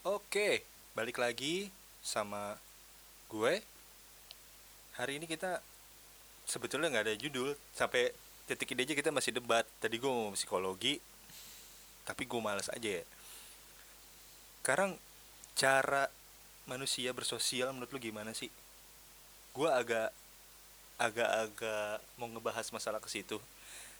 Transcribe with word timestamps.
Oke, 0.00 0.64
balik 0.96 1.20
lagi 1.20 1.68
sama 2.00 2.56
gue. 3.28 3.60
Hari 4.96 5.20
ini 5.20 5.28
kita 5.28 5.60
sebetulnya 6.48 6.88
nggak 6.88 7.04
ada 7.04 7.20
judul 7.20 7.52
sampai 7.76 8.08
titik 8.48 8.72
ini 8.72 8.88
aja 8.88 8.96
kita 8.96 9.12
masih 9.12 9.36
debat. 9.36 9.68
Tadi 9.76 10.00
gue 10.00 10.08
mau 10.08 10.32
psikologi, 10.32 10.96
tapi 12.08 12.24
gue 12.24 12.40
males 12.40 12.72
aja 12.72 12.90
ya. 12.96 13.04
Sekarang 14.64 14.96
cara 15.52 16.08
manusia 16.64 17.12
bersosial 17.12 17.68
menurut 17.76 17.92
lu 17.92 18.00
gimana 18.00 18.32
sih? 18.32 18.48
Gue 19.52 19.68
agak 19.68 20.16
agak-agak 20.96 22.00
mau 22.16 22.32
ngebahas 22.32 22.72
masalah 22.72 23.04
ke 23.04 23.12
situ. 23.12 23.36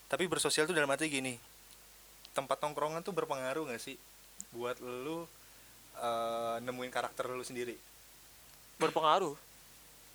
Tapi 0.08 0.24
bersosial 0.24 0.64
tuh 0.64 0.72
dalam 0.72 0.88
arti 0.88 1.12
gini, 1.12 1.36
tempat 2.32 2.56
nongkrongan 2.64 3.04
tuh 3.04 3.12
berpengaruh 3.12 3.68
gak 3.68 3.84
sih 3.84 4.00
buat 4.56 4.80
lu 4.80 5.28
eh, 5.98 6.56
nemuin 6.62 6.92
karakter 6.92 7.26
lu 7.30 7.42
sendiri? 7.42 7.74
berpengaruh 8.80 9.36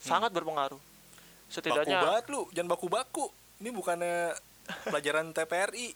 sangat 0.01 0.33
berpengaruh 0.33 0.81
Baku 0.81 1.53
setidaknya 1.53 2.01
banget 2.01 2.25
lu, 2.33 2.41
jangan 2.49 2.73
baku-baku. 2.73 3.29
Ini 3.61 3.69
bukannya 3.69 4.33
pelajaran 4.89 5.29
TPRI. 5.29 5.93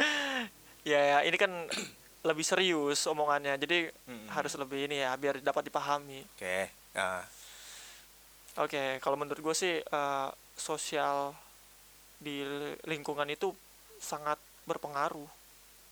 ya, 0.90 1.00
ya 1.00 1.18
ini 1.28 1.36
kan 1.36 1.52
lebih 2.28 2.44
serius 2.44 3.08
omongannya 3.08 3.56
jadi 3.56 3.88
Mm-mm. 3.88 4.28
harus 4.32 4.52
lebih 4.56 4.88
ini 4.88 5.00
ya 5.00 5.16
biar 5.16 5.40
dapat 5.40 5.72
dipahami 5.72 6.20
Oke, 6.36 6.68
nah, 6.92 7.24
oke 8.60 9.00
kalau 9.00 9.16
menurut 9.16 9.40
gue 9.40 9.56
sih 9.56 9.80
eh, 9.80 10.28
sosial 10.52 11.32
di 12.20 12.44
lingkungan 12.84 13.24
itu 13.32 13.56
sangat 13.96 14.36
berpengaruh 14.68 15.39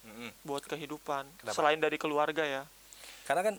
mm-mm. 0.07 0.31
buat 0.45 0.63
kehidupan 0.67 1.25
Kenapa? 1.43 1.55
selain 1.57 1.81
dari 1.81 1.97
keluarga 1.99 2.45
ya 2.45 2.63
karena 3.29 3.43
kan 3.53 3.57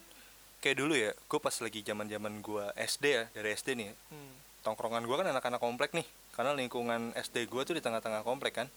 kayak 0.59 0.76
dulu 0.76 0.92
ya, 0.92 1.16
gue 1.16 1.40
pas 1.40 1.56
lagi 1.56 1.80
zaman 1.88 2.09
zaman 2.12 2.44
gue 2.44 2.66
SD 2.76 3.06
ya, 3.16 3.23
dari 3.31 3.56
SD 3.56 3.80
nih, 3.80 3.96
Hmm. 4.12 4.34
tongkrongan 4.59 5.08
gue 5.08 5.16
kan 5.16 5.28
anak-anak 5.31 5.62
komplek 5.62 5.96
nih, 5.96 6.04
karena 6.36 6.52
lingkungan 6.52 7.16
SD 7.16 7.48
gue 7.48 7.62
tuh 7.64 7.76
di 7.78 7.84
tengah-tengah 7.86 8.28
komplek 8.28 8.59
kan, 8.59 8.68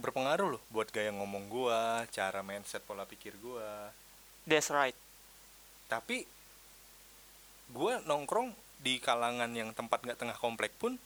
berpengaruh 0.00 0.56
loh 0.56 0.62
buat 0.72 0.88
gaya 0.88 1.12
ngomong 1.12 1.52
gue, 1.52 1.80
cara 2.16 2.40
mindset 2.40 2.80
pola 2.88 3.04
pikir 3.04 3.36
gue. 3.36 3.68
that's 4.48 4.72
right 4.72 4.96
Tapi 5.92 6.24
gue 7.70 7.92
nongkrong 8.08 8.54
di 8.80 8.96
kalangan 9.02 9.52
yang 9.52 9.76
tempat 9.76 10.00
nggak 10.00 10.16
tengah 10.16 10.38
komplek 10.40 10.72
pun 10.80 10.96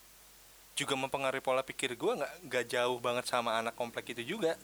juga 0.79 0.95
mempengaruhi 0.95 1.43
pola 1.43 1.67
pikir 1.67 1.99
gue 1.99 2.13
nggak 2.15 2.33
nggak 2.47 2.65
jauh 2.71 2.99
banget 3.03 3.27
sama 3.27 3.59
anak 3.59 3.75
komplek 3.75 4.15
itu 4.15 4.39
juga. 4.39 4.55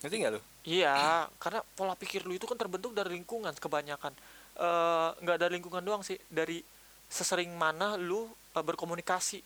Ngerti 0.00 0.16
nggak 0.20 0.32
lo? 0.36 0.40
Iya, 0.66 1.26
karena 1.38 1.60
pola 1.78 1.94
pikir 1.94 2.26
lu 2.26 2.34
itu 2.34 2.44
kan 2.44 2.58
terbentuk 2.58 2.92
dari 2.92 3.16
lingkungan 3.16 3.54
kebanyakan. 3.54 4.12
Eh, 4.56 5.08
nggak 5.22 5.38
dari 5.38 5.52
lingkungan 5.60 5.84
doang 5.84 6.02
sih, 6.02 6.16
dari 6.28 6.60
sesering 7.06 7.52
mana 7.54 7.94
lu 7.94 8.26
eh, 8.28 8.64
berkomunikasi. 8.64 9.40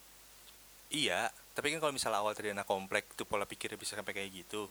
Iya, 0.91 1.31
tapi 1.55 1.71
kan 1.75 1.79
kalau 1.79 1.95
misalnya 1.95 2.19
awal 2.19 2.35
anak 2.35 2.67
komplek 2.67 3.05
tuh 3.15 3.27
pola 3.29 3.47
pikirnya 3.47 3.79
bisa 3.79 3.95
sampai 3.95 4.15
kayak 4.17 4.31
gitu. 4.33 4.67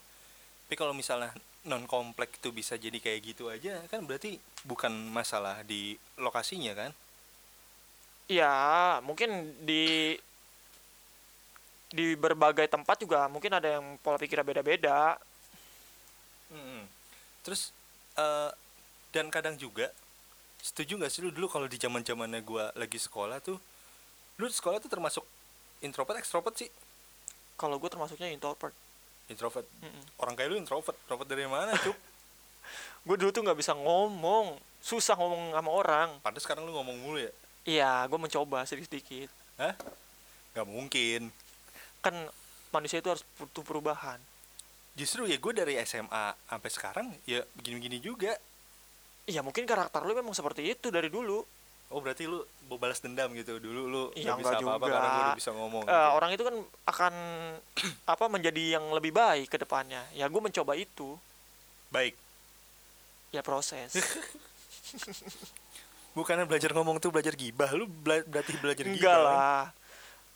Tapi 0.67 0.75
kalau 0.77 0.93
misalnya 0.93 1.31
non 1.65 1.89
komplek 1.89 2.39
tuh 2.39 2.53
bisa 2.53 2.77
jadi 2.77 2.95
kayak 2.99 3.19
gitu 3.23 3.49
aja, 3.49 3.81
kan 3.87 4.03
berarti 4.03 4.37
bukan 4.63 4.91
masalah 5.09 5.63
di 5.65 5.95
lokasinya 6.19 6.75
kan? 6.75 6.91
Iya, 8.29 8.53
mungkin 9.01 9.57
di 9.65 10.13
di 11.89 12.13
berbagai 12.13 12.69
tempat 12.69 13.01
juga 13.01 13.25
mungkin 13.25 13.49
ada 13.49 13.81
yang 13.81 13.97
pola 13.99 14.21
pikirnya 14.21 14.45
beda-beda. 14.45 15.17
Mm-mm. 16.53 16.83
Terus 17.45 17.73
eh 18.17 18.51
dan 19.09 19.33
kadang 19.33 19.57
juga 19.57 19.89
setuju 20.59 20.99
nggak 20.99 21.09
sih 21.09 21.25
lu 21.25 21.33
dulu 21.33 21.49
kalau 21.49 21.65
di 21.65 21.79
zaman 21.79 22.05
zamannya 22.05 22.43
gua 22.45 22.69
lagi 22.77 22.99
sekolah 22.99 23.41
tuh, 23.41 23.57
lu 24.37 24.45
di 24.45 24.53
sekolah 24.53 24.77
tuh 24.77 24.91
termasuk 24.91 25.23
introvert 25.81 26.19
extrovert 26.19 26.55
sih? 26.59 26.69
Kalau 27.59 27.75
gue 27.75 27.91
termasuknya 27.91 28.31
introvert. 28.31 28.71
Introvert. 29.27 29.67
Mm-mm. 29.83 30.03
Orang 30.15 30.39
kayak 30.39 30.55
lu 30.55 30.57
introvert. 30.57 30.95
Introvert 30.95 31.27
dari 31.27 31.43
mana, 31.43 31.75
Cuk? 31.75 31.95
Gue 33.07 33.15
dulu 33.19 33.31
tuh 33.33 33.41
nggak 33.41 33.59
bisa 33.59 33.73
ngomong, 33.73 34.59
susah 34.79 35.15
ngomong 35.17 35.55
sama 35.55 35.69
orang. 35.71 36.09
Pantes 36.23 36.43
sekarang 36.45 36.67
lu 36.67 36.71
ngomong 36.75 36.97
mulu 36.99 37.17
ya? 37.19 37.31
Iya, 37.67 37.91
gue 38.07 38.19
mencoba 38.19 38.63
sedikit-sedikit. 38.63 39.29
Hah? 39.59 39.75
Gak 40.55 40.67
mungkin. 40.67 41.33
Kan 41.99 42.15
manusia 42.71 43.03
itu 43.03 43.09
harus 43.11 43.25
butuh 43.37 43.63
perubahan. 43.65 44.19
Justru 44.97 45.29
ya 45.29 45.37
gue 45.37 45.53
dari 45.53 45.77
SMA 45.83 46.25
sampai 46.47 46.69
sekarang 46.69 47.07
ya 47.23 47.43
begini-begini 47.55 48.03
juga. 48.03 48.35
Iya, 49.29 49.45
mungkin 49.45 49.69
karakter 49.69 50.01
lu 50.01 50.17
memang 50.17 50.33
seperti 50.33 50.73
itu 50.73 50.89
dari 50.89 51.07
dulu. 51.07 51.45
Oh 51.89 52.05
berarti 52.05 52.29
lu 52.29 52.45
mau 52.69 52.77
balas 52.77 53.01
dendam 53.01 53.33
gitu 53.33 53.57
dulu 53.57 53.81
lu 53.89 54.03
gak 54.13 54.37
bisa 54.37 54.61
apa-apa 54.61 54.85
juga. 54.85 54.93
karena 54.93 55.09
udah 55.09 55.37
bisa 55.37 55.49
ngomong. 55.57 55.83
Eh, 55.85 55.89
gitu. 55.89 56.17
orang 56.21 56.29
itu 56.37 56.43
kan 56.45 56.55
akan 56.85 57.13
apa 58.13 58.25
menjadi 58.29 58.77
yang 58.77 58.85
lebih 58.93 59.09
baik 59.09 59.49
ke 59.49 59.57
depannya. 59.57 60.05
Ya 60.13 60.29
gue 60.29 60.41
mencoba 60.41 60.77
itu. 60.77 61.17
Baik. 61.89 62.13
Ya 63.33 63.41
proses. 63.41 63.93
Bukannya 66.17 66.45
belajar 66.45 66.73
ngomong 66.73 66.97
tuh 66.97 67.13
belajar 67.13 67.33
gibah, 67.37 67.69
lu 67.73 67.85
bela- 67.85 68.25
berarti 68.25 68.53
belajar 68.57 68.85
gibah. 68.85 68.97
Enggak 68.97 69.17
kan? 69.17 69.25
lah. 69.25 69.63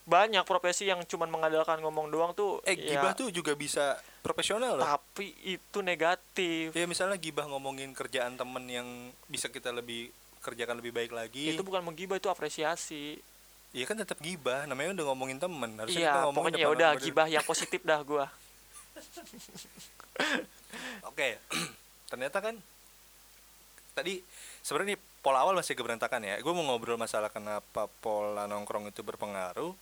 Banyak 0.03 0.43
profesi 0.45 0.89
yang 0.89 1.01
cuman 1.05 1.29
mengandalkan 1.29 1.81
ngomong 1.81 2.09
doang 2.09 2.31
tuh. 2.33 2.61
Eh 2.65 2.77
ya, 2.77 2.97
gibah 2.97 3.13
tuh 3.17 3.29
juga 3.29 3.53
bisa 3.53 3.97
profesional 4.23 4.79
loh. 4.79 4.87
Tapi 4.87 5.35
itu 5.43 5.83
negatif. 5.83 6.71
Ya 6.71 6.87
misalnya 6.87 7.19
gibah 7.19 7.43
ngomongin 7.51 7.91
kerjaan 7.91 8.39
temen 8.39 8.63
yang 8.71 8.87
bisa 9.27 9.51
kita 9.51 9.75
lebih 9.75 10.15
kerjakan 10.39 10.79
lebih 10.79 10.95
baik 10.95 11.11
lagi. 11.11 11.51
Itu 11.51 11.67
bukan 11.67 11.83
menggibah 11.83 12.15
itu 12.15 12.31
apresiasi. 12.31 13.19
Iya 13.75 13.89
kan 13.89 13.99
tetap 13.99 14.21
gibah, 14.23 14.63
namanya 14.63 15.01
udah 15.01 15.05
ngomongin 15.11 15.43
temen. 15.43 15.75
Harusnya 15.75 16.07
kita 16.07 16.15
Iya, 16.15 16.23
ngomongin 16.29 16.53
pokoknya 16.55 16.63
ya 16.63 16.69
udah 16.71 16.91
gibah 16.95 17.27
yang 17.27 17.43
positif 17.43 17.83
dah 17.83 17.99
gua. 18.05 18.31
Oke, 21.09 21.41
ternyata 22.11 22.37
kan 22.39 22.55
tadi 23.93 24.25
sebenarnya 24.65 24.97
pola 25.25 25.41
awal 25.41 25.57
masih 25.57 25.75
keberantakan 25.75 26.21
ya. 26.21 26.35
Gue 26.39 26.53
mau 26.53 26.63
ngobrol 26.67 26.99
masalah 26.99 27.33
kenapa 27.33 27.89
pola 27.99 28.45
nongkrong 28.45 28.91
itu 28.91 29.01
berpengaruh. 29.01 29.73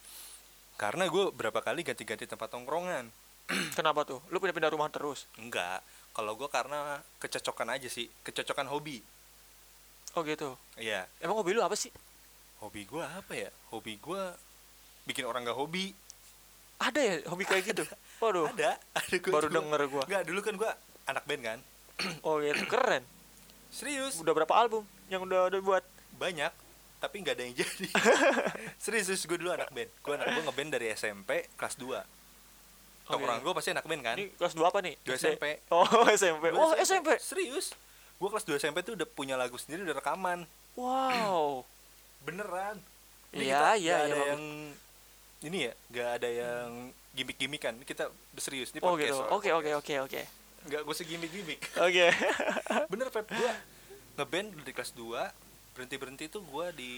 Karena 0.80 1.06
gue 1.06 1.30
berapa 1.30 1.62
kali 1.62 1.86
ganti-ganti 1.86 2.26
tempat 2.26 2.50
nongkrongan. 2.54 3.12
Kenapa 3.78 4.08
tuh? 4.08 4.20
Lu 4.32 4.40
pindah-pindah 4.40 4.72
rumah 4.72 4.88
terus? 4.88 5.28
Enggak, 5.36 5.84
kalau 6.12 6.36
gue 6.36 6.48
karena 6.48 7.00
kecocokan 7.20 7.76
aja 7.76 7.88
sih, 7.88 8.08
kecocokan 8.24 8.68
hobi. 8.72 9.04
Oh 10.16 10.24
gitu. 10.24 10.56
Iya, 10.76 11.08
Emang 11.20 11.40
hobi 11.40 11.56
lu 11.56 11.64
apa 11.64 11.76
sih? 11.76 11.92
hobi 12.62 12.86
gue 12.86 13.02
apa 13.02 13.34
ya? 13.34 13.50
Hobi 13.74 13.98
gue 13.98 14.22
bikin 15.10 15.26
orang 15.26 15.42
gak 15.42 15.58
hobi. 15.58 15.98
Ada 16.78 17.02
ya 17.02 17.16
hobi 17.30 17.44
kayak 17.46 17.74
gitu? 17.74 17.84
Waduh. 18.22 18.54
Ada, 18.54 18.78
ada 18.78 19.16
gue. 19.18 19.32
Baru 19.34 19.50
denger 19.50 19.82
gua. 19.90 20.04
Enggak, 20.06 20.24
dulu 20.30 20.40
kan 20.42 20.54
gue 20.58 20.72
anak 21.10 21.24
band 21.26 21.42
kan. 21.42 21.60
Oh 22.26 22.38
gitu, 22.38 22.66
keren. 22.70 23.02
Serius, 23.72 24.20
Udah 24.22 24.34
berapa 24.34 24.54
album 24.54 24.84
yang 25.10 25.26
udah 25.26 25.50
udah 25.50 25.62
buat? 25.62 25.84
banyak 26.12 26.54
tapi 27.02 27.26
nggak 27.26 27.34
ada 27.34 27.44
yang 27.50 27.56
jadi 27.58 27.88
serius 28.84 29.10
serius 29.10 29.26
gue 29.26 29.42
dulu 29.42 29.50
anak 29.50 29.74
band 29.74 29.90
gue 29.90 30.14
anak 30.14 30.28
gue 30.38 30.44
ngeband 30.46 30.70
dari 30.70 30.88
SMP 30.94 31.50
kelas 31.58 31.82
2 31.82 31.98
tongkrongan 33.12 33.42
gue 33.42 33.54
pasti 33.54 33.70
anak 33.70 33.84
band 33.84 34.02
kan 34.02 34.16
Ini 34.16 34.26
kelas 34.34 34.54
2 34.54 34.64
apa 34.64 34.80
nih? 34.80 34.96
Dua 35.02 35.14
SD? 35.14 35.26
SMP. 35.30 35.46
Oh, 35.74 35.86
SMP. 36.10 36.44
Gua 36.50 36.62
Oh, 36.62 36.74
SMP. 36.76 37.10
serius 37.18 37.76
gue 38.16 38.28
kelas 38.28 38.46
2 38.46 38.58
SMP 38.58 38.78
tuh 38.82 38.94
udah 38.94 39.08
punya 39.08 39.34
lagu 39.34 39.56
sendiri 39.56 39.82
udah 39.82 39.96
rekaman 39.96 40.46
Wow. 40.74 41.66
beneran 42.26 42.78
Iya, 43.32 43.74
iya, 43.74 43.98
iya, 44.06 44.16
yang 44.30 44.44
ini 45.42 45.58
ya 45.66 45.74
nggak 45.88 46.10
ada 46.16 46.30
yang 46.30 46.70
gimmick-gimmickan 47.12 47.74
Ini 47.74 47.84
kita 47.84 48.12
serius 48.36 48.70
ini 48.72 48.80
Oh 48.80 48.92
podcast 48.92 49.08
gitu. 49.08 49.16
soalnya 49.18 49.34
Oke, 49.34 49.50
oke, 49.52 49.72
oke, 49.74 49.94
oke. 50.06 50.22
nggak 50.68 50.82
gue 50.84 50.96
segimmick-gimmick 50.96 51.60
Oke. 51.88 52.08
bener 52.92 53.08
Pep 53.10 53.28
gue 53.28 53.52
ngeband 54.14 54.48
dari 54.60 54.72
kelas 54.72 54.92
2 54.94 55.08
berhenti 55.72 55.96
berhenti 55.96 56.26
tuh 56.28 56.44
gue 56.44 56.66
di 56.76 56.94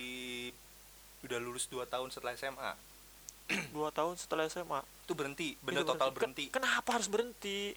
udah 1.21 1.37
lulus 1.37 1.65
2 1.67 1.85
tahun 1.85 2.09
setelah 2.09 2.33
SMA 2.33 2.71
Dua 3.75 3.89
tahun 3.89 4.15
setelah 4.15 4.45
SMA. 4.45 4.81
itu 5.03 5.13
berhenti 5.13 5.49
bener 5.59 5.81
Itu 5.81 5.89
total 5.89 6.09
Ken- 6.09 6.15
berhenti 6.15 6.45
Kenapa 6.47 6.89
harus 6.93 7.07
berhenti? 7.07 7.75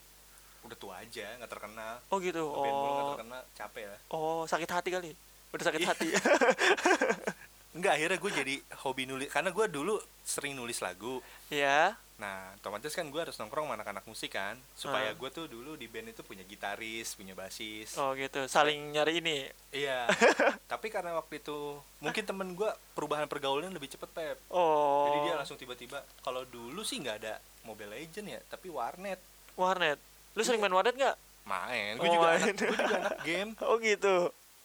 udah 0.62 0.74
tua 0.74 0.94
aja 0.96 1.26
nggak 1.36 1.46
terkenal 1.48 1.94
Oh 2.06 2.18
gitu. 2.18 2.42
Ngeband 2.44 2.58
mulu 2.72 2.86
nggak 2.88 3.02
Oh. 3.02 3.12
terkenal 3.14 3.40
capek 3.52 3.84
lah 3.86 4.00
Oh, 4.08 4.42
sakit 4.44 4.66
hati 4.68 4.88
kali. 4.90 5.10
Udah 5.48 5.64
sakit 5.64 5.80
Iya. 5.80 5.88
hati. 5.88 6.08
enggak 7.76 7.92
akhirnya 7.92 8.16
gue 8.16 8.32
jadi 8.34 8.54
hobi 8.82 9.04
nulis 9.04 9.28
karena 9.28 9.50
gue 9.50 9.66
dulu 9.68 9.94
sering 10.22 10.54
nulis 10.54 10.80
lagu 10.80 11.20
ya. 11.48 11.94
Nah 12.16 12.56
otomatis 12.56 12.90
kan 12.90 13.04
gue 13.04 13.20
harus 13.20 13.36
nongkrong 13.36 13.64
sama 13.64 13.76
anak-anak 13.76 14.04
musik 14.04 14.32
kan 14.32 14.56
supaya 14.72 15.10
Ah. 15.10 15.14
gue 15.14 15.28
tuh 15.28 15.44
dulu 15.46 15.76
di 15.76 15.84
band 15.84 16.08
itu 16.08 16.20
punya 16.20 16.40
gitaris 16.42 17.12
punya 17.12 17.32
basis 17.32 17.92
Oh 17.94 18.12
gitu. 18.12 18.44
Saling 18.46 18.88
nyari 18.90 19.20
ini. 19.20 19.44
iya 19.70 20.08
tapi 20.72 20.88
karena 20.88 21.12
waktu 21.12 21.38
itu 21.38 21.76
mungkin 21.98 22.22
temen 22.22 22.48
gue 22.52 22.66
perubahan 22.92 23.24
pergaulan 23.24 23.68
lebih 23.68 23.88
cepet 23.88 24.08
pep 24.08 24.36
Oh. 24.48 25.06
jadi 25.06 25.18
dia 25.22 25.34
langsung 25.36 25.54
tiba-tiba 25.54 26.00
kalau 26.20 26.42
dulu 26.42 26.80
sih 26.80 26.96
nggak 26.96 27.16
ada 27.18 27.36
Mobile 27.62 27.92
Legend 27.92 28.26
ya 28.30 28.40
tapi 28.46 28.68
warnet 28.68 29.20
warnet. 29.52 30.00
Lu 30.32 30.40
sering 30.40 30.56
Iya. 30.56 30.64
main 30.64 30.74
warnet 30.74 30.94
nggak? 30.94 31.16
main 31.44 31.92
gue 31.94 32.02
Oh, 32.02 32.12
juga 32.12 32.26
main. 32.28 32.40
anak 32.42 32.56
juga 32.58 32.96
anak 32.98 33.16
game 33.22 33.50
oh 33.62 33.76
gitu 33.78 34.16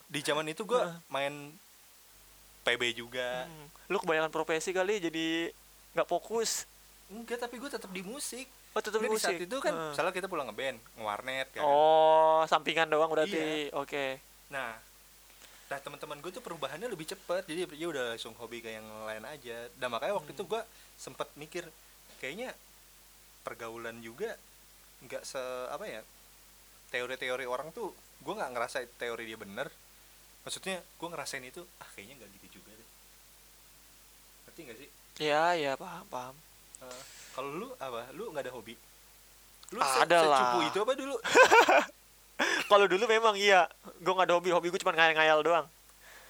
di 0.08 0.20
zaman 0.22 0.48
itu 0.48 0.64
gue 0.64 0.80
Heeh. 0.80 0.96
main 1.08 1.34
PB 2.64 2.82
juga 2.96 3.44
Hmm. 3.44 3.68
lu 3.86 3.98
kebanyakan 3.98 4.30
profesi 4.30 4.72
kali 4.72 4.98
jadi 5.00 5.52
nggak 5.92 6.08
fokus 6.08 6.64
enggak 7.12 7.38
tapi 7.38 7.60
gue 7.60 7.68
tetap 7.68 7.92
di 7.92 8.02
musik. 8.02 8.48
Oh 8.72 8.80
tetap 8.80 8.98
Nggak, 8.98 9.12
di 9.12 9.20
saat 9.20 9.36
musik? 9.36 9.46
itu 9.46 9.58
kan 9.60 9.74
Heeh. 9.74 9.90
misalnya 9.92 10.14
kita 10.16 10.28
pulang 10.28 10.48
ngeband 10.48 10.80
ngewarnet 10.96 11.48
kan? 11.52 11.64
Oh 11.64 12.42
sampingan 12.48 12.88
doang 12.88 13.12
berarti? 13.12 13.68
Iya. 13.68 13.76
oke. 13.76 14.06
Nah 14.50 14.74
nah 15.68 15.80
teman-teman 15.80 16.20
gue 16.20 16.32
tuh 16.32 16.44
perubahannya 16.44 16.88
lebih 16.88 17.08
cepat 17.08 17.48
jadi 17.48 17.64
dia 17.64 17.88
udah 17.88 18.12
langsung 18.12 18.36
hobi 18.36 18.60
kayak 18.60 18.80
yang 18.80 18.88
lain 19.06 19.24
aja. 19.24 19.68
Dan 19.76 19.88
makanya 19.88 20.16
waktu 20.16 20.32
Hmm. 20.32 20.38
itu 20.40 20.44
gue 20.48 20.62
sempet 20.96 21.28
mikir 21.36 21.64
kayaknya 22.18 22.52
pergaulan 23.42 24.00
juga 24.00 24.36
nggak 25.02 25.24
se 25.24 25.42
apa 25.68 25.86
ya 25.86 26.02
teori-teori 26.92 27.48
orang 27.48 27.72
tuh 27.72 27.90
gue 28.22 28.34
nggak 28.34 28.52
ngerasa 28.52 28.78
teori 28.96 29.24
dia 29.26 29.40
bener. 29.40 29.68
Maksudnya 30.42 30.80
gue 30.82 31.08
ngerasain 31.08 31.44
itu 31.44 31.62
ah 31.80 31.90
kayaknya 31.92 32.20
nggak 32.20 32.32
gitu 32.40 32.60
juga 32.60 32.72
deh. 32.72 32.90
Ngerti 34.46 34.60
nggak 34.64 34.78
sih? 34.80 34.90
Ya 35.22 35.54
ya 35.54 35.74
paham 35.76 36.06
paham 36.08 36.36
Eh, 36.82 37.02
kalau 37.38 37.50
lu 37.54 37.68
apa? 37.78 38.10
Lu 38.18 38.34
nggak 38.34 38.44
ada 38.50 38.54
hobi? 38.54 38.74
Lu 39.72 39.80
Ada 39.80 40.18
lah. 40.28 40.40
secupu 40.42 40.60
itu 40.68 40.78
apa 40.84 40.94
dulu? 40.98 41.16
Kalau 42.72 42.86
dulu 42.90 43.06
memang 43.06 43.36
iya. 43.38 43.70
Gue 44.02 44.14
nggak 44.18 44.28
ada 44.28 44.36
hobi. 44.36 44.50
Hobi 44.52 44.68
gue 44.74 44.82
cuma 44.82 44.92
ngayal-ngayal 44.98 45.40
doang. 45.46 45.66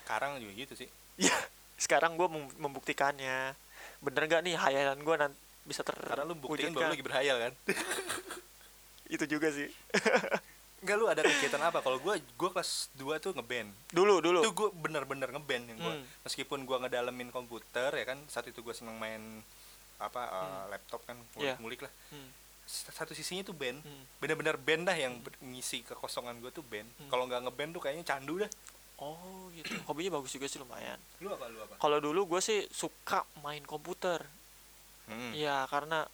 Sekarang 0.03 0.37
juga 0.37 0.53
gitu 0.53 0.73
sih. 0.75 0.89
Ya 1.17 1.33
sekarang 1.83 2.19
gue 2.19 2.27
membuktikannya. 2.59 3.55
Bener 4.03 4.23
nggak 4.27 4.41
nih 4.45 4.55
hayalan 4.59 4.99
gue 5.01 5.15
nanti 5.17 5.39
bisa 5.61 5.85
ter 5.85 5.93
karena 5.93 6.25
lu 6.25 6.33
buktiin 6.33 6.73
bahwa 6.73 6.89
lu 6.89 6.93
lagi 6.97 7.05
berhayal 7.05 7.37
kan? 7.37 7.53
Itu 9.13 9.25
juga 9.29 9.53
sih. 9.53 9.69
Enggak 10.81 10.95
lu 10.97 11.05
ada 11.05 11.21
kegiatan 11.21 11.61
apa? 11.61 11.85
Kalau 11.85 12.01
gua 12.01 12.17
gua 12.33 12.49
kelas 12.57 12.89
2 12.97 13.21
tuh 13.21 13.31
ngeband. 13.37 13.69
dulu 13.93 14.17
dulu. 14.17 14.41
Itu 14.41 14.51
gua 14.57 14.69
bener-bener 14.73 15.29
ngeband 15.29 15.63
yang 15.69 15.77
gua. 15.77 15.93
Hmm. 15.93 16.05
meskipun 16.25 16.65
gua 16.65 16.81
ngedalemin 16.81 17.29
komputer 17.29 17.93
ya 17.93 18.05
kan? 18.09 18.17
Saat 18.25 18.49
itu 18.49 18.65
gua 18.65 18.73
seneng 18.73 18.97
main 18.97 19.45
apa 20.01 20.21
uh, 20.23 20.63
laptop 20.67 21.01
kan 21.03 21.15
Iya. 21.33 21.55
ngulik-ngulik 21.55 21.81
lah. 21.81 21.93
Hmm. 22.09 22.29
Satu 22.67 23.11
sisinya 23.11 23.43
tuh 23.43 23.53
band. 23.53 23.79
Hmm. 23.79 24.03
Bener-bener 24.17 24.55
band 24.55 24.83
dah 24.83 24.95
yang 24.95 25.17
ber- 25.17 25.35
ngisi 25.39 25.83
kekosongan 25.83 26.37
gua 26.37 26.49
tuh 26.49 26.63
band. 26.63 26.87
Hmm. 26.97 27.07
Kalau 27.07 27.25
nggak 27.25 27.41
ngeband 27.43 27.71
tuh 27.71 27.81
kayaknya 27.81 28.05
candu 28.05 28.39
dah. 28.39 28.51
oh 28.97 29.49
gitu 29.51 29.65
hobinya 29.89 30.13
bagus 30.13 30.29
juga 30.29 30.45
sih 30.45 30.57
lumayan 30.57 30.93
Lu 31.17 31.27
apa 31.27 31.49
lu 31.49 31.57
apa? 31.59 31.73
kalau 31.75 31.97
dulu 31.97 32.21
gue 32.27 32.37
sih 32.39 32.69
suka 32.69 33.25
main 33.39 33.61
komputer 33.61 34.21
Hmm. 35.09 35.33
Iya 35.33 35.65
karena 35.65 36.05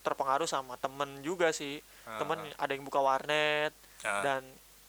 terpengaruh 0.00 0.46
sama 0.46 0.74
temen 0.76 1.20
juga 1.20 1.52
sih 1.52 1.76
Ah, 2.02 2.16
temen 2.16 2.40
ah. 2.40 2.64
ada 2.64 2.72
yang 2.72 2.82
buka 2.82 2.98
warnet 2.98 3.76
Ah. 4.00 4.22
dan 4.22 4.42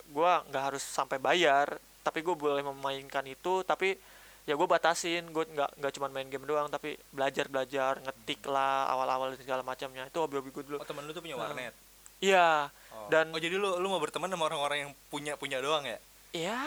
gua 0.08 0.40
nggak 0.46 0.64
harus 0.64 0.80
sampai 0.82 1.18
bayar 1.18 1.76
tapi 2.00 2.22
gue 2.22 2.32
boleh 2.32 2.64
memainkan 2.64 3.26
itu 3.26 3.60
tapi 3.62 4.00
ya 4.48 4.56
gue 4.56 4.64
batasin 4.66 5.28
gue 5.28 5.44
nggak 5.46 5.76
nggak 5.76 5.92
cuma 5.92 6.08
main 6.08 6.26
game 6.26 6.42
doang 6.42 6.66
tapi 6.66 6.96
belajar 7.10 7.46
belajar 7.46 8.00
ngetik 8.00 8.40
lah 8.44 8.88
awal-awal 8.88 9.30
dan 9.30 9.40
segala 9.40 9.60
macamnya 9.62 10.08
itu 10.08 10.16
hobi-hobi 10.16 10.50
gue 10.50 10.64
dulu 10.66 10.78
Oh, 10.78 10.88
temen 10.88 11.04
lu 11.04 11.12
tuh 11.12 11.20
punya 11.20 11.36
Ah. 11.36 11.44
warnet. 11.46 11.74
iya 12.18 12.72
Oh. 12.90 13.06
Dan- 13.08 13.30
oh 13.30 13.38
jadi 13.38 13.54
lu 13.54 13.76
lu 13.76 13.88
mau 13.88 14.00
berteman 14.00 14.26
sama 14.26 14.48
orang-orang 14.48 14.78
yang 14.82 14.92
punya 15.08 15.36
punya 15.36 15.60
doang 15.60 15.84
ya? 15.84 16.00
ya 16.30 16.60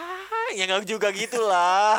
ya 0.51 0.63
nggak 0.63 0.85
juga 0.85 1.09
gitulah 1.09 1.97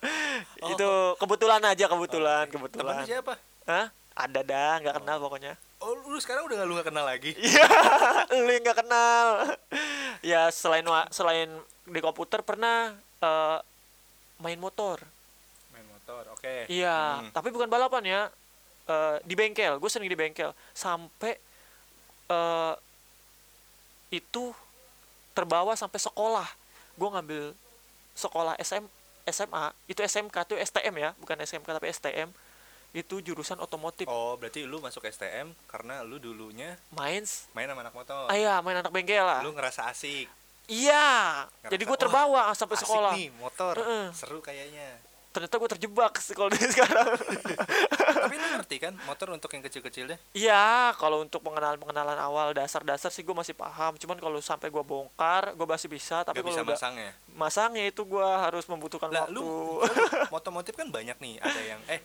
Oh. 0.60 0.68
itu 0.68 0.88
kebetulan 1.16 1.62
aja 1.62 1.84
Oh, 1.86 1.90
kebetulan 1.90 2.44
Temen 2.44 2.54
kebetulan 2.60 2.94
lu 2.94 3.06
siapa? 3.06 3.32
Hah? 3.64 3.86
ada 4.14 4.40
dah 4.40 4.74
nggak 4.78 4.94
kenal 5.00 5.16
pokoknya 5.18 5.56
Oh, 5.80 5.92
lu 6.06 6.16
sekarang 6.16 6.44
udah 6.44 6.56
gak 6.56 6.66
lu 6.66 6.74
gak 6.74 6.88
kenal 6.88 7.04
lagi? 7.04 7.32
Iya, 7.40 7.68
lu 8.30 8.48
yang 8.48 8.62
nggak 8.62 8.78
kenal. 8.78 9.26
ya 10.22 10.48
selain 10.48 10.80
selain 11.10 11.48
di 11.84 12.00
komputer 12.00 12.40
pernah 12.40 12.92
eh, 13.18 13.58
main 14.36 14.56
motor. 14.56 15.04
Motor. 16.04 16.36
Oke. 16.36 16.68
Iya, 16.68 17.00
Hmm. 17.18 17.32
tapi 17.32 17.48
bukan 17.48 17.64
balapan 17.66 18.04
ya. 18.04 18.22
Eh, 18.84 19.16
di 19.24 19.32
bengkel, 19.32 19.80
gue 19.80 19.88
sering 19.88 20.06
di 20.06 20.14
bengkel. 20.14 20.52
Sampai 20.70 21.40
eh 22.26 22.74
itu 24.10 24.52
terbawa 25.32 25.72
sampai 25.72 25.96
sekolah. 25.98 26.44
Gue 26.94 27.08
ngambil 27.08 27.44
sekolah 28.12 28.54
SM, 28.58 28.84
SMA, 29.26 29.72
itu 29.86 29.98
SMK 29.98 30.36
tuh 30.44 30.56
STM 30.56 30.94
ya, 30.94 31.10
bukan 31.16 31.40
SMK 31.40 31.64
tapi 31.66 31.88
STM. 31.88 32.28
Itu 32.92 33.18
jurusan 33.18 33.58
otomotif. 33.58 34.04
Oh, 34.04 34.36
berarti 34.36 34.62
lu 34.62 34.78
masuk 34.78 35.02
STM 35.02 35.50
karena 35.66 36.04
lu 36.04 36.20
dulunya 36.20 36.76
Main, 36.92 37.24
main 37.50 37.66
sama 37.66 37.80
anak 37.82 37.90
motor. 37.90 38.28
ah 38.28 38.36
iya, 38.36 38.60
main 38.60 38.78
anak 38.78 38.92
bengkel 38.92 39.18
lah. 39.18 39.40
Lu 39.40 39.50
ngerasa 39.50 39.88
asik. 39.88 40.28
Iya, 40.64 41.44
Ngerasa, 41.58 41.72
jadi 41.72 41.82
gue 41.82 41.90
"Wah, 41.90 42.00
terbawa 42.00 42.42
sampai 42.52 42.76
asik 42.76 42.84
sekolah. 42.86 43.12
nih, 43.16 43.28
motor. 43.34 43.74
Heeh. 43.74 44.06
Seru 44.12 44.38
kayaknya. 44.38 45.00
Ternyata 45.34 45.54
gue 45.56 45.68
terjebak 45.68 46.14
sekolah 46.16 46.46
dari 46.48 46.70
sekarang. 46.70 47.06
Tapi 48.14 48.34
lu 48.34 48.46
ngerti 48.54 48.76
kan 48.78 48.94
motor 49.02 49.28
untuk 49.30 49.50
yang 49.50 49.62
kecil-kecilnya? 49.62 50.14
Iya, 50.30 50.64
kalau 50.94 51.20
untuk 51.20 51.42
pengenalan-pengenalan 51.42 52.14
awal 52.16 52.54
dasar-dasar 52.54 53.10
sih 53.10 53.20
gue 53.20 53.34
masih 53.34 53.52
paham. 53.52 53.96
Cuman 53.96 54.16
kalau 54.16 54.38
sampai 54.38 54.70
gue 54.70 54.80
bongkar, 54.80 55.52
gue 55.52 55.66
masih 55.66 55.90
bisa. 55.90 56.22
Tapi 56.22 56.38
kalau 56.38 56.62
masangnya. 56.64 57.10
masangnya 57.28 57.84
itu 57.84 58.00
gue 58.00 58.22
harus 58.24 58.62
membutuhkan 58.64 59.10
Lah, 59.10 59.26
waktu. 59.26 59.34
lu 59.34 59.82
otomotif 60.32 60.72
kan 60.72 60.86
banyak 60.86 61.18
nih. 61.18 61.34
Ada 61.38 61.60
yang 61.66 61.80
eh 61.88 61.98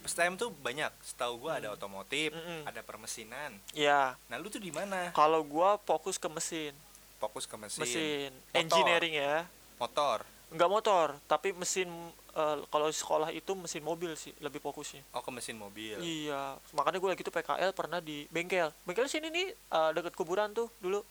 STM 0.00 0.34
tuh 0.34 0.48
banyak. 0.50 0.88
Setahu 1.04 1.36
gua 1.38 1.60
ada 1.60 1.68
otomotif, 1.68 2.32
Mm-mm. 2.32 2.64
ada 2.64 2.80
permesinan. 2.80 3.60
Iya, 3.70 4.16
Nah, 4.26 4.40
lu 4.40 4.48
tuh 4.48 4.56
di 4.56 4.72
mana? 4.72 5.12
kalau 5.12 5.44
gue 5.44 5.70
fokus 5.84 6.16
ke 6.16 6.24
mesin, 6.26 6.72
Fokus 7.20 7.44
ke 7.44 7.52
mesin. 7.54 7.84
mesin, 7.84 8.30
Motor. 8.32 8.56
engineering 8.56 9.14
ya. 9.14 9.44
Motor. 9.76 10.24
Nggak 10.50 10.66
motor, 10.68 11.06
tapi 11.28 11.52
mesin. 11.52 11.86
Eh, 12.32 12.56
kalau 12.68 12.86
sekolah 12.88 13.30
itu 13.30 13.52
mesin 13.54 13.82
mobil 13.82 14.12
sih 14.14 14.30
lebih 14.38 14.58
fokusnya. 14.58 15.02
Oh, 15.14 15.22
ke 15.22 15.30
mesin 15.30 15.56
mobil. 15.56 15.98
Iya, 15.98 16.56
makanya 16.72 16.98
gue 16.98 17.10
lagi 17.10 17.22
tuh 17.22 17.34
PKL 17.34 17.70
pernah 17.74 17.98
di 17.98 18.26
bengkel. 18.30 18.70
Bengkel 18.84 19.10
sini 19.10 19.28
nih 19.28 19.48
eh, 19.52 19.90
deket 19.94 20.14
kuburan 20.14 20.50
tuh 20.50 20.70
dulu. 20.78 21.02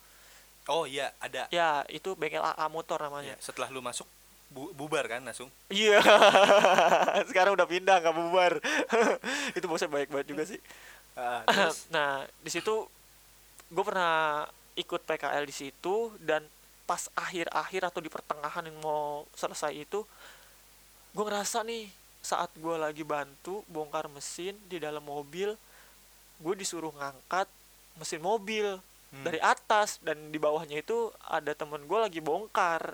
Oh 0.69 0.85
iya, 0.85 1.09
ada. 1.17 1.49
Ya, 1.49 1.81
itu 1.89 2.13
bengkel 2.13 2.43
AA 2.43 2.65
motor 2.69 3.01
Ya, 3.01 3.05
namanya. 3.09 3.35
setelah 3.41 3.73
lu 3.73 3.81
masuk 3.81 4.05
bu- 4.53 4.73
bubar 4.73 5.05
kan 5.09 5.21
langsung. 5.25 5.49
Iya. 5.69 5.97
Sekarang 7.29 7.57
udah 7.57 7.65
pindah 7.65 7.97
nggak 8.01 8.15
bubar. 8.15 8.53
itu 9.57 9.65
bosnya 9.65 9.89
baik 9.89 10.09
banget 10.13 10.27
juga 10.29 10.43
sih. 10.45 10.59
Terus 11.49 11.89
nah, 11.89 12.23
di 12.39 12.49
situ 12.53 12.85
gue 13.69 13.83
pernah 13.85 14.45
ikut 14.77 15.01
PKL 15.05 15.43
di 15.45 15.55
situ 15.55 16.13
dan 16.21 16.45
pas 16.89 17.05
akhir-akhir 17.13 17.93
atau 17.93 18.01
di 18.01 18.09
pertengahan 18.09 18.65
yang 18.65 18.77
mau 18.81 19.27
selesai 19.37 19.77
itu 19.77 20.01
gue 21.09 21.23
ngerasa 21.23 21.63
nih 21.63 21.89
saat 22.19 22.51
gue 22.53 22.75
lagi 22.75 23.01
bantu 23.01 23.63
bongkar 23.65 24.05
mesin 24.07 24.53
di 24.67 24.77
dalam 24.77 25.01
mobil 25.01 25.55
gue 26.37 26.53
disuruh 26.55 26.91
ngangkat 26.91 27.47
mesin 27.95 28.21
mobil 28.21 28.79
Hmm. 29.09 29.25
dari 29.25 29.41
atas 29.41 29.97
dan 29.99 30.29
di 30.29 30.37
bawahnya 30.37 30.85
itu 30.85 31.09
ada 31.25 31.57
temen 31.57 31.81
gue 31.81 31.97
lagi 31.97 32.21
bongkar 32.21 32.93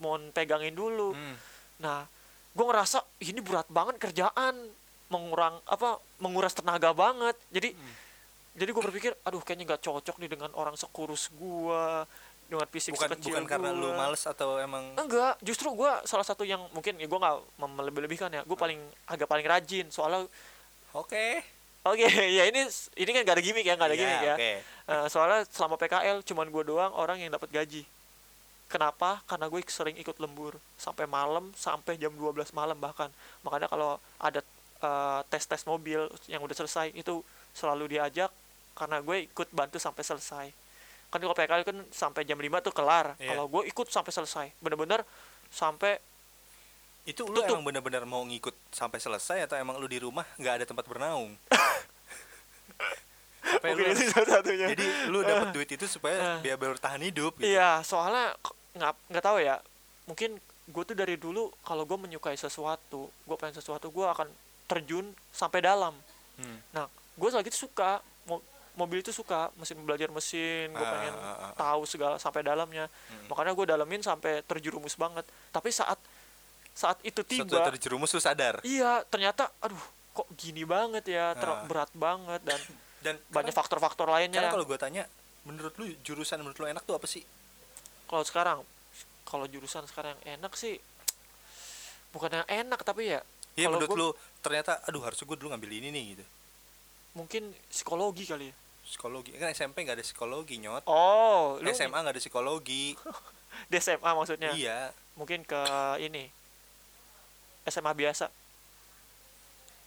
mau 0.00 0.16
pegangin 0.32 0.72
dulu 0.72 1.12
Hmm. 1.12 1.36
Nah, 1.80 2.08
gue 2.50 2.64
ngerasa 2.64 3.04
ini 3.20 3.40
berat 3.40 3.68
banget 3.68 4.00
kerjaan, 4.00 4.56
mengurang 5.08 5.60
apa 5.64 6.00
menguras 6.16 6.56
tenaga 6.56 6.96
banget. 6.96 7.36
Jadi 7.52 7.76
Hmm. 7.76 7.92
jadi 8.56 8.72
gue 8.72 8.82
berpikir, 8.82 9.12
aduh 9.20 9.40
kayaknya 9.40 9.64
nggak 9.68 9.84
cocok 9.84 10.16
nih 10.16 10.32
dengan 10.32 10.48
orang 10.56 10.80
sekurus 10.80 11.28
gue, 11.28 11.84
dengan 12.50 12.66
fisik 12.66 12.98
bukan 12.98 13.14
sekecil 13.14 13.32
bukan 13.38 13.46
karena 13.46 13.70
lu 13.70 13.88
gua. 13.94 14.10
males 14.10 14.22
atau 14.26 14.58
emang 14.58 14.82
Enggak, 14.98 15.38
justru 15.40 15.70
gue 15.70 15.92
salah 16.04 16.26
satu 16.26 16.42
yang 16.42 16.60
mungkin 16.74 16.98
ya 16.98 17.06
gue 17.06 17.18
nggak 17.22 17.36
melebih-lebihkan 17.62 18.28
ya. 18.34 18.42
Gue 18.42 18.58
paling 18.58 18.82
agak 19.06 19.30
paling 19.30 19.46
rajin 19.46 19.86
soalnya. 19.88 20.26
oke 20.90 21.26
Oke, 21.80 22.04
ya 22.36 22.44
ini 22.44 22.68
ini 23.00 23.10
kan 23.16 23.24
gak 23.24 23.40
ada 23.40 23.44
gimmick 23.44 23.64
ya, 23.64 23.72
gak 23.72 23.88
ada 23.88 23.96
Iya, 23.96 24.02
gimmick 24.04 24.20
ya. 24.20 24.34
oke. 24.36 24.50
Eh, 24.90 25.06
soalnya 25.08 25.48
selama 25.48 25.80
PKL 25.80 26.20
cuman 26.28 26.46
gue 26.52 26.62
doang 26.68 26.92
orang 26.92 27.16
yang 27.24 27.32
dapat 27.32 27.48
gaji. 27.48 27.88
Kenapa? 28.68 29.24
Karena 29.24 29.48
gue 29.48 29.64
sering 29.64 29.96
ikut 29.96 30.20
lembur 30.20 30.60
sampai 30.76 31.08
malam, 31.08 31.50
sampai 31.56 31.96
jam 31.96 32.12
12 32.12 32.52
malam 32.52 32.76
bahkan. 32.76 33.08
Makanya 33.40 33.72
kalau 33.72 33.96
ada 34.20 34.44
eh, 34.84 35.20
tes-tes 35.32 35.64
mobil 35.64 36.04
yang 36.28 36.44
udah 36.44 36.52
selesai 36.52 36.92
itu 36.92 37.24
selalu 37.56 37.96
diajak 37.96 38.28
karena 38.76 39.00
gue 39.00 39.26
ikut 39.32 39.48
bantu 39.56 39.80
sampai 39.80 40.04
selesai. 40.04 40.46
Kan 41.10 41.18
kalau 41.18 41.32
PKL 41.32 41.62
kan 41.62 41.76
sampai 41.90 42.22
jam 42.22 42.36
5 42.36 42.60
tuh 42.60 42.70
kelar. 42.70 43.14
Iya. 43.16 43.30
Kalau 43.30 43.46
gue 43.46 43.62
ikut 43.66 43.86
sampai 43.86 44.10
selesai. 44.10 44.46
Bener-bener 44.58 45.02
sampai 45.48 45.96
itu 47.02 47.24
lu 47.24 47.36
Tutup. 47.36 47.56
emang 47.56 47.64
bener-bener 47.64 48.04
mau 48.04 48.20
ngikut 48.22 48.52
sampai 48.70 48.96
selesai 48.96 49.42
atau 49.42 49.56
emang 49.56 49.74
lu 49.74 49.84
di 49.84 49.98
rumah 49.98 50.22
nggak 50.36 50.54
ada 50.54 50.64
tempat 50.64 50.84
bernaung 50.84 51.32
mungkin 53.64 53.82
lu- 53.82 53.90
itu 53.90 54.02
satu-satunya. 54.06 54.66
jadi 54.70 54.84
lu 55.08 55.18
dapat 55.20 55.50
duit 55.50 55.66
itu 55.66 55.84
supaya 55.86 56.38
Eh. 56.38 56.44
biar 56.44 56.56
bertahan 56.56 57.00
hidup 57.00 57.34
gitu. 57.36 57.48
Iya, 57.48 57.80
soalnya 57.82 58.32
nggak 58.72 58.92
nggak 59.10 59.24
tahu 59.24 59.36
ya. 59.40 59.56
Mungkin 60.06 60.36
gue 60.68 60.82
tuh 60.84 60.94
dari 60.94 61.16
dulu 61.16 61.48
kalau 61.60 61.82
gue 61.82 61.96
menyukai 61.98 62.36
sesuatu, 62.36 63.08
gue 63.10 63.36
pengen 63.36 63.56
sesuatu, 63.56 63.88
gue 63.88 64.06
akan 64.06 64.28
terjun 64.66 65.10
sampai 65.30 65.60
dalam. 65.60 65.92
Hmm. 66.36 66.58
Nah, 66.70 66.86
gue 67.16 67.28
lagi 67.28 67.50
suka 67.50 67.98
mobil 68.80 68.98
itu 68.98 69.12
suka 69.12 69.52
mesin 69.54 69.76
belajar 69.78 70.08
mesin 70.08 70.68
gue 70.68 70.80
Ah, 70.80 70.90
pengen 70.90 71.14
ah, 71.14 71.24
ah, 71.26 71.36
ah. 71.42 71.52
tahu 71.54 71.84
segala 71.84 72.16
sampai 72.16 72.40
dalamnya. 72.40 72.88
Hmm. 72.88 73.28
makanya 73.28 73.52
gue 73.52 73.66
dalemin 73.68 74.00
sampai 74.00 74.40
terjerumus 74.42 74.94
banget. 74.94 75.22
Tapi 75.50 75.68
saat 75.70 76.00
saat 76.72 76.96
itu 77.02 77.20
tiba 77.22 77.60
terjerumus 77.62 78.08
lu 78.08 78.18
sadar? 78.18 78.62
iya 78.62 79.04
ternyata 79.04 79.52
aduh 79.60 79.82
kok 80.10 80.24
gini 80.34 80.64
banget 80.64 81.04
ya 81.06 81.34
ter- 81.34 81.44
Ah. 81.50 81.62
berat 81.62 81.90
banget 81.92 82.40
dan 82.40 82.60
dan 83.04 83.14
banyak 83.28 83.52
faktor-faktor 83.52 84.06
karena 84.06 84.16
lainnya 84.24 84.48
kalau 84.48 84.64
gue 84.64 84.78
tanya 84.78 85.04
menurut 85.42 85.72
lu 85.74 85.84
jurusan 86.00 86.38
menurut 86.38 86.56
lu 86.56 86.66
enak 86.66 86.80
tuh 86.82 86.94
apa 86.94 87.04
sih? 87.04 87.20
Kalau 88.06 88.24
sekarang 88.24 88.58
kalau 89.22 89.44
jurusan 89.44 89.84
sekarang 89.84 90.16
yang 90.22 90.40
enak 90.40 90.52
sih 90.54 90.80
bukan 92.10 92.30
yang 92.32 92.48
enak 92.48 92.80
tapi 92.80 93.06
ya 93.08 93.20
Iya 93.52 93.66
Kalau 93.66 93.76
menurut 93.76 93.90
gua- 93.90 94.00
lu 94.00 94.08
ternyata 94.40 94.78
aduh 94.84 95.02
harusnya 95.02 95.24
gue 95.24 95.36
dulu 95.36 95.48
ngambil 95.50 95.70
ini 95.74 95.88
nih 95.90 96.04
gitu. 96.14 96.24
Mungkin 97.12 97.42
psikologi 97.66 98.22
kali 98.24 98.46
ya 98.46 98.54
psikologi. 98.90 99.30
Kan 99.32 99.48
SMP 99.48 99.82
nggak 99.82 99.96
ada 99.96 100.04
psikologi 100.04 100.58
nyot. 100.58 100.82
Oh 100.84 101.56
lu 101.56 101.70
SMA 101.70 101.94
nggak 101.94 102.14
ada 102.14 102.20
psikologi. 102.20 102.98
Di 103.70 103.78
SMA 103.78 104.10
maksudnya? 104.10 104.50
Iya. 104.52 104.90
Mungkin 105.14 105.42
ke 105.42 105.60
ini 105.98 106.26
SMA 107.64 107.92
biasa? 107.92 108.26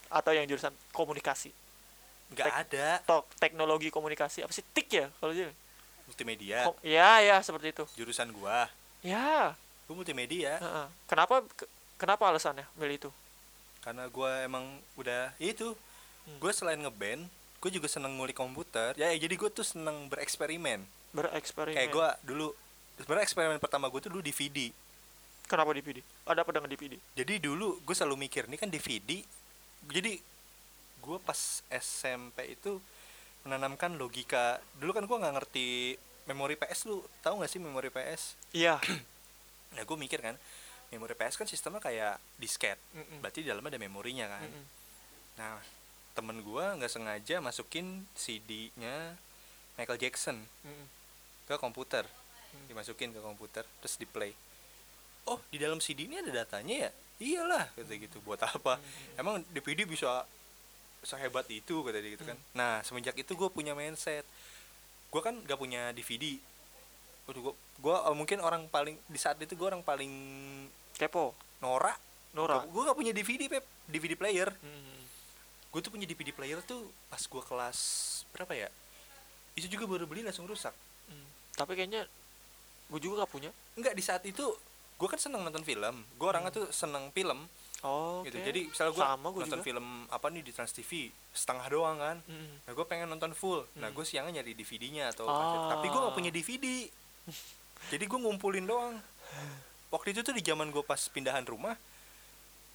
Atau 0.08 0.32
yang 0.32 0.46
jurusan 0.46 0.72
komunikasi? 0.92 1.52
Nggak 2.32 2.46
Tek- 2.46 2.60
ada. 2.66 2.88
atau 3.02 3.20
teknologi 3.38 3.90
komunikasi. 3.90 4.42
Apa 4.42 4.52
sih 4.52 4.64
TIK 4.64 4.90
ya 4.90 5.08
kalau 5.18 5.34
dia? 5.34 5.52
Multimedia. 6.06 6.60
Ko- 6.64 6.80
ya 6.82 7.20
ya 7.20 7.38
seperti 7.40 7.72
itu. 7.72 7.84
Jurusan 7.96 8.32
gua. 8.32 8.70
Ya. 9.02 9.58
Gua 9.86 9.96
multimedia. 9.96 10.58
Heeh. 10.58 10.88
kenapa 11.06 11.44
ke- 11.50 11.68
kenapa 11.96 12.24
alasannya 12.26 12.64
milih 12.76 12.98
itu? 13.00 13.12
Karena 13.82 14.08
gua 14.08 14.42
emang 14.42 14.64
udah 14.96 15.36
itu. 15.38 15.76
Hmm. 16.24 16.40
gue 16.40 16.56
selain 16.56 16.80
ngeband 16.80 17.28
gue 17.64 17.72
juga 17.80 17.88
seneng 17.88 18.20
ngulik 18.20 18.36
komputer. 18.36 18.92
Ya 19.00 19.16
jadi 19.16 19.32
gue 19.32 19.48
tuh 19.48 19.64
seneng 19.64 20.12
bereksperimen. 20.12 20.84
Bereksperimen. 21.16 21.80
Kayak 21.80 21.92
gue 21.96 22.08
dulu 22.28 22.48
sebenarnya 23.00 23.26
eksperimen 23.26 23.58
pertama 23.64 23.88
gue 23.90 24.00
tuh 24.04 24.12
dulu 24.14 24.22
DVD 24.22 24.70
kenapa 25.50 25.74
DVD 25.74 26.00
ada 26.30 26.46
apa 26.46 26.54
dengan 26.54 26.70
DVD 26.70 26.94
jadi 27.18 27.42
dulu 27.42 27.82
gue 27.82 27.96
selalu 27.98 28.30
mikir 28.30 28.46
ini 28.46 28.54
kan 28.54 28.70
DVD 28.70 29.18
jadi 29.90 30.22
gue 31.04 31.18
pas 31.20 31.60
SMP 31.68 32.56
itu 32.56 32.80
menanamkan 33.44 34.00
logika. 34.00 34.64
Dulu 34.80 34.96
kan 34.96 35.04
gue 35.04 35.18
nggak 35.20 35.36
ngerti 35.36 35.68
memori 36.32 36.56
PS 36.56 36.88
lu. 36.88 37.04
Tahu 37.20 37.44
nggak 37.44 37.52
sih 37.52 37.60
memori 37.60 37.92
PS 37.92 38.40
iya. 38.56 38.80
Nah 39.76 39.84
gue 39.84 39.98
mikir 40.00 40.24
kan 40.24 40.40
memori 40.94 41.12
PS 41.12 41.36
kan 41.36 41.44
sistemnya 41.44 41.84
kayak 41.84 42.16
disket. 42.40 42.80
Mm-mm. 42.96 43.20
berarti 43.20 43.44
di 43.44 43.52
dalamnya 43.52 43.76
ada 43.76 43.82
memorinya 43.84 44.26
kan. 44.32 44.48
Mm-mm. 44.48 44.66
nah 45.34 45.60
temen 46.14 46.42
gue 46.42 46.66
nggak 46.78 46.92
sengaja 46.92 47.42
masukin 47.42 48.06
CD-nya 48.14 49.18
Michael 49.78 50.00
Jackson 50.00 50.38
Mm-mm. 50.66 50.88
ke 51.50 51.56
komputer. 51.58 52.06
Hmm. 52.54 52.70
dimasukin 52.70 53.10
ke 53.10 53.18
komputer 53.18 53.66
terus 53.82 53.98
di 53.98 54.06
play 54.06 54.30
oh 55.26 55.40
di 55.50 55.58
dalam 55.60 55.80
CD 55.80 56.06
ini 56.08 56.20
ada 56.20 56.32
datanya 56.44 56.88
ya? 56.88 56.92
Iyalah 57.24 57.72
kata 57.78 57.94
gitu. 57.96 58.20
Buat 58.26 58.44
apa? 58.44 58.82
Emang 59.16 59.40
DVD 59.54 59.88
bisa 59.88 60.28
sehebat 61.04 61.48
itu 61.52 61.84
kata 61.84 62.00
dia 62.00 62.12
gitu 62.16 62.26
kan. 62.28 62.38
Nah 62.56 62.84
semenjak 62.84 63.16
itu 63.16 63.32
gue 63.36 63.50
punya 63.52 63.72
mindset. 63.78 64.28
Gue 65.14 65.22
kan 65.22 65.38
gak 65.46 65.62
punya 65.62 65.94
DVD 65.94 66.42
Waduh, 67.24 67.40
gue 67.40 67.54
gua, 67.80 68.04
eh, 68.12 68.16
mungkin 68.18 68.44
orang 68.44 68.68
paling 68.68 69.00
di 69.08 69.16
saat 69.16 69.40
itu 69.40 69.56
gue 69.56 69.64
orang 69.64 69.80
paling 69.80 70.12
kepo? 71.00 71.32
norak. 71.64 71.96
Nora 72.36 72.68
gue 72.68 72.82
gak 72.84 72.98
punya 72.98 73.16
DVD 73.16 73.48
pep. 73.48 73.64
DVD 73.88 74.20
player. 74.20 74.52
Mm. 74.60 74.93
Gue 75.74 75.80
tuh 75.80 75.90
punya 75.90 76.06
DVD 76.06 76.30
player 76.30 76.62
tuh 76.62 76.80
pas 77.08 77.18
gue 77.20 77.42
kelas 77.42 77.80
berapa 78.30 78.54
ya 78.56 78.70
itu 79.54 79.68
juga 79.68 79.86
baru 79.86 80.06
beli 80.06 80.22
langsung 80.22 80.46
rusak 80.46 80.74
Mm. 81.04 81.28
tapi 81.54 81.74
kayaknya 81.74 82.08
gue 82.88 83.00
juga 83.02 83.22
gak 83.22 83.32
punya 83.34 83.52
Enggak 83.74 83.92
di 83.92 84.00
saat 84.00 84.24
itu 84.24 84.46
gue 84.94 85.08
kan 85.10 85.18
seneng 85.18 85.42
nonton 85.42 85.62
film 85.62 85.82
gue 86.14 86.24
orangnya 86.24 86.48
tuh 86.50 86.70
seneng 86.70 87.10
film 87.10 87.44
oh 87.82 88.24
gitu 88.24 88.40
jadi 88.40 88.66
misalnya 88.66 88.94
gue 88.94 89.04
nonton 89.36 89.60
juga. 89.60 89.66
film 89.66 89.86
apa 90.08 90.26
nih 90.30 90.42
di 90.42 90.52
Trans 90.52 90.72
TV 90.72 91.12
setengah 91.32 91.68
doang 91.68 91.98
kan 91.98 92.18
Mm. 92.24 92.64
nah 92.64 92.72
gue 92.72 92.86
pengen 92.86 93.10
nonton 93.10 93.34
full 93.34 93.66
nah 93.76 93.90
Hmm. 93.90 93.96
gue 93.96 94.06
siangnya 94.06 94.40
nyari 94.40 94.54
DVD-nya 94.54 95.10
atau 95.10 95.26
Ah. 95.26 95.36
kaset. 95.36 95.62
tapi 95.74 95.86
gue 95.90 96.00
gak 96.00 96.16
punya 96.16 96.32
DVD 96.32 96.66
jadi 97.92 98.04
gue 98.06 98.20
ngumpulin 98.22 98.64
doang 98.64 98.96
waktu 99.90 100.14
itu 100.14 100.22
tuh 100.22 100.32
di 100.32 100.42
zaman 100.42 100.70
gue 100.70 100.82
pas 100.82 101.02
pindahan 101.06 101.44
rumah 101.44 101.76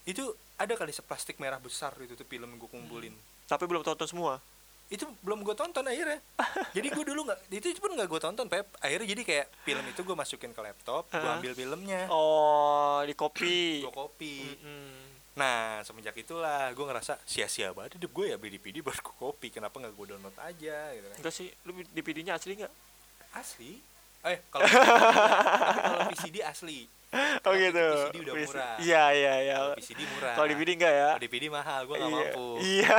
itu 0.04 0.24
ada 0.58 0.72
kali 0.74 0.92
seplastik 0.92 1.38
merah 1.38 1.62
besar 1.62 1.94
itu 2.02 2.18
tuh 2.18 2.26
film 2.26 2.58
gue 2.58 2.68
kumpulin 2.70 3.14
tapi 3.46 3.64
belum 3.64 3.86
tonton 3.86 4.08
semua 4.10 4.42
itu 4.88 5.04
belum 5.20 5.44
gue 5.44 5.52
tonton 5.52 5.84
akhirnya 5.84 6.18
jadi 6.76 6.88
gue 6.88 7.04
dulu 7.04 7.28
nggak 7.28 7.38
itu 7.52 7.76
pun 7.80 7.92
nggak 7.92 8.08
gue 8.08 8.20
tonton 8.20 8.46
pep 8.48 8.66
akhirnya 8.80 9.06
jadi 9.06 9.22
kayak 9.22 9.46
film 9.64 9.84
itu 9.84 10.00
gue 10.00 10.16
masukin 10.16 10.50
ke 10.56 10.60
laptop 10.64 11.06
gue 11.12 11.30
ambil 11.40 11.52
filmnya 11.52 12.08
oh 12.08 13.04
di 13.04 13.14
kopi 13.14 13.84
gue 13.84 13.92
copy. 13.94 14.36
Nah, 15.38 15.86
semenjak 15.86 16.18
itulah 16.18 16.74
gue 16.74 16.82
ngerasa 16.82 17.14
sia-sia 17.22 17.70
banget 17.70 18.02
hidup 18.02 18.10
gue 18.10 18.34
ya 18.34 18.36
beli 18.36 18.58
DVD 18.58 18.82
baru 18.82 18.98
gue 18.98 19.14
copy. 19.22 19.54
Kenapa 19.54 19.78
nggak 19.78 19.94
gue 19.94 20.06
download 20.10 20.34
aja 20.34 20.90
gitu 20.98 21.06
kan? 21.06 21.16
enggak 21.22 21.34
sih 21.34 21.46
lu 21.62 21.78
DVD-nya 21.94 22.34
asli 22.34 22.58
nggak 22.58 22.72
Asli. 23.38 23.78
Eh, 24.26 24.42
kalau 24.50 24.66
kalau 25.86 26.00
VCD 26.10 26.42
asli. 26.42 26.90
Oh 27.40 27.52
gitu 27.54 27.86
VCD 28.04 28.16
udah 28.20 28.34
murah. 28.36 28.74
iya 28.78 29.04
iya 29.10 29.34
iya 29.40 29.54
Kalau 29.56 29.72
VCD 29.74 30.00
murah. 30.06 30.34
kalau 30.34 30.46
DVD 30.46 30.70
enggak 30.74 30.92
ya 30.92 31.08
Kalau 31.08 31.22
DVD 31.22 31.44
mahal, 31.48 31.80
gue 31.82 31.94
nggak 31.94 32.04
iya 32.06 32.18
mampu. 32.20 32.46
iya 32.60 32.96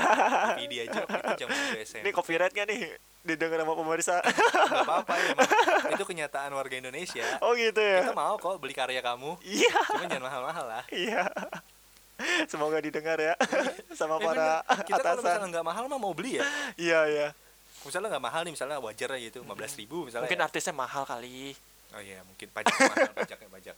DVD 0.58 0.74
aja 0.82 1.00
itu 1.30 1.46
gue 1.46 1.82
SMP. 1.84 2.02
ini 2.02 2.10
copyright 2.12 2.52
nggak 2.52 2.68
nih 2.68 2.82
didengar 3.22 3.60
sama 3.60 3.74
pemirsa 3.76 4.16
Nggak 4.24 4.82
apa-apa 4.82 5.14
ya, 5.14 5.28
emang. 5.30 5.50
Itu 5.94 6.04
kenyataan 6.04 6.52
warga 6.52 6.72
Indonesia. 6.74 7.26
oh 7.40 7.52
gitu 7.54 7.76
Kita 7.76 8.10
ya 8.10 8.16
mau 8.16 8.36
kok 8.36 8.58
beli 8.58 8.72
karya 8.72 9.04
kamu, 9.04 9.36
iya 9.44 9.76
cuma 9.86 10.08
jangan 10.08 10.24
mahal-mahal 10.24 10.66
lah. 10.66 10.84
iya 10.90 11.28
semoga 12.46 12.80
didengar 12.80 13.16
ya 13.16 13.36
sama 14.00 14.18
Eh, 14.18 14.24
para 14.24 14.60
bener. 14.60 14.84
Kita 14.84 15.00
kalau 15.00 15.16
misalnya 15.16 15.36
atasan 15.36 15.50
nggak 15.52 15.66
mahal 15.66 15.84
mah 15.86 16.00
mau 16.00 16.12
beli 16.12 16.32
ya. 16.36 16.44
iya 16.76 17.00
iya 17.08 17.28
Misalnya 17.80 18.12
nggak 18.12 18.26
mahal 18.26 18.42
nih, 18.44 18.52
misalnya 18.52 18.76
wajar 18.78 19.10
aja 19.10 19.22
gitu, 19.22 19.40
15 19.42 19.80
ribu 19.80 20.04
misalnya. 20.04 20.26
mungkin 20.26 20.36
ya. 20.38 20.46
artisnya 20.46 20.74
mahal 20.74 21.04
kali 21.04 21.56
Oh 21.90 21.98
iya, 21.98 22.20
mungkin 22.22 22.48
pajak 22.50 22.76
mahal, 22.76 23.08
pajaknya 23.18 23.50
pajak. 23.50 23.76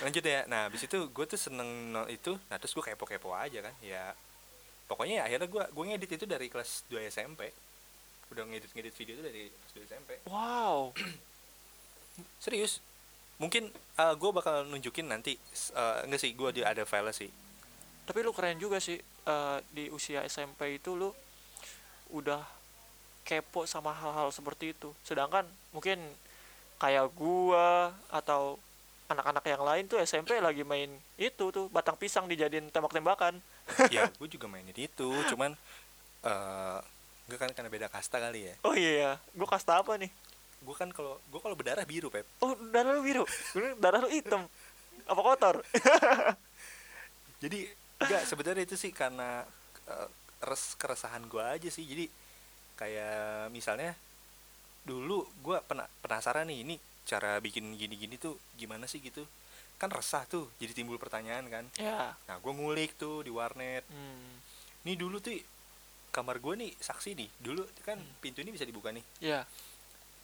Lanjut 0.00 0.22
ya. 0.22 0.44
Nah, 0.46 0.68
habis 0.68 0.82
itu 0.82 0.98
gue 1.08 1.24
tuh 1.24 1.40
seneng 1.40 1.66
no- 1.90 2.06
itu, 2.08 2.36
nah 2.46 2.56
terus 2.56 2.72
gue 2.72 2.84
kepo-kepo 2.84 3.34
aja 3.34 3.58
kan. 3.60 3.74
Ya 3.82 4.14
pokoknya 4.84 5.14
ya 5.20 5.22
akhirnya 5.26 5.48
gue 5.48 5.64
gue 5.72 5.84
ngedit 5.88 6.10
itu 6.14 6.26
dari 6.28 6.46
kelas 6.46 6.84
2 6.88 7.00
SMP. 7.08 7.50
Udah 8.30 8.44
ngedit-ngedit 8.44 8.94
video 8.94 9.12
itu 9.16 9.24
dari 9.24 9.42
kelas 9.48 9.72
2 9.74 9.88
SMP. 9.88 10.10
wow 10.26 10.92
Serius. 12.44 12.78
Mungkin 13.36 13.66
gue 13.98 14.30
bakal 14.30 14.70
nunjukin 14.70 15.10
nanti 15.10 15.34
eh, 15.74 15.98
enggak 16.06 16.20
sih, 16.22 16.30
gue 16.32 16.48
ada 16.62 16.84
file 16.84 17.10
sih. 17.12 17.30
tapi 18.04 18.20
lu 18.20 18.36
keren 18.36 18.60
juga 18.60 18.76
sih 18.78 19.00
eh, 19.00 19.58
di 19.72 19.88
usia 19.88 20.20
SMP 20.28 20.76
itu 20.76 20.92
lu 20.92 21.08
udah 22.12 22.44
kepo 23.24 23.64
sama 23.64 23.96
hal-hal 23.96 24.28
seperti 24.28 24.76
itu 24.76 24.92
sedangkan 25.00 25.48
mungkin 25.72 25.96
kayak 26.76 27.08
gua 27.16 27.66
atau 28.12 28.60
anak-anak 29.08 29.44
yang 29.44 29.62
lain 29.62 29.84
tuh 29.84 30.00
SMP 30.00 30.40
lagi 30.40 30.64
main 30.64 30.88
itu 31.20 31.44
tuh 31.52 31.68
batang 31.68 31.96
pisang 31.98 32.24
dijadiin 32.24 32.72
tembak-tembakan. 32.72 33.38
Ya, 33.94 34.08
gue 34.20 34.28
juga 34.28 34.44
mainin 34.48 34.76
itu, 34.76 35.08
cuman 35.32 35.56
eh 36.24 36.80
enggak 37.24 37.40
kan 37.40 37.50
karena 37.56 37.70
beda 37.72 37.88
kasta 37.88 38.20
kali 38.20 38.52
ya. 38.52 38.54
oh 38.68 38.76
iya 38.76 39.16
gua 39.32 39.48
kasta 39.48 39.80
apa 39.80 39.96
nih? 39.96 40.12
Gue 40.60 40.76
kan 40.76 40.92
kalau 40.92 41.16
gue 41.32 41.40
kalau 41.40 41.56
berdarah 41.56 41.84
biru, 41.88 42.12
Pep. 42.12 42.28
oh 42.44 42.52
darah 42.68 42.92
lu 42.96 43.00
biru? 43.00 43.24
Darah 43.80 44.04
lu 44.04 44.12
hitam. 44.12 44.44
Apa 45.08 45.20
kotor? 45.20 45.56
Jadi 47.44 47.68
enggak 48.00 48.22
sebenarnya 48.28 48.64
itu 48.68 48.76
sih 48.76 48.92
karena 48.92 49.44
eh, 49.88 50.08
res 50.44 50.76
keresahan 50.76 51.24
gua 51.28 51.56
aja 51.56 51.68
sih. 51.72 51.84
Jadi 51.84 52.08
kayak 52.76 53.48
misalnya 53.52 53.96
dulu 54.84 55.24
gua 55.40 55.64
pena 55.64 55.88
penasaran 56.04 56.48
nih 56.48 56.60
ini 56.64 56.76
cara 57.04 57.36
bikin 57.38 57.76
gini-gini 57.76 58.16
tuh 58.16 58.36
gimana 58.56 58.88
sih 58.88 58.98
gitu? 59.00 59.24
Kan 59.76 59.92
resah 59.92 60.24
tuh 60.24 60.48
jadi 60.56 60.72
timbul 60.72 60.96
pertanyaan 60.96 61.44
kan. 61.48 61.64
Ya. 61.76 62.16
Nah 62.28 62.36
gua 62.40 62.52
ngulik 62.56 62.96
tuh 62.96 63.22
di 63.24 63.30
warnet. 63.30 63.84
Hmm. 63.88 64.40
nih 64.84 65.00
dulu 65.00 65.16
tuh 65.16 65.32
kamar 66.12 66.40
gua 66.40 66.56
nih 66.56 66.72
saksi 66.76 67.16
nih. 67.16 67.28
Dulu 67.40 67.64
kan 67.84 68.00
pintu 68.20 68.40
ini 68.40 68.52
bisa 68.52 68.64
dibuka 68.64 68.92
nih. 68.92 69.04
Ya. 69.20 69.44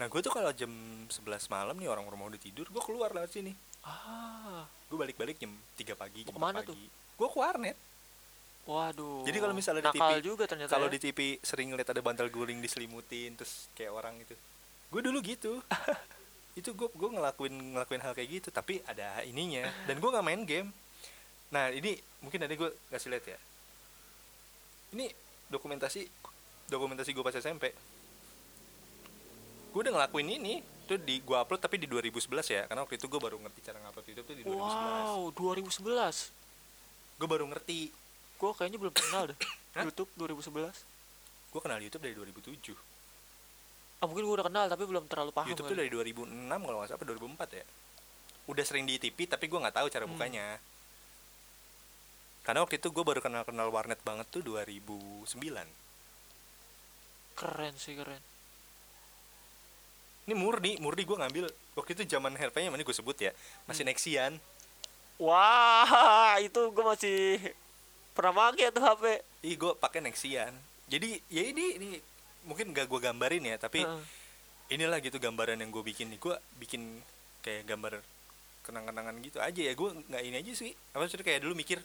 Nah 0.00 0.06
gua 0.08 0.20
tuh 0.24 0.32
kalau 0.32 0.52
jam 0.52 0.72
11 1.08 1.52
malam 1.52 1.76
nih 1.76 1.88
orang 1.88 2.08
rumah 2.08 2.28
udah 2.28 2.40
tidur 2.40 2.68
gua 2.72 2.82
keluar 2.84 3.12
lewat 3.12 3.32
sini. 3.32 3.52
Ah. 3.84 4.64
Gua 4.88 5.04
balik-balik 5.06 5.36
jam 5.40 5.52
3 5.76 5.96
pagi 5.96 6.24
jam 6.24 6.32
4 6.32 6.36
ke 6.36 6.40
mana 6.40 6.60
pagi 6.64 6.72
tuh? 6.72 6.76
gua 7.16 7.28
ke 7.28 7.38
warnet. 7.40 7.78
Waduh. 8.68 9.24
Jadi 9.24 9.38
kalau 9.40 9.54
misalnya 9.56 9.82
di 9.88 9.98
TV 9.98 10.12
juga 10.20 10.44
ternyata 10.44 10.70
kalau 10.70 10.86
ya. 10.86 10.94
di 10.94 10.98
TV 11.00 11.40
sering 11.40 11.72
ngeliat 11.72 11.90
ada 11.90 12.02
bantal 12.04 12.28
guling 12.28 12.60
diselimutin 12.60 13.34
terus 13.34 13.66
kayak 13.72 13.90
orang 13.90 14.14
itu. 14.20 14.36
Gue 14.90 15.00
dulu 15.02 15.18
gitu 15.22 15.62
itu 16.58 16.74
gue 16.74 16.88
gue 16.90 17.10
ngelakuin 17.14 17.54
ngelakuin 17.74 18.02
hal 18.02 18.12
kayak 18.14 18.28
gitu 18.40 18.48
tapi 18.50 18.82
ada 18.86 19.22
ininya. 19.22 19.66
Dan 19.86 20.02
gue 20.02 20.10
nggak 20.10 20.26
main 20.26 20.42
game. 20.42 20.68
Nah 21.54 21.70
ini 21.70 21.98
mungkin 22.22 22.46
ada 22.46 22.54
gue 22.54 22.70
kasih 22.90 23.10
lihat 23.10 23.26
ya. 23.30 23.38
Ini 24.94 25.06
dokumentasi 25.50 26.06
dokumentasi 26.70 27.10
gue 27.10 27.24
pas 27.26 27.34
SMP 27.34 27.74
gue 29.70 29.80
udah 29.86 29.94
ngelakuin 30.02 30.26
ini 30.26 30.66
tuh 30.90 30.98
di 30.98 31.22
gue 31.22 31.36
upload 31.38 31.62
tapi 31.62 31.78
di 31.78 31.86
2011 31.86 32.26
ya. 32.50 32.62
Karena 32.66 32.82
waktu 32.82 32.98
itu 32.98 33.06
gue 33.06 33.20
baru 33.22 33.38
ngerti 33.38 33.60
cara 33.62 33.78
ngupload 33.78 34.06
YouTube 34.10 34.26
tuh 34.26 34.36
di 34.36 34.42
2011 34.42 34.58
wow 34.58 35.20
2011 35.30 37.18
gue 37.20 37.28
baru 37.30 37.44
ngerti. 37.50 37.80
Gue 38.40 38.50
kayaknya 38.56 38.80
belum 38.80 38.94
kenal 38.96 39.28
deh? 39.30 39.38
YouTube 39.78 40.10
2011 40.18 40.74
gue 41.50 41.60
kenal 41.62 41.78
YouTube 41.82 42.02
dari 42.02 42.14
2007 42.14 42.89
ah 44.00 44.08
mungkin 44.08 44.24
gue 44.24 44.34
udah 44.34 44.46
kenal 44.46 44.64
tapi 44.64 44.84
belum 44.84 45.04
terlalu 45.06 45.30
paham 45.30 45.48
YouTube 45.48 45.68
tuh 45.68 45.76
kali. 45.76 45.86
dari 45.86 46.16
2006 46.16 46.26
kalau 46.48 46.76
nggak 46.78 46.88
salah 46.88 46.98
apa 46.98 47.06
2004 47.06 47.52
ya? 47.52 47.64
Udah 48.46 48.64
sering 48.64 48.84
di 48.84 48.96
TV 48.96 49.18
tapi 49.24 49.44
gue 49.44 49.58
nggak 49.58 49.76
tahu 49.76 49.86
cara 49.86 50.04
Hmm. 50.04 50.12
bukanya. 50.12 50.46
Karena 52.40 52.64
waktu 52.64 52.76
itu 52.76 52.88
gue 52.88 53.04
baru 53.04 53.20
kenal 53.20 53.44
kenal 53.44 53.68
warnet 53.68 54.00
banget 54.00 54.24
tuh 54.26 54.40
2009 54.40 55.68
keren 57.34 57.74
sih 57.74 57.94
keren. 57.94 58.20
Ini 60.22 60.34
murni 60.34 60.76
murni 60.78 61.02
gue 61.02 61.16
ngambil 61.16 61.44
waktu 61.74 61.90
itu 61.94 62.08
zaman 62.10 62.34
HP-nya 62.34 62.68
mana 62.68 62.80
gue 62.80 62.92
sebut 62.92 63.16
ya? 63.16 63.32
Masih 63.64 63.82
Hmm. 63.82 63.92
Nexian. 63.92 64.32
Wah 65.18 65.88
itu 66.40 66.60
gue 66.66 66.84
masih 66.86 67.20
pernah 68.10 68.32
pakai 68.34 68.68
tuh 68.70 68.80
HP 68.80 69.04
ih 69.42 69.54
gue 69.54 69.72
pakai 69.74 70.00
Nexian. 70.00 70.52
Jadi 70.86 71.20
ya 71.28 71.44
ini 71.44 71.76
ini 71.76 71.88
mungkin 72.46 72.72
gak 72.72 72.88
gue 72.88 73.00
gambarin 73.00 73.44
ya 73.44 73.56
tapi 73.60 73.84
Heeh. 73.84 74.02
inilah 74.72 74.98
gitu 75.02 75.20
gambaran 75.20 75.60
yang 75.60 75.70
gue 75.72 75.84
bikin. 75.84 76.08
Nih 76.12 76.20
gue 76.20 76.34
bikin 76.60 77.02
kayak 77.44 77.68
gambar 77.68 78.00
kenang-kenangan 78.64 79.14
gitu 79.24 79.38
aja 79.40 79.60
ya. 79.60 79.72
Gue 79.76 79.92
nggak 80.08 80.22
ini 80.24 80.36
aja 80.40 80.52
sih. 80.56 80.72
Apa 80.94 81.04
maksudnya? 81.04 81.26
Kayak 81.26 81.40
dulu 81.44 81.54
mikir 81.58 81.78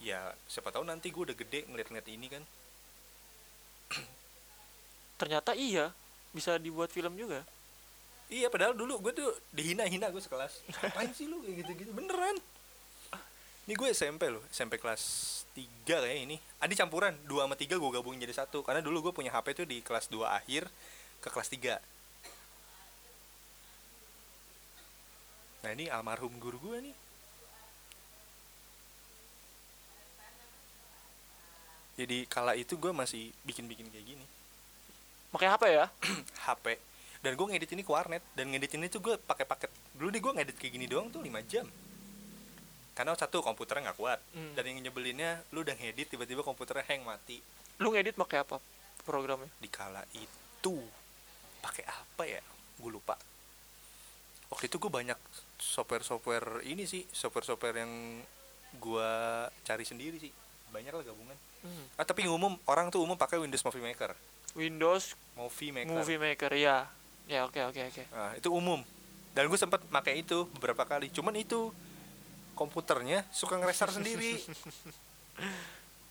ya 0.00 0.32
siapa 0.48 0.72
tahu 0.72 0.88
nanti 0.88 1.12
gue 1.12 1.22
udah 1.28 1.36
gede 1.36 1.68
ngeliat-ngeliat 1.68 2.08
ini 2.08 2.26
kan. 2.32 2.42
Ternyata 5.20 5.52
iya 5.52 5.92
bisa 6.32 6.56
dibuat 6.56 6.88
film 6.94 7.16
juga. 7.18 7.44
Iya 8.30 8.46
padahal 8.46 8.78
dulu 8.78 9.10
gue 9.10 9.12
tuh 9.12 9.30
dihina-hina 9.50 10.08
gue 10.14 10.22
sekelas. 10.22 10.62
Ngapain 10.80 11.10
sih 11.12 11.26
lu 11.26 11.42
kayak 11.42 11.66
gitu-gitu? 11.66 11.90
Beneran. 11.92 12.38
Ini 13.66 13.74
gue 13.76 13.88
SMP 13.92 14.30
loh 14.30 14.42
SMP 14.50 14.78
kelas 14.80 15.39
3 15.60 16.04
kayak 16.04 16.18
ini. 16.24 16.36
Adi 16.64 16.74
campuran 16.76 17.12
2 17.28 17.44
sama 17.44 17.56
3 17.56 17.76
gue 17.76 17.90
gabungin 17.92 18.20
jadi 18.24 18.32
satu. 18.32 18.64
Karena 18.64 18.80
dulu 18.80 19.10
gue 19.10 19.12
punya 19.12 19.28
HP 19.34 19.52
tuh 19.52 19.66
di 19.68 19.84
kelas 19.84 20.08
2 20.08 20.24
akhir 20.24 20.64
ke 21.20 21.28
kelas 21.28 21.52
3 21.52 22.00
nah 25.60 25.76
ini 25.76 25.92
almarhum 25.92 26.32
guru 26.40 26.56
gue 26.56 26.88
nih. 26.88 26.96
Jadi 32.00 32.18
kala 32.32 32.56
itu 32.56 32.80
gue 32.80 32.88
masih 32.96 33.28
bikin-bikin 33.44 33.92
kayak 33.92 34.06
gini. 34.16 34.26
Pakai 35.28 35.52
HP 35.52 35.62
ya? 35.68 35.86
HP 36.48 36.80
dan 37.20 37.36
gue 37.36 37.46
ngedit 37.52 37.76
ini 37.76 37.84
ke 37.84 37.92
warnet. 37.92 38.24
Dan 38.32 38.48
ngedit 38.56 38.72
ini 38.80 38.88
tuh 38.88 39.04
gue 39.04 39.20
pakai 39.20 39.44
paket. 39.44 39.68
Dulu 39.92 40.08
nih 40.08 40.22
gue 40.24 40.32
ngedit 40.32 40.56
kayak 40.56 40.72
gini 40.80 40.88
doang 40.88 41.12
tuh 41.12 41.20
5 41.20 41.28
jam 41.44 41.68
karena 42.94 43.14
satu 43.16 43.40
komputernya 43.40 43.90
nggak 43.90 43.98
kuat. 43.98 44.20
Hmm. 44.34 44.52
dan 44.54 44.64
yang 44.66 44.82
nyebelinnya 44.84 45.42
lu 45.54 45.62
udah 45.62 45.74
ngedit 45.74 46.12
tiba-tiba 46.12 46.42
komputernya 46.44 46.84
hang 46.90 47.02
mati. 47.06 47.40
Lu 47.80 47.94
ngedit 47.94 48.18
pakai 48.18 48.44
apa 48.44 48.60
programnya? 49.02 49.48
Di 49.56 49.68
kala 49.72 50.04
itu 50.12 50.76
pakai 51.64 51.84
apa 51.88 52.22
ya? 52.26 52.42
Gue 52.76 52.92
lupa. 52.92 53.16
Waktu 54.50 54.66
itu 54.66 54.76
gue 54.82 54.90
banyak 54.90 55.16
software-software 55.62 56.66
ini 56.66 56.84
sih 56.84 57.06
software-software 57.14 57.86
yang 57.86 57.92
gue 58.76 59.10
cari 59.62 59.84
sendiri 59.86 60.18
sih. 60.18 60.32
Banyak 60.74 60.92
lah 60.94 61.04
gabungan. 61.06 61.38
Hmm. 61.60 61.84
ah 62.00 62.08
tapi 62.08 62.24
umum 62.24 62.56
orang 62.64 62.88
tuh 62.88 63.04
umum 63.04 63.20
pakai 63.20 63.36
Windows 63.36 63.60
Movie 63.64 63.84
Maker. 63.84 64.16
Windows 64.56 65.14
Movie 65.36 65.70
Maker. 65.70 65.92
Movie 65.92 66.18
Maker 66.18 66.52
ya 66.56 66.88
ya 67.30 67.46
oke 67.46 67.60
oke 67.70 67.80
oke. 67.86 68.02
Nah, 68.10 68.34
itu 68.34 68.48
umum. 68.50 68.82
Dan 69.30 69.46
gue 69.46 69.58
sempat 69.60 69.78
pakai 69.86 70.26
itu 70.26 70.50
beberapa 70.58 70.82
kali. 70.82 71.14
Cuman 71.14 71.38
itu 71.38 71.70
komputernya 72.60 73.24
suka 73.32 73.56
ngereser 73.56 73.88
sendiri. 73.96 74.36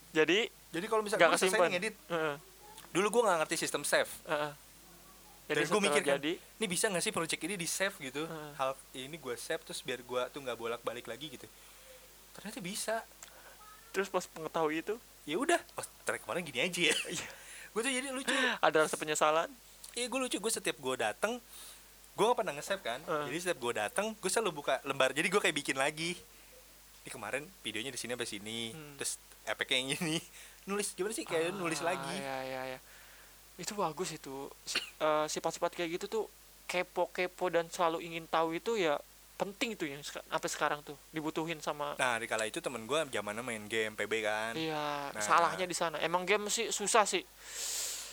jadi 0.09 0.49
Jadi 0.69 0.85
kalau 0.85 1.01
misalnya 1.01 1.33
kesimpan 1.33 1.65
nih 1.65 1.71
ngedit, 1.77 1.95
Heeh, 2.09 2.35
dulu 2.93 3.07
gue 3.09 3.21
nggak 3.25 3.38
ngerti 3.45 3.55
sistem 3.57 3.81
save. 3.81 4.09
heeh. 4.25 4.53
jadi 5.49 5.65
Dan 5.65 5.69
gue 5.73 5.81
mikir 5.81 6.01
kan, 6.05 6.13
jadi 6.21 6.33
ini 6.38 6.65
bisa 6.69 6.85
nggak 6.89 7.01
sih 7.01 7.09
project 7.09 7.41
ini 7.41 7.57
di 7.57 7.65
save 7.65 7.93
gitu? 7.97 8.25
Heeh. 8.25 8.51
Hal 8.53 8.77
ini 8.93 9.17
gue 9.17 9.33
save 9.33 9.62
terus 9.65 9.81
biar 9.81 10.01
gue 10.01 10.21
tuh 10.29 10.41
nggak 10.41 10.57
bolak 10.57 10.81
balik 10.81 11.09
lagi 11.09 11.29
gitu. 11.29 11.45
Ternyata 12.33 12.57
bisa. 12.62 12.97
terus 13.89 14.05
pas 14.05 14.21
mengetahui 14.38 14.85
itu 14.85 15.01
Ya 15.25 15.41
udah, 15.41 15.57
oh 15.73 15.85
ternyata 16.05 16.21
kemarin 16.21 16.45
gini 16.45 16.62
aja 16.62 16.81
ya. 16.93 16.95
gue 17.73 17.81
tuh 17.81 17.89
jadi 17.89 18.13
lucu. 18.13 18.29
ada 18.62 18.77
rasa 18.85 18.93
penyesalan 18.97 19.49
Iya 19.97 20.05
gue 20.05 20.19
lucu. 20.21 20.38
Gue 20.38 20.53
setiap 20.53 20.77
gue 20.77 20.95
dateng, 20.95 21.41
gue 22.13 22.23
gak 22.23 22.38
pernah 22.38 22.53
nge-save 22.53 22.81
kan. 22.85 23.01
Heeh. 23.01 23.25
Jadi 23.33 23.38
setiap 23.41 23.59
gue 23.59 23.73
dateng, 23.73 24.13
gue 24.13 24.29
selalu 24.29 24.62
buka 24.62 24.77
lembar. 24.85 25.09
Jadi 25.17 25.27
gue 25.27 25.41
kayak 25.41 25.55
bikin 25.57 25.77
lagi. 25.81 26.13
Ini 26.99 27.09
kemarin 27.09 27.43
videonya 27.59 27.89
di 27.89 27.97
sini 27.97 28.13
sampai 28.13 28.27
sini. 28.27 28.59
Hmm. 28.69 28.95
Terus 28.95 29.15
efeknya 29.43 29.77
yang 29.77 29.89
ini. 29.97 30.17
Nulis 30.69 30.93
gimana 30.93 31.12
sih 31.12 31.23
kayak 31.23 31.49
nulis 31.51 31.81
Ah, 31.81 31.91
lagi. 31.91 32.15
ya 32.15 32.38
ya 32.43 32.63
ya 32.75 32.79
itu 33.57 33.73
bagus 33.73 34.09
itu 34.09 34.47
eh, 34.97 35.25
sifat-sifat 35.25 35.73
kayak 35.73 35.99
gitu 35.99 36.05
tuh 36.07 36.23
kepo-kepo 36.63 37.49
dan 37.49 37.67
selalu 37.67 37.99
ingin 38.01 38.23
tahu 38.23 38.53
itu 38.53 38.77
ya 38.77 38.95
penting 39.35 39.73
itu 39.73 39.83
yang 39.83 39.99
sampai 39.99 40.47
sekarang 40.47 40.79
tuh 40.79 40.95
dibutuhin 41.09 41.59
sama 41.59 41.91
Nah 41.95 42.15
di 42.15 42.23
kala 42.23 42.45
itu 42.45 42.59
temen 42.59 42.83
gue 42.83 42.99
zamannya 43.09 43.41
main 43.41 43.65
game 43.65 43.95
PB 43.95 44.13
kan. 44.21 44.53
iya 44.53 45.09
Nah. 45.09 45.19
salahnya 45.19 45.63
di 45.63 45.73
sana 45.73 45.97
emang 45.97 46.23
game 46.23 46.47
sih 46.47 46.69
susah 46.69 47.03
sih 47.03 47.23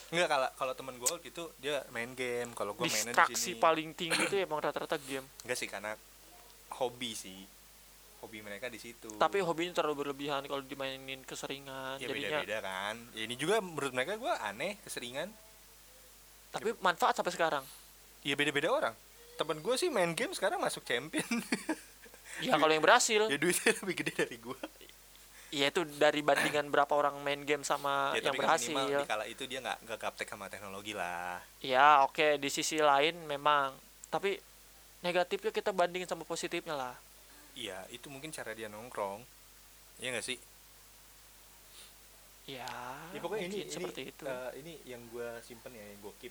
Enggak 0.09 0.27
kalau 0.29 0.49
kalau 0.57 0.72
temen 0.72 0.94
gue 0.96 1.14
gitu 1.20 1.51
dia 1.57 1.83
main 1.90 2.11
game. 2.12 2.51
Kalau 2.51 2.72
gue 2.72 2.83
mainnya 2.85 3.05
di 3.05 3.11
distraksi 3.12 3.53
sini. 3.53 3.59
paling 3.59 3.88
tinggi 3.92 4.18
itu 4.20 4.37
emang 4.40 4.59
rata-rata 4.59 4.99
game 4.99 5.27
Enggak 5.42 5.59
sih 5.59 5.66
karena 5.66 5.94
hobi 6.72 7.12
sih. 7.12 7.38
Hobi 8.27 8.43
mereka 8.43 8.67
di 8.67 8.83
situ. 8.83 9.07
tapi 9.23 9.39
hobinya 9.39 9.71
terlalu 9.71 10.03
berlebihan 10.03 10.43
kalau 10.51 10.67
dimainin 10.67 11.23
keseringan 11.23 12.03
ya 12.03 12.11
jadinya 12.11 12.43
beda-beda 12.43 12.59
kan. 12.59 12.95
Ya, 13.15 13.23
ini 13.23 13.39
juga 13.39 13.62
menurut 13.62 13.95
mereka 13.95 14.19
gue 14.19 14.33
aneh 14.43 14.77
keseringan. 14.83 15.31
tapi 16.51 16.75
manfaat 16.83 17.15
sampai 17.15 17.31
sekarang 17.31 17.65
Ya 18.27 18.35
beda-beda 18.35 18.75
orang. 18.75 18.95
Temen 19.39 19.62
gue 19.62 19.75
sih 19.79 19.87
main 19.87 20.11
game 20.19 20.35
sekarang 20.35 20.59
masuk 20.59 20.83
champion. 20.83 21.23
ya 22.45 22.59
kalau 22.59 22.75
yang 22.75 22.83
berhasil 22.83 23.31
ya 23.31 23.39
duitnya 23.39 23.71
lebih 23.87 23.97
gede 24.03 24.12
dari 24.27 24.37
gue. 24.43 24.61
ya 25.55 25.71
itu 25.71 25.87
dari 25.97 26.21
bandingan 26.27 26.67
berapa 26.75 26.91
orang 26.91 27.23
main 27.23 27.47
game 27.47 27.62
sama 27.62 28.11
ya 28.19 28.19
yang 28.19 28.35
kan 28.35 28.43
berhasil 28.43 28.75
minimal 28.75 29.07
di 29.07 29.09
kala 29.09 29.25
itu 29.31 29.47
dia 29.47 29.62
nggak 29.62 29.79
nggak 29.87 29.99
gaptek 30.03 30.27
sama 30.27 30.51
teknologi 30.51 30.91
lah. 30.93 31.39
Ya 31.62 32.03
oke 32.03 32.43
di 32.43 32.51
sisi 32.51 32.83
lain 32.83 33.15
memang 33.31 33.79
tapi 34.11 34.43
negatifnya 35.07 35.55
kita 35.55 35.71
bandingin 35.71 36.11
sama 36.11 36.27
positifnya 36.27 36.75
lah. 36.75 36.95
Iya 37.57 37.88
itu 37.88 38.07
mungkin 38.07 38.31
cara 38.31 38.53
dia 38.53 38.69
nongkrong. 38.69 39.25
Iya 39.99 40.09
nggak 40.12 40.27
sih? 40.27 40.38
Ya, 42.47 42.62
ya 43.11 43.19
pokoknya 43.19 43.51
ini 43.51 43.59
seperti 43.66 44.01
ini 44.03 44.12
itu. 44.12 44.23
eh, 44.23 44.51
ini 44.62 44.73
yang 44.87 45.03
gue 45.11 45.27
simpen 45.42 45.75
ya 45.75 45.83
yang 45.83 45.99
gue 45.99 46.14
keep 46.16 46.31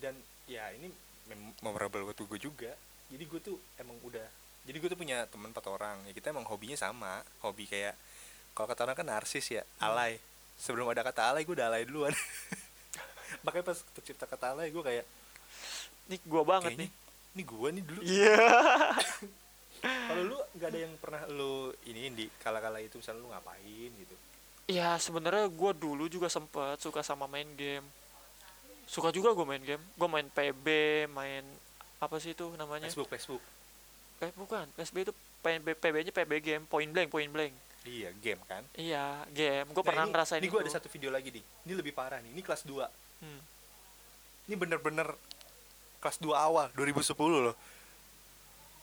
dan 0.00 0.16
ya 0.46 0.72
ini 0.72 0.88
mem- 1.28 1.52
memorable 1.60 2.08
buat 2.08 2.16
gue 2.16 2.40
juga 2.40 2.72
jadi 3.06 3.20
gue 3.20 3.40
tuh 3.42 3.60
emang 3.76 4.00
udah 4.00 4.24
jadi 4.64 4.76
gue 4.80 4.88
tuh 4.88 4.96
punya 4.96 5.28
teman 5.28 5.52
empat 5.52 5.68
orang 5.68 6.00
ya 6.08 6.12
kita 6.12 6.32
emang 6.32 6.48
hobinya 6.48 6.72
sama 6.74 7.20
hobi 7.44 7.68
kayak 7.68 7.92
kalau 8.52 8.64
kata 8.64 8.80
orang 8.82 8.96
kan 8.96 9.04
narsis 9.06 9.44
ya 9.50 9.60
Hmm. 9.76 9.92
alay 9.92 10.16
sebelum 10.56 10.88
ada 10.88 11.04
kata 11.04 11.28
alay 11.28 11.44
gue 11.44 11.52
udah 11.52 11.68
alay 11.68 11.84
duluan 11.84 12.16
makanya 13.44 13.64
pas 13.66 13.78
tercipta 13.92 14.24
kata 14.24 14.56
alay 14.56 14.72
gue 14.72 14.80
kayak 14.80 15.04
Ini 16.08 16.16
gua 16.24 16.48
banget 16.48 16.72
kayaknya 16.72 16.88
nih. 16.88 16.90
ini 17.36 17.42
gue 17.44 17.68
nih 17.68 17.82
dulu 17.84 18.00
Iya. 18.00 18.40
kalau 19.80 20.22
lu 20.24 20.38
nggak 20.52 20.68
ada 20.68 20.78
yang 20.78 20.94
pernah 20.96 21.22
lu 21.28 21.54
ini 21.84 22.08
di 22.10 22.26
kala-kala 22.36 22.78
itu 22.78 22.96
misalnya 22.96 23.20
lu 23.20 23.28
ngapain 23.30 23.90
gitu 23.92 24.16
Ya 24.66 24.98
sebenarnya 24.98 25.46
gua 25.46 25.70
dulu 25.70 26.06
juga 26.06 26.26
sempet 26.26 26.82
suka 26.82 26.98
sama 26.98 27.24
main 27.24 27.46
game. 27.54 27.86
Suka 28.84 29.10
juga 29.10 29.30
gua 29.30 29.46
main 29.46 29.62
game. 29.62 29.78
Gua 29.94 30.10
main 30.10 30.26
PB, 30.26 30.66
main 31.08 31.46
apa 31.96 32.18
sih 32.18 32.34
itu 32.34 32.50
namanya? 32.52 32.84
Facebook 32.84 33.06
Facebook 33.06 33.42
Eh 34.16 34.34
bukan, 34.34 34.66
PSB 34.74 34.96
itu 35.02 35.12
PB 35.38 35.78
PB-nya 35.78 36.10
PB 36.10 36.32
game, 36.40 36.62
point 36.64 36.88
blank, 36.88 37.08
point 37.08 37.30
blank. 37.30 37.54
iya 37.84 38.10
game 38.18 38.42
kan 38.42 38.66
Iya, 38.74 39.22
game. 39.30 39.70
Gua 39.70 39.78
Nah, 39.78 39.86
pernah 39.86 40.02
ini, 40.02 40.10
ngerasain 40.10 40.40
ini 40.42 40.50
gue 40.50 40.58
ada 40.58 40.72
satu 40.74 40.90
video 40.90 41.14
lagi 41.14 41.30
nih 41.30 41.44
ini 41.62 41.72
lebih 41.72 41.94
parah 41.94 42.18
nih 42.18 42.34
ini 42.34 42.42
kelas 42.42 42.66
2 42.66 42.82
Hmm. 43.22 43.40
ini 44.44 44.54
bener-bener 44.58 45.14
kelas 45.98 46.18
2 46.18 46.34
awal 46.34 46.74
2010 46.74 47.14
loh 47.38 47.54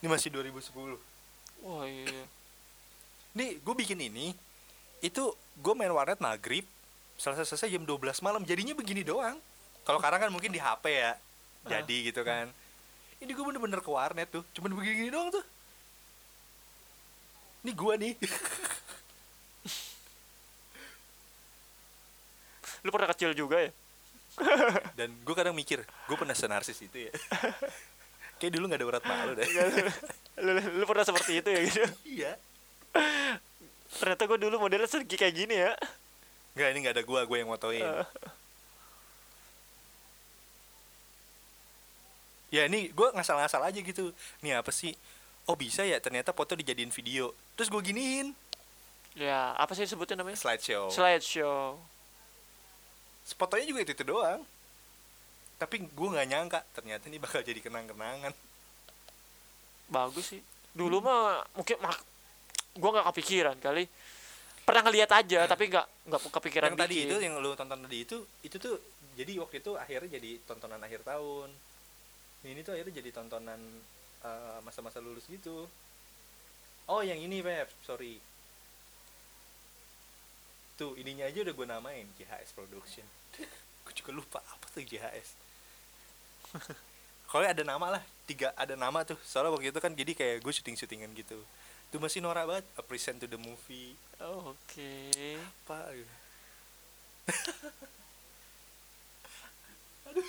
ini 0.03 0.11
masih 0.11 0.27
2010 0.35 0.99
Wah, 1.63 1.87
iya. 1.87 2.27
nih 3.39 3.55
gue 3.63 3.75
bikin 3.79 3.95
ini 4.03 4.35
itu 4.99 5.31
gue 5.63 5.73
main 5.75 5.91
warnet 5.95 6.19
maghrib 6.19 6.67
selesai 7.15 7.47
selesai 7.47 7.71
jam 7.71 7.87
12 7.87 8.19
malam. 8.19 8.43
Jadinya 8.43 8.75
begini 8.75 8.99
doang. 8.99 9.39
Kalau 9.87 9.99
sekarang 9.99 10.27
kan 10.27 10.31
mungkin 10.31 10.51
di 10.51 10.59
HP 10.59 10.91
ya 10.91 11.15
jadi 11.63 12.11
gitu 12.11 12.23
kan. 12.27 12.51
Ini 13.23 13.31
gue 13.31 13.45
bener-bener 13.47 13.79
ke 13.79 13.87
warnet 13.87 14.27
tuh 14.27 14.43
cuman 14.51 14.75
begini 14.75 15.07
doang 15.07 15.31
tuh. 15.31 15.43
Ini 17.63 17.71
gue 17.71 17.93
nih. 17.95 18.13
Lu 22.83 22.91
pernah 22.91 23.07
kecil 23.15 23.31
juga 23.31 23.63
ya? 23.63 23.71
dan 24.97 25.13
gue 25.13 25.35
kadang 25.37 25.53
mikir 25.53 25.85
gue 25.85 26.17
pernah 26.17 26.33
senarsis 26.33 26.81
itu 26.81 27.05
ya 27.05 27.11
kayak 28.43 28.59
dulu 28.59 28.67
nggak 28.67 28.79
ada 28.83 28.89
urat 28.91 29.03
malu 29.07 29.31
deh. 29.39 29.47
Lu, 30.43 30.51
lu, 30.51 30.59
lu 30.59 30.83
pernah 30.83 31.07
seperti 31.07 31.39
itu 31.39 31.47
ya 31.47 31.59
gitu? 31.63 31.79
Iya. 32.03 32.31
Ternyata 33.95 34.27
gue 34.27 34.37
dulu 34.43 34.67
modelnya 34.67 34.91
segi 34.91 35.15
kayak 35.15 35.31
gini 35.31 35.55
ya. 35.55 35.71
Nggak 36.51 36.67
ini 36.75 36.77
nggak 36.83 36.95
ada 36.99 37.03
gue 37.07 37.19
gue 37.23 37.37
yang 37.39 37.47
motoin. 37.47 37.79
Eh. 37.79 38.07
ya 42.59 42.67
ini 42.67 42.91
gue 42.91 43.07
ngasal-ngasal 43.15 43.63
aja 43.63 43.79
gitu. 43.79 44.11
Nih 44.43 44.59
apa 44.59 44.75
sih? 44.75 44.91
Oh 45.47 45.55
bisa 45.55 45.87
ya 45.87 46.03
ternyata 46.03 46.35
foto 46.35 46.59
dijadiin 46.59 46.91
video. 46.91 47.31
Terus 47.55 47.71
gue 47.71 47.79
giniin. 47.79 48.35
Ya 49.15 49.55
apa 49.55 49.71
sih 49.71 49.87
sebutnya 49.87 50.19
namanya? 50.19 50.35
Slideshow. 50.35 50.91
Slideshow. 50.91 51.79
Fotonya 53.39 53.63
juga 53.63 53.87
itu 53.87 53.95
itu 53.95 54.03
doang 54.03 54.43
tapi 55.57 55.85
gue 55.85 56.07
nggak 56.11 56.27
nyangka 56.29 56.59
ternyata 56.75 57.07
ini 57.07 57.17
bakal 57.21 57.39
jadi 57.45 57.59
kenang-kenangan. 57.61 58.33
Bagus 59.87 60.35
sih. 60.35 60.41
Dulu 60.73 60.99
mah 60.99 61.45
mungkin 61.53 61.77
mak 61.79 61.97
gue 62.73 62.89
nggak 62.89 63.07
kepikiran 63.13 63.57
kali. 63.61 63.85
Pernah 64.63 64.81
ngeliat 64.87 65.11
aja 65.11 65.39
tapi 65.45 65.69
nggak 65.69 65.87
nggak 66.09 66.21
kepikiran 66.31 66.71
yang 66.73 66.79
tadi 66.79 66.95
itu 67.03 67.17
yang 67.19 67.35
lu 67.43 67.51
tonton 67.53 67.83
tadi 67.83 67.97
itu 68.07 68.17
itu 68.47 68.55
tuh 68.55 68.79
jadi 69.13 69.35
waktu 69.43 69.59
itu 69.59 69.71
akhirnya 69.75 70.09
jadi 70.17 70.31
tontonan 70.47 70.81
akhir 70.81 71.05
tahun. 71.05 71.49
Ini 72.43 72.59
tuh 72.65 72.73
akhirnya 72.75 72.93
jadi 72.99 73.09
tontonan 73.13 73.59
eh, 74.23 74.59
masa-masa 74.65 74.99
lulus 74.99 75.27
gitu. 75.29 75.67
Oh 76.89 77.01
yang 77.05 77.19
ini 77.21 77.39
Pep 77.39 77.69
sorry. 77.85 78.19
Tuh 80.73 80.97
ininya 80.97 81.29
aja 81.29 81.45
udah 81.45 81.53
gue 81.53 81.67
namain 81.69 82.07
JHS 82.17 82.57
Production. 82.57 83.05
Gue 83.83 83.91
juga 83.99 84.15
lupa 84.15 84.39
apa 84.39 84.63
tuh 84.71 84.79
JHS 84.79 85.42
kalau 87.29 87.43
ada 87.45 87.63
nama 87.65 87.97
lah 87.99 88.03
tiga 88.29 88.53
ada 88.53 88.77
nama 88.77 89.01
tuh. 89.03 89.17
Soalnya 89.25 89.53
waktu 89.53 89.73
itu 89.73 89.79
kan 89.81 89.91
jadi 89.93 90.11
kayak 90.13 90.45
gue 90.45 90.53
syuting 90.53 90.77
syutingan 90.77 91.11
gitu. 91.17 91.37
Itu 91.93 92.01
masih 92.01 92.25
norak 92.25 92.49
banget 92.49 92.65
a 92.77 92.83
present 92.85 93.21
to 93.21 93.29
the 93.29 93.37
movie. 93.37 93.93
Oh, 94.17 94.57
oke. 94.57 94.93
Apa 95.37 95.93
gitu. 95.93 96.13
Aduh. 100.09 100.25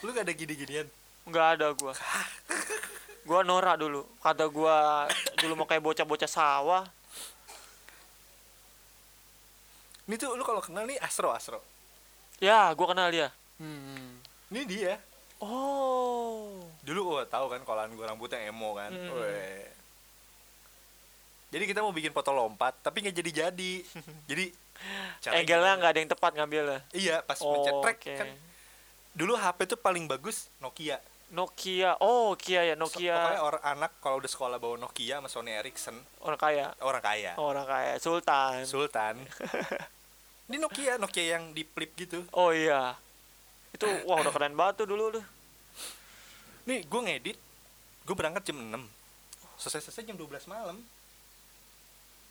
lu 0.00 0.08
gak 0.16 0.24
ada 0.24 0.32
gini-ginian? 0.32 0.88
Nggak 1.28 1.46
ada 1.56 1.66
gua. 1.76 1.92
Gua 3.28 3.40
norak 3.44 3.76
dulu. 3.76 4.02
Kata 4.24 4.48
gua 4.48 5.04
dulu 5.36 5.52
mau 5.62 5.68
kayak 5.68 5.84
bocah-bocah 5.84 6.30
sawah. 6.30 6.84
Ini 10.08 10.16
tuh 10.18 10.34
lu 10.34 10.42
kalau 10.42 10.64
kenal 10.64 10.88
nih 10.88 10.98
Astro 10.98 11.30
Astro. 11.30 11.60
Ya 12.40 12.72
gua 12.72 12.96
kenal 12.96 13.12
dia. 13.12 13.28
Hmm. 13.60 14.19
Ini 14.50 14.66
dia. 14.66 14.98
Oh. 15.40 16.60
Dulu 16.84 17.16
gua 17.16 17.24
tahu 17.24 17.48
kan 17.48 17.62
kalau 17.64 17.86
gua 17.96 18.12
rambutnya 18.12 18.42
emo 18.44 18.76
kan. 18.76 18.92
Hmm. 18.92 19.14
Weh. 19.16 19.66
jadi 21.50 21.66
kita 21.66 21.82
mau 21.82 21.90
bikin 21.90 22.14
foto 22.14 22.30
lompat 22.30 22.78
tapi 22.78 23.02
nggak 23.02 23.16
jadi 23.26 23.30
jadi 23.42 23.70
jadi 24.30 24.44
angle-nya 25.34 25.74
gimana? 25.74 25.78
nggak 25.82 25.90
ada 25.90 26.00
yang 26.02 26.10
tepat 26.12 26.32
ngambilnya? 26.38 26.80
Iya 26.94 27.16
pas 27.26 27.38
oh, 27.42 27.50
mencet 27.58 27.74
track 27.82 27.98
oke. 27.98 28.14
kan. 28.22 28.28
Dulu 29.10 29.32
HP 29.34 29.58
tuh 29.66 29.78
paling 29.78 30.06
bagus 30.06 30.46
Nokia. 30.62 31.02
Nokia. 31.30 31.98
Oh 32.02 32.34
Nokia 32.34 32.62
ya 32.66 32.74
So- 32.74 32.80
Nokia. 32.86 33.16
pokoknya 33.18 33.42
orang 33.42 33.64
anak 33.66 33.92
kalau 33.98 34.16
udah 34.22 34.30
sekolah 34.30 34.56
bawa 34.62 34.76
Nokia 34.78 35.18
sama 35.18 35.28
Sony 35.30 35.50
Ericsson. 35.54 35.96
Orang 36.22 36.38
kaya? 36.38 36.70
Orang 36.82 37.02
kaya. 37.02 37.32
Orang 37.38 37.66
kaya. 37.66 37.98
Sultan. 37.98 38.62
Sultan. 38.66 39.14
Ini 40.50 40.58
Nokia 40.58 40.98
Nokia 41.02 41.38
yang 41.38 41.50
di 41.50 41.62
flip 41.66 41.94
gitu. 41.98 42.26
Oh 42.34 42.54
iya 42.54 42.94
itu 43.70 43.86
wah 44.06 44.18
udah 44.18 44.32
keren 44.34 44.54
banget 44.58 44.82
tuh 44.82 44.86
dulu 44.90 45.04
tuh. 45.14 45.24
Nih 46.66 46.82
gue 46.84 47.00
ngedit 47.06 47.38
gue 48.04 48.14
berangkat 48.16 48.50
jam 48.50 48.58
6 48.58 48.74
selesai 49.60 49.80
selesai 49.86 50.02
jam 50.10 50.16
12 50.18 50.50
malam. 50.50 50.82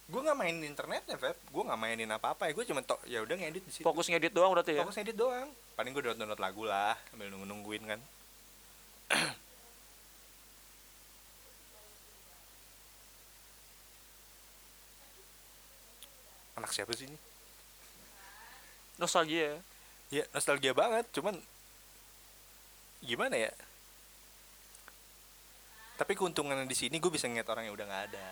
Gue 0.10 0.26
nggak 0.26 0.38
mainin 0.38 0.66
internetnya 0.66 1.16
Feb. 1.22 1.38
Gue 1.54 1.64
nggak 1.64 1.80
mainin 1.80 2.10
apa 2.10 2.34
apa 2.34 2.50
ya. 2.50 2.58
Gue 2.58 2.66
cuma 2.66 2.82
tok 2.82 3.00
ya 3.06 3.22
udah 3.22 3.36
ngedit 3.38 3.64
di 3.64 3.72
situ. 3.72 3.86
Fokus 3.86 4.10
ngedit 4.10 4.34
doang 4.34 4.52
berarti 4.52 4.74
ya? 4.76 4.84
Fokus 4.84 4.98
ngedit 4.98 5.16
doang. 5.16 5.54
Paling 5.78 5.94
gue 5.94 6.02
download 6.02 6.20
download 6.20 6.42
lagu 6.42 6.66
lah 6.66 6.98
sambil 7.14 7.30
nunggu 7.30 7.46
nungguin 7.46 7.86
kan. 7.86 8.02
Anak 16.60 16.74
siapa 16.76 16.92
sih 16.98 17.08
ini? 17.08 17.16
Nostalgia 19.00 19.56
ya 19.56 19.62
ya 20.10 20.26
nostalgia 20.34 20.74
banget 20.74 21.06
cuman 21.14 21.38
gimana 23.06 23.36
ya? 23.38 23.52
Tapi 25.96 26.16
keuntungannya 26.16 26.66
di 26.66 26.78
sini 26.78 26.98
gue 26.98 27.12
bisa 27.12 27.28
ngeliat 27.28 27.50
orang 27.52 27.70
yang 27.70 27.76
udah 27.76 27.88
nggak 27.88 28.06
ada. 28.12 28.28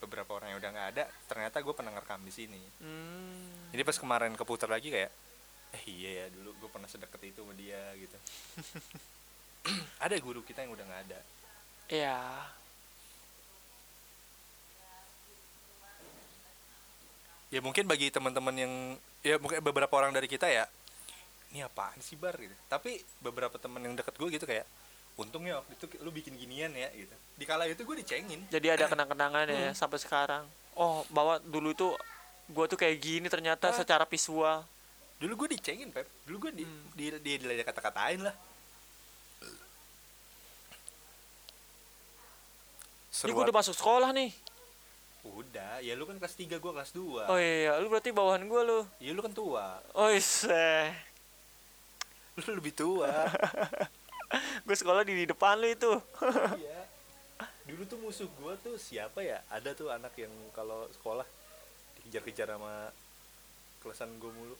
Beberapa 0.00 0.30
orang 0.36 0.56
yang 0.56 0.58
udah 0.60 0.70
nggak 0.72 0.88
ada 0.96 1.04
ternyata 1.28 1.60
gue 1.60 1.74
pernah 1.76 1.92
ngerekam 1.94 2.20
di 2.24 2.32
sini. 2.32 2.60
Hmm. 2.82 3.70
jadi 3.70 3.86
pas 3.86 3.94
kemarin 3.94 4.34
keputar 4.34 4.66
lagi 4.66 4.90
kayak 4.90 5.12
eh 5.70 5.84
iya 5.86 6.10
ya 6.10 6.26
dulu 6.34 6.50
gue 6.66 6.70
pernah 6.72 6.90
sedekat 6.90 7.20
itu 7.22 7.40
sama 7.44 7.54
dia 7.54 7.78
gitu. 7.94 8.16
Ada 10.04 10.16
guru 10.18 10.42
kita 10.42 10.64
yang 10.64 10.72
udah 10.74 10.82
nggak 10.88 11.02
ada. 11.06 11.20
Ya 11.92 12.18
ya 17.50 17.60
mungkin 17.60 17.84
bagi 17.90 18.14
teman-teman 18.14 18.54
yang 18.54 18.72
ya 19.26 19.36
mungkin 19.42 19.58
beberapa 19.60 19.90
orang 19.98 20.14
dari 20.14 20.30
kita 20.30 20.46
ya 20.46 20.70
ini 21.50 21.60
apaan 21.60 21.98
sih 21.98 22.14
bar? 22.14 22.34
Gitu. 22.34 22.54
Tapi 22.66 22.98
beberapa 23.18 23.58
teman 23.58 23.82
yang 23.82 23.94
deket 23.94 24.14
gue 24.14 24.28
gitu 24.30 24.46
kayak 24.46 24.66
untungnya 25.18 25.60
waktu 25.60 25.72
itu 25.76 25.84
lu 26.00 26.10
bikin 26.10 26.38
ginian 26.38 26.70
ya 26.72 26.88
gitu. 26.94 27.12
Di 27.36 27.44
kala 27.44 27.66
itu 27.66 27.82
gue 27.82 27.96
dicengin. 28.00 28.40
Jadi 28.48 28.66
ada 28.70 28.86
kenang-kenangan 28.86 29.50
ya 29.50 29.70
sampai 29.74 29.98
sekarang. 29.98 30.46
Oh 30.78 31.02
bahwa 31.10 31.42
dulu 31.42 31.74
itu 31.74 31.88
gua 32.50 32.66
tuh 32.66 32.78
kayak 32.78 32.96
gini 32.98 33.26
ternyata 33.26 33.70
Ah. 33.70 33.76
secara 33.76 34.06
visual. 34.06 34.62
Dulu 35.20 35.44
gue 35.44 35.58
dicengin 35.58 35.90
pep. 35.92 36.06
Dulu 36.24 36.48
gue 36.48 36.62
di 36.62 36.64
Hmm. 36.64 36.82
di 36.96 37.06
di, 37.20 37.32
di, 37.36 37.62
kata-katain 37.66 38.24
lah. 38.24 38.34
Ini 43.20 43.30
gua 43.34 43.44
udah 43.44 43.56
masuk 43.60 43.76
sekolah 43.76 44.14
nih. 44.16 44.32
Udah. 45.20 45.84
Ya 45.84 45.92
lu 45.92 46.08
kan 46.08 46.16
kelas 46.16 46.32
3 46.32 46.56
gue 46.56 46.72
kelas 46.72 46.96
2 46.96 47.28
oh 47.28 47.36
iya 47.36 47.76
lu 47.76 47.92
berarti 47.92 48.08
bawahan 48.08 48.40
gua 48.48 48.64
lu. 48.64 48.80
Ya 49.02 49.12
lu 49.12 49.20
kan 49.20 49.34
tua. 49.36 49.82
Oh 49.92 50.08
iya 50.08 50.94
lu 52.48 52.60
lebih 52.60 52.72
tua. 52.72 53.10
Gue 54.66 54.76
sekolah 54.78 55.02
di, 55.02 55.24
di 55.24 55.26
depan 55.26 55.58
lu 55.58 55.68
itu. 55.68 55.92
Iya. 56.62 56.80
Dulu 57.66 57.82
tuh 57.86 57.98
musuh 58.02 58.28
gua 58.42 58.58
tuh 58.58 58.74
siapa 58.76 59.22
ya? 59.22 59.40
Ada 59.46 59.78
tuh 59.78 59.94
anak 59.94 60.10
yang 60.18 60.30
kalau 60.50 60.90
sekolah 60.90 61.22
dikejar-kejar 62.02 62.50
sama 62.58 62.90
kelasan 63.80 64.10
gue 64.18 64.26
mulu. 64.28 64.56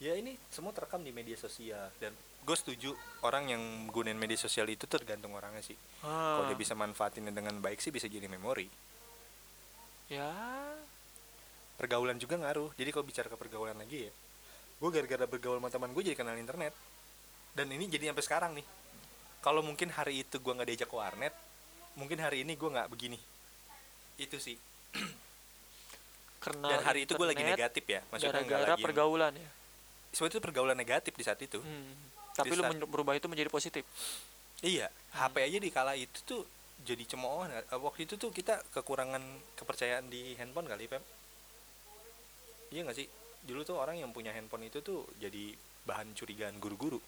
Ya 0.00 0.12
ini 0.16 0.36
semua 0.52 0.72
terekam 0.76 1.00
di 1.00 1.12
media 1.16 1.36
sosial 1.40 1.88
dan 1.96 2.12
gue 2.40 2.56
setuju 2.56 2.92
orang 3.24 3.52
yang 3.52 3.62
gunain 3.88 4.16
media 4.16 4.36
sosial 4.36 4.68
itu 4.68 4.84
tergantung 4.84 5.32
orangnya 5.32 5.64
sih. 5.64 5.76
Kalau 6.04 6.44
dia 6.48 6.56
Ah, 6.56 6.60
bisa 6.60 6.76
manfaatinnya 6.76 7.32
dengan 7.32 7.56
baik 7.60 7.80
sih 7.80 7.88
bisa 7.92 8.04
jadi 8.04 8.28
memori. 8.28 8.68
Ya. 10.12 10.28
Pergaulan 11.80 12.20
juga 12.20 12.36
ngaruh. 12.36 12.76
Jadi 12.76 12.90
kalau 12.92 13.04
bicara 13.08 13.32
ke 13.32 13.36
pergaulan 13.40 13.80
lagi 13.80 14.08
ya 14.08 14.12
gue 14.80 14.88
gara-gara 14.88 15.24
bergaul 15.28 15.60
sama 15.60 15.68
teman 15.68 15.92
gue 15.92 16.02
jadi 16.02 16.16
kenal 16.16 16.36
internet. 16.40 16.72
Dan 17.52 17.68
ini 17.70 17.84
jadi 17.86 18.10
sampai 18.10 18.24
sekarang 18.24 18.52
nih. 18.56 18.66
Kalau 19.44 19.60
mungkin 19.60 19.92
hari 19.92 20.24
itu 20.24 20.40
gue 20.40 20.52
nggak 20.52 20.68
diajak 20.68 20.88
ke 20.88 20.96
warnet 20.96 21.34
mungkin 21.98 22.22
hari 22.22 22.46
ini 22.46 22.56
gue 22.56 22.70
nggak 22.70 22.88
begini. 22.88 23.18
Itu 24.16 24.40
sih. 24.40 24.56
Karena 26.44 26.72
dan 26.72 26.80
hari 26.84 27.04
itu 27.04 27.12
gue 27.12 27.28
lagi 27.28 27.44
negatif 27.44 27.84
ya. 27.84 28.00
Maksudnya 28.08 28.40
gara-gara 28.40 28.74
lagi 28.74 28.82
pergaulan 28.84 29.32
ya? 29.36 29.50
Sebenarnya 30.10 30.32
itu 30.32 30.40
pergaulan 30.42 30.76
negatif 30.76 31.12
di 31.14 31.24
saat 31.24 31.40
itu. 31.40 31.60
Hmm. 31.60 32.08
tapi 32.30 32.54
Di 32.54 32.56
lu 32.56 32.64
saat- 32.64 32.88
berubah 32.88 33.12
itu 33.18 33.26
menjadi 33.28 33.50
positif? 33.52 33.84
Iya. 34.64 34.88
HP 35.12 35.34
aja 35.44 35.58
di 35.60 35.68
kala 35.68 35.92
itu 35.98 36.24
tuh 36.24 36.46
jadi 36.86 37.04
cemoohan. 37.04 37.52
Eh, 37.52 37.76
waktu 37.76 38.08
itu 38.08 38.16
tuh 38.16 38.32
kita 38.32 38.64
kekurangan 38.72 39.20
kepercayaan 39.60 40.08
di 40.08 40.32
handphone 40.40 40.70
kali 40.70 40.88
pem 40.88 41.02
iya 42.70 42.86
nggak 42.86 42.96
sih 42.96 43.06
dulu 43.44 43.60
tuh 43.64 43.76
orang 43.80 43.96
yang 43.98 44.10
punya 44.12 44.32
handphone 44.34 44.68
itu 44.68 44.84
tuh 44.84 45.08
jadi 45.16 45.54
bahan 45.88 46.12
curigaan 46.12 46.60
guru-guru. 46.60 47.00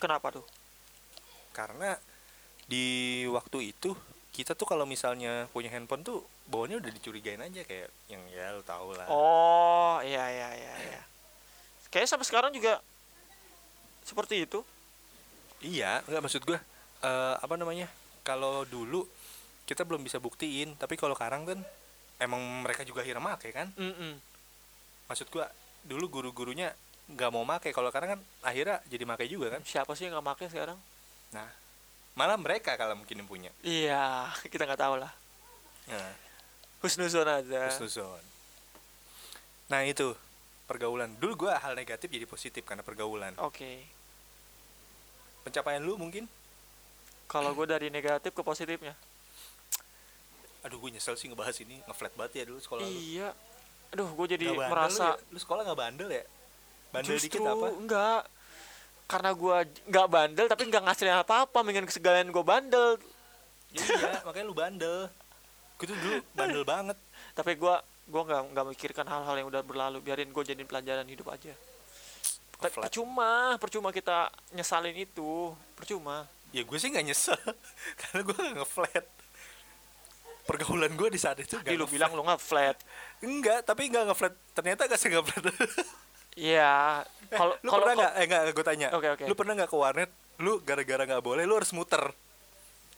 Kenapa 0.00 0.32
tuh? 0.32 0.46
Karena 1.52 1.96
di 2.68 3.24
waktu 3.28 3.72
itu 3.72 3.92
kita 4.32 4.54
tuh 4.54 4.68
kalau 4.68 4.86
misalnya 4.86 5.50
punya 5.50 5.72
handphone 5.72 6.06
tuh 6.06 6.22
bawahnya 6.46 6.78
udah 6.78 6.90
dicurigain 6.94 7.42
aja 7.42 7.66
kayak 7.66 7.90
yang 8.06 8.22
ya 8.30 8.54
lu 8.54 8.62
tau 8.62 8.94
lah. 8.94 9.08
Oh 9.10 9.98
iya 10.04 10.24
iya 10.30 10.48
iya 10.54 10.74
iya. 10.94 11.02
Kayaknya 11.90 12.10
sampai 12.14 12.26
sekarang 12.28 12.50
juga 12.54 12.78
seperti 14.06 14.46
itu. 14.46 14.62
Iya 15.58 16.06
nggak 16.06 16.22
maksud 16.22 16.42
gue 16.46 16.58
eh, 17.02 17.34
apa 17.40 17.54
namanya 17.58 17.90
kalau 18.22 18.62
dulu 18.62 19.02
kita 19.66 19.82
belum 19.82 20.06
bisa 20.06 20.22
buktiin 20.22 20.78
tapi 20.78 20.94
kalau 20.94 21.18
sekarang 21.18 21.44
kan 21.44 21.58
emang 22.22 22.40
mereka 22.62 22.86
juga 22.86 23.02
akhirnya 23.02 23.24
make 23.24 23.50
kan? 23.50 23.74
Mm-mm. 23.74 24.27
Maksud 25.08 25.26
gua 25.32 25.48
dulu 25.88 26.20
guru-gurunya 26.20 26.76
nggak 27.08 27.30
mau 27.32 27.42
make 27.48 27.72
kalau 27.72 27.88
karena 27.88 28.14
kan 28.16 28.20
akhirnya 28.44 28.84
jadi 28.86 29.04
make 29.08 29.24
juga 29.24 29.56
kan? 29.56 29.64
Siapa 29.64 29.96
sih 29.96 30.06
yang 30.06 30.20
nggak 30.20 30.26
make 30.28 30.46
sekarang? 30.52 30.76
Nah 31.32 31.48
malah 32.12 32.36
mereka 32.36 32.76
kalau 32.76 32.94
mungkin 32.94 33.24
yang 33.24 33.28
punya. 33.28 33.50
Iya 33.64 34.28
kita 34.52 34.68
nggak 34.68 34.80
tahu 34.80 35.00
lah 35.00 35.12
nah, 35.88 36.12
husnuzon 36.84 37.24
aja. 37.24 37.72
Husnuzon. 37.72 38.22
nah 39.72 39.80
itu 39.84 40.12
pergaulan. 40.68 41.16
Dulu 41.16 41.48
gua 41.48 41.56
hal 41.56 41.72
negatif 41.72 42.12
jadi 42.12 42.28
positif 42.28 42.62
karena 42.68 42.84
pergaulan. 42.84 43.32
Oke. 43.40 43.88
Pencapaian 45.48 45.80
lu 45.80 45.96
mungkin? 45.96 46.28
Kalau 47.28 47.52
gue 47.52 47.68
dari 47.68 47.88
negatif 47.92 48.32
ke 48.32 48.40
positifnya. 48.40 48.96
Aduh 50.64 50.80
gue 50.80 50.96
nyesel 50.96 51.16
sih 51.16 51.28
ngebahas 51.28 51.56
ini. 51.60 51.80
Ngeflat 51.84 52.12
banget 52.16 52.32
ya 52.40 52.44
dulu 52.48 52.60
sekolah 52.60 52.84
lu. 52.84 52.92
Iya 52.92 53.32
aduh 53.88 54.08
gue 54.12 54.26
jadi 54.36 54.46
bandel 54.52 54.68
merasa 54.68 55.04
lu, 55.04 55.16
ya? 55.16 55.32
lu 55.32 55.38
sekolah 55.40 55.62
nggak 55.64 55.80
bandel 55.80 56.08
ya? 56.12 56.24
Bandel 56.92 57.16
justru 57.16 57.26
dikit 57.28 57.40
apa? 57.48 57.66
enggak 57.72 58.20
karena 59.08 59.30
gue 59.32 59.56
nggak 59.88 60.08
bandel 60.12 60.46
tapi 60.52 60.62
nggak 60.68 60.82
ngasilin 60.84 61.16
apa-apa 61.24 61.58
mendingan 61.64 61.88
kesegalahan 61.88 62.28
gue 62.28 62.44
bandel. 62.44 63.00
Iya 63.72 64.20
makanya 64.26 64.44
lu 64.44 64.56
bandel. 64.56 64.98
Gue 65.80 65.86
tuh 65.88 65.96
dulu 65.96 66.16
bandel 66.36 66.64
banget. 66.68 66.98
Tapi 67.32 67.56
gue 67.56 67.74
gue 68.08 68.22
nggak 68.24 68.42
nggak 68.52 68.66
mikirkan 68.76 69.06
hal-hal 69.08 69.34
yang 69.40 69.48
udah 69.48 69.62
berlalu. 69.64 70.04
Biarin 70.04 70.28
gue 70.28 70.42
jadiin 70.44 70.68
pelajaran 70.68 71.08
hidup 71.08 71.32
aja. 71.32 71.56
Flat. 72.58 72.90
percuma 72.90 73.54
percuma 73.62 73.88
kita 73.94 74.28
nyesalin 74.52 74.96
itu. 74.98 75.56
Percuma. 75.78 76.28
Ya 76.52 76.66
gue 76.66 76.76
sih 76.76 76.92
nggak 76.92 77.06
nyesel 77.08 77.40
karena 78.00 78.20
gue 78.24 78.36
nggak 78.36 78.56
ngeflat 78.60 79.06
pergaulan 80.48 80.88
gue 80.90 81.08
di 81.12 81.20
saat 81.20 81.36
itu 81.36 81.54
nggak 81.54 81.76
lu 81.76 81.84
bilang 81.84 82.08
lu 82.10 82.24
nggak 82.24 82.40
flat 82.40 82.80
enggak 83.20 83.60
tapi 83.62 83.86
nggak 83.86 84.08
ngeflat. 84.08 84.32
Ternyata 84.50 84.88
gak 84.88 84.96
sih 84.96 85.12
ngeflat. 85.12 85.44
Iya. 86.38 87.02
Kalau 87.28 87.58
lu 87.60 87.68
pernah 87.68 87.94
nggak? 87.98 88.12
Eh 88.14 88.24
nggak 88.24 88.42
gue 88.54 88.64
tanya. 88.64 88.88
Oke, 88.94 89.08
oke. 89.10 89.24
lu 89.26 89.34
pernah 89.34 89.52
nggak 89.52 89.66
ke 89.66 89.76
warnet? 89.76 90.10
Lu 90.38 90.62
gara-gara 90.62 91.02
nggak 91.02 91.18
boleh 91.20 91.42
lu 91.42 91.58
harus 91.58 91.74
muter. 91.74 92.14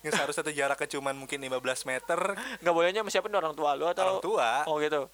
Yang 0.05 0.13
seharusnya 0.17 0.43
tuh 0.45 0.53
jaraknya 0.53 0.89
cuman 0.93 1.17
mungkin 1.17 1.41
15 1.41 1.57
meter. 1.89 2.21
Nggak 2.61 2.75
bolehnya 2.77 3.01
sama 3.01 3.09
siapa 3.09 3.27
nih 3.27 3.41
orang 3.41 3.57
tua 3.57 3.71
lu 3.75 3.89
atau 3.89 4.03
orang 4.05 4.21
tua. 4.21 4.49
Oh 4.69 4.77
gitu. 4.77 5.09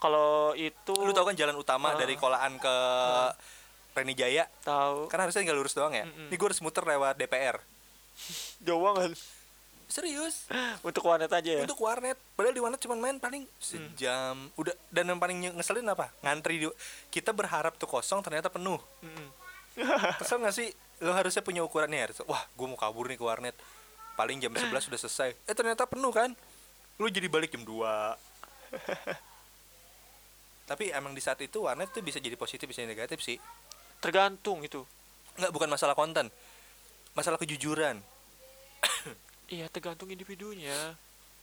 Kalau 0.00 0.56
itu 0.56 0.92
lu 0.96 1.12
tau 1.12 1.28
kan 1.28 1.36
jalan 1.36 1.52
utama 1.52 1.92
Ah. 1.92 2.00
dari 2.00 2.16
Kolaan 2.16 2.56
ke 2.56 2.74
Reni 3.92 4.12
Jaya 4.12 4.44
tahu 4.60 5.08
kan 5.08 5.24
harusnya 5.24 5.40
tinggal 5.40 5.56
lurus 5.56 5.72
doang 5.72 5.88
ya? 5.88 6.04
Mm-mm. 6.04 6.28
ini 6.28 6.36
gue 6.36 6.46
harus 6.48 6.60
muter 6.60 6.84
lewat 6.84 7.16
DPR 7.16 7.56
jauh 8.68 8.84
banget 8.84 9.16
serius? 9.86 10.50
Untuk 10.82 11.06
warnet 11.06 11.30
aja 11.30 11.50
ya? 11.50 11.62
Untuk 11.62 11.78
warnet. 11.78 12.18
Padahal 12.34 12.54
di 12.54 12.62
warnet 12.62 12.80
cuma 12.82 12.98
main 12.98 13.16
paling 13.18 13.46
sejam. 13.62 14.50
Udah 14.58 14.74
dan 14.90 15.06
yang 15.08 15.18
paling 15.18 15.54
ngeselin 15.54 15.86
apa? 15.86 16.10
Ngantri 16.22 16.62
di 16.62 16.66
kita 17.10 17.30
berharap 17.30 17.78
tuh 17.78 17.86
kosong 17.88 18.20
ternyata 18.22 18.50
penuh. 18.50 18.78
Mm-mm. 19.02 19.28
kesel 20.20 20.42
gak 20.42 20.56
sih? 20.56 20.72
Lo 21.04 21.12
harusnya 21.12 21.44
punya 21.44 21.60
ukurannya 21.60 22.08
harus 22.08 22.18
wah 22.24 22.40
gue 22.40 22.66
mau 22.66 22.78
kabur 22.78 23.06
nih 23.06 23.18
ke 23.18 23.24
warnet. 23.24 23.56
Paling 24.16 24.40
jam 24.40 24.52
11 24.52 24.68
sudah 24.90 25.00
selesai. 25.06 25.30
Eh 25.46 25.54
ternyata 25.54 25.86
penuh 25.86 26.10
kan? 26.10 26.34
Lu 26.98 27.06
jadi 27.08 27.28
balik 27.28 27.52
jam 27.52 27.64
2 27.64 27.74
tapi 30.66 30.90
emang 30.90 31.14
di 31.14 31.22
saat 31.22 31.38
itu 31.38 31.62
warnet 31.62 31.94
tuh 31.94 32.02
bisa 32.02 32.18
jadi 32.18 32.34
positif 32.34 32.66
bisa 32.66 32.82
jadi 32.82 32.90
negatif 32.90 33.22
sih. 33.22 33.38
Tergantung 34.02 34.66
itu. 34.66 34.82
Nggak 35.38 35.52
bukan 35.54 35.68
masalah 35.70 35.94
konten. 35.94 36.26
Masalah 37.14 37.38
kejujuran 37.38 38.02
iya 39.50 39.66
tergantung 39.70 40.10
individunya. 40.10 40.94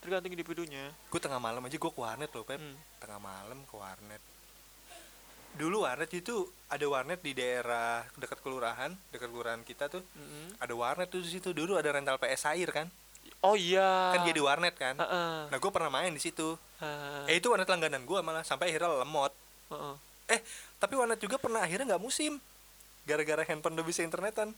Tergantung 0.04 0.36
individunya. 0.36 0.92
Gue 1.08 1.22
tengah 1.24 1.40
malam 1.40 1.64
aja 1.64 1.80
gue 1.80 1.92
ke 1.92 2.02
warnet 2.02 2.32
loh 2.36 2.44
Pep. 2.44 2.60
Hmm. 2.60 2.76
tengah 3.00 3.20
malam 3.24 3.60
ke 3.64 3.76
warnet. 3.80 4.20
Dulu 5.54 5.86
warnet 5.86 6.10
itu 6.12 6.50
ada 6.66 6.84
warnet 6.90 7.22
di 7.22 7.32
daerah 7.38 8.04
dekat 8.18 8.42
kelurahan 8.42 8.92
dekat 9.14 9.30
kelurahan 9.30 9.62
kita 9.64 9.88
tuh. 9.88 10.04
Mm-mm. 10.18 10.60
ada 10.60 10.74
warnet 10.74 11.08
tuh 11.08 11.24
di 11.24 11.30
situ. 11.32 11.56
Dulu 11.56 11.80
ada 11.80 11.88
rental 11.94 12.20
PS 12.20 12.52
air 12.52 12.70
kan? 12.74 12.88
Oh 13.40 13.56
iya. 13.56 14.12
Kan 14.16 14.28
jadi 14.28 14.40
warnet 14.44 14.76
kan? 14.76 14.96
Heeh. 15.00 15.48
nah 15.48 15.58
gue 15.60 15.72
pernah 15.72 15.92
main 15.94 16.12
di 16.12 16.20
situ. 16.20 16.60
Heeh. 16.84 17.32
eh 17.32 17.36
itu 17.40 17.48
warnet 17.48 17.70
langganan 17.70 18.04
gue 18.04 18.20
malah 18.20 18.44
sampai 18.44 18.72
akhirnya 18.76 19.04
lemot. 19.04 19.32
Heeh. 19.72 19.96
eh 20.36 20.40
tapi 20.82 21.00
warnet 21.00 21.20
juga 21.24 21.40
pernah 21.40 21.64
akhirnya 21.64 21.96
nggak 21.96 22.04
musim. 22.04 22.44
Gara-gara 23.08 23.44
handphone 23.48 23.80
udah 23.80 23.88
bisa 23.88 24.04
internetan. 24.04 24.52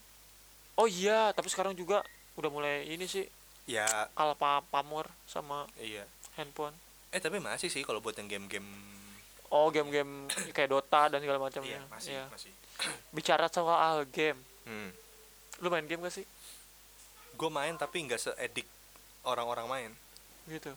Oh 0.74 0.90
iya. 0.90 1.30
Tapi 1.38 1.50
sekarang 1.54 1.78
juga 1.78 2.02
udah 2.36 2.50
mulai 2.50 2.88
ini 2.88 3.06
sih 3.06 3.24
ya. 3.66 3.88
kalah 4.14 4.36
pa- 4.36 4.66
pamor 4.68 5.08
sama 5.26 5.66
iya. 5.78 6.04
handphone. 6.36 6.76
Eh 7.10 7.20
tapi 7.20 7.40
masih 7.40 7.72
sih 7.72 7.82
kalau 7.82 8.00
buat 8.00 8.16
yang 8.16 8.28
game-game 8.28 8.68
oh 9.50 9.72
game-game 9.72 10.28
kayak 10.52 10.68
Dota 10.68 11.08
dan 11.08 11.24
segala 11.24 11.40
macamnya. 11.40 11.80
Iya 11.80 11.88
masih 11.88 12.12
Iya. 12.12 12.26
masih. 12.28 12.52
Bicara 13.12 13.48
soal 13.48 14.04
game. 14.10 14.40
Hmm. 14.66 14.92
lu 15.64 15.72
main 15.72 15.86
game 15.86 16.04
gak 16.04 16.12
sih? 16.12 16.26
Gue 17.34 17.48
main 17.48 17.72
tapi 17.76 18.04
nggak 18.04 18.20
seedik 18.20 18.68
orang-orang 19.24 19.66
main. 19.70 19.92
Gitu. 20.52 20.74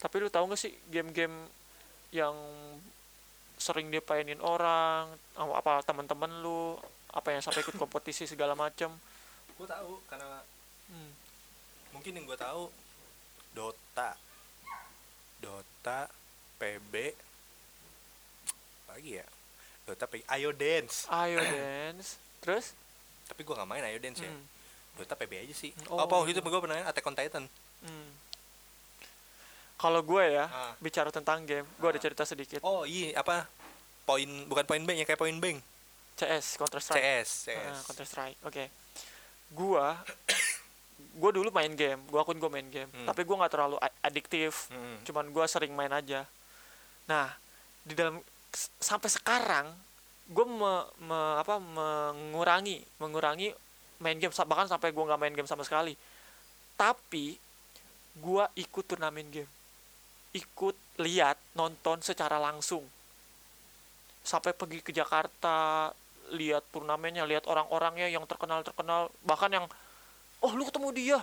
Tapi 0.00 0.14
lu 0.16 0.32
tahu 0.32 0.48
gak 0.48 0.60
sih 0.60 0.72
game-game 0.88 1.34
yang 2.08 2.32
sering 3.54 3.92
dipainin 3.92 4.40
orang 4.40 5.12
apa 5.36 5.84
teman-teman 5.84 6.30
lu 6.40 6.74
apa 7.12 7.30
yang 7.30 7.42
sampai 7.44 7.60
ikut 7.60 7.76
kompetisi 7.82 8.24
segala 8.24 8.56
macam? 8.56 8.94
Gue 9.54 9.66
tahu 9.68 10.00
karena 10.08 10.40
hmm. 10.88 11.12
mungkin 11.90 12.12
yang 12.12 12.24
gue 12.24 12.36
tahu 12.36 12.68
Dota. 13.52 14.18
Dota 15.38 16.10
PB 16.56 16.94
lagi 18.88 19.20
ya? 19.20 19.26
Dota 19.84 20.08
PB 20.08 20.24
Ayo 20.26 20.50
Dance. 20.50 21.04
Ayo 21.12 21.38
dance. 21.38 22.16
Terus? 22.40 22.72
Tapi 23.24 23.40
gue 23.40 23.54
nggak 23.54 23.68
main 23.68 23.84
Ayo 23.84 23.98
Dance 23.98 24.20
ya. 24.20 24.28
Hmm. 24.28 24.44
Dota 24.94 25.14
PB 25.14 25.32
aja 25.42 25.54
sih. 25.54 25.70
Oh, 25.86 25.98
apa 25.98 26.14
waktu 26.14 26.32
itu 26.32 26.40
gue 26.40 26.60
pernah 26.62 26.78
main 26.78 26.86
Attack 26.86 27.06
on 27.06 27.14
Titan? 27.14 27.44
Hmm. 27.82 28.10
kalau 29.74 30.00
gue 30.00 30.24
ya 30.32 30.48
Ah. 30.48 30.72
bicara 30.80 31.10
tentang 31.10 31.44
game 31.44 31.66
gue 31.76 31.88
ada 31.90 31.98
Ah. 31.98 32.02
cerita 32.02 32.24
sedikit. 32.24 32.62
Oh 32.64 32.86
iya 32.88 33.20
apa? 33.20 33.44
Poin 34.06 34.24
bukan 34.46 34.64
poin 34.64 34.80
bank 34.80 34.96
ya 34.96 35.04
kayak 35.04 35.20
poin 35.20 35.36
bank 35.36 35.60
CS 36.16 36.56
Counter 36.56 36.80
Strike. 36.80 37.02
CS 37.02 37.28
CS 37.50 37.76
Counter 37.84 38.06
Strike 38.06 38.38
oke. 38.42 38.64
Gua 39.50 39.98
gua 41.14 41.30
dulu 41.30 41.48
main 41.54 41.70
game 41.72 42.02
gua 42.10 42.26
akun 42.26 42.38
gua 42.42 42.50
main 42.50 42.66
game. 42.66 42.90
Hmm. 42.90 43.06
tapi 43.06 43.22
gua 43.22 43.44
nggak 43.44 43.52
terlalu 43.54 43.76
adiktif. 44.02 44.68
Mm-mm. 44.70 45.06
cuman 45.06 45.26
gua 45.30 45.44
sering 45.46 45.70
main 45.72 45.90
aja. 45.94 46.26
Nah 47.06 47.30
di 47.86 47.94
dalam 47.94 48.18
sampai 48.78 49.10
sekarang 49.10 49.70
gua 50.30 50.46
me- 50.46 50.88
me- 51.06 51.36
apa 51.38 51.60
mengurangi 51.60 52.82
mengurangi 52.98 53.54
main 54.02 54.18
game. 54.18 54.34
Bahkan 54.34 54.68
sampai 54.70 54.90
gua 54.90 55.14
nggak 55.14 55.20
main 55.20 55.34
game 55.34 55.50
sama 55.50 55.62
sekali. 55.62 55.94
Tapi 56.74 57.38
gua 58.18 58.50
ikut 58.58 58.84
turnamen 58.86 59.30
game. 59.30 59.50
Ikut 60.34 60.74
lihat 60.98 61.38
nonton 61.54 62.02
secara 62.02 62.42
langsung. 62.42 62.82
Sampai 64.24 64.50
pergi 64.56 64.82
ke 64.82 64.90
Jakarta 64.90 65.92
lihat 66.32 66.64
turnamennya 66.72 67.28
lihat 67.28 67.44
orang-orangnya 67.44 68.08
yang 68.08 68.24
terkenal 68.24 68.64
terkenal 68.64 69.12
bahkan 69.28 69.52
yang 69.52 69.66
oh 70.44 70.52
lu 70.52 70.68
ketemu 70.68 70.88
dia. 70.92 71.18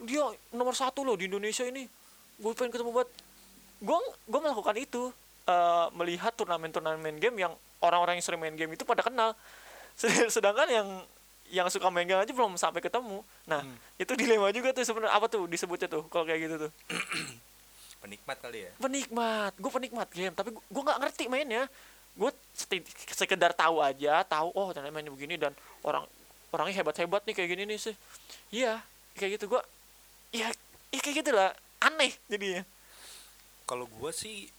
Dia 0.00 0.22
nomor 0.52 0.72
satu 0.72 1.00
loh 1.00 1.16
di 1.16 1.26
Indonesia 1.26 1.64
ini. 1.64 1.88
Gue 2.36 2.52
pengen 2.52 2.72
ketemu 2.72 2.92
buat 2.92 3.08
gue 3.80 3.98
gue 4.28 4.40
melakukan 4.40 4.76
itu. 4.76 5.08
Eh, 5.44 5.86
melihat 5.96 6.30
turnamen-turnamen 6.36 7.16
game 7.16 7.42
yang 7.42 7.52
orang-orang 7.80 8.20
yang 8.20 8.24
sering 8.24 8.38
main 8.38 8.54
game 8.54 8.70
itu 8.70 8.84
pada 8.84 9.00
kenal. 9.00 9.32
Sed- 9.96 10.28
sedangkan 10.36 10.68
yang 10.68 10.88
yang 11.50 11.66
suka 11.66 11.90
main 11.90 12.06
game 12.06 12.20
aja 12.20 12.30
belum 12.30 12.54
sampai 12.54 12.78
ketemu. 12.78 13.24
Nah 13.48 13.64
Hmm. 13.66 13.76
itu 13.98 14.12
dilema 14.14 14.52
juga 14.54 14.70
tuh 14.70 14.84
sebenarnya. 14.84 15.16
Apa 15.16 15.26
tuh 15.26 15.48
disebutnya 15.48 15.88
tuh 15.90 16.04
kalau 16.06 16.22
kayak 16.22 16.40
gitu 16.46 16.56
tuh? 16.68 16.72
Penikmat 18.04 18.36
kali 18.40 18.64
ya? 18.64 18.70
Penikmat. 18.78 19.52
Gue 19.58 19.70
penikmat 19.70 20.08
game 20.12 20.32
tapi 20.32 20.54
gue 20.54 20.82
nggak 20.84 20.98
ngerti 21.02 21.24
mainnya. 21.26 21.66
Gue 22.14 22.30
sekedar 23.10 23.52
tahu 23.52 23.80
aja 23.80 24.22
tahu 24.22 24.52
oh 24.52 24.70
ternyata 24.70 24.92
mainnya 24.92 25.12
begini 25.12 25.34
dan 25.34 25.52
orang 25.82 26.04
orangnya 26.50 26.82
hebat 26.82 26.96
hebat 26.98 27.22
nih 27.26 27.34
kayak 27.34 27.50
gini 27.54 27.62
nih 27.66 27.78
sih. 27.78 27.94
Iya 28.50 28.82
kayak 29.18 29.38
gitu. 29.38 29.56
Gue 29.56 29.62
ya, 30.34 30.50
ya 30.90 31.00
kayak 31.00 31.16
gitu 31.24 31.30
lah 31.34 31.54
aneh 31.82 32.12
jadinya. 32.26 32.62
Kalau 33.66 33.86
gue 33.86 34.10
sih 34.10 34.50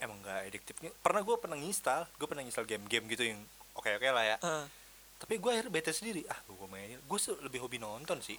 emang 0.00 0.16
nggak 0.24 0.40
adiktifnya 0.48 0.90
pernah 1.04 1.20
gue 1.20 1.36
pernah 1.36 1.60
nginstal 1.60 2.08
gue 2.16 2.24
pernah 2.24 2.40
nginstal 2.40 2.64
game-game 2.64 3.04
gitu 3.12 3.24
yang 3.24 3.40
oke 3.76 3.88
oke 3.88 4.08
lah 4.08 4.24
ya. 4.24 4.36
Eh, 4.40 4.64
tapi 5.20 5.36
gue 5.36 5.50
akhirnya 5.52 5.72
bete 5.72 5.92
sendiri. 5.92 6.24
Ah 6.28 6.40
gue 6.44 6.68
mainin 6.68 7.00
gue 7.00 7.18
lebih 7.44 7.60
hobi 7.64 7.76
nonton 7.76 8.20
sih. 8.24 8.36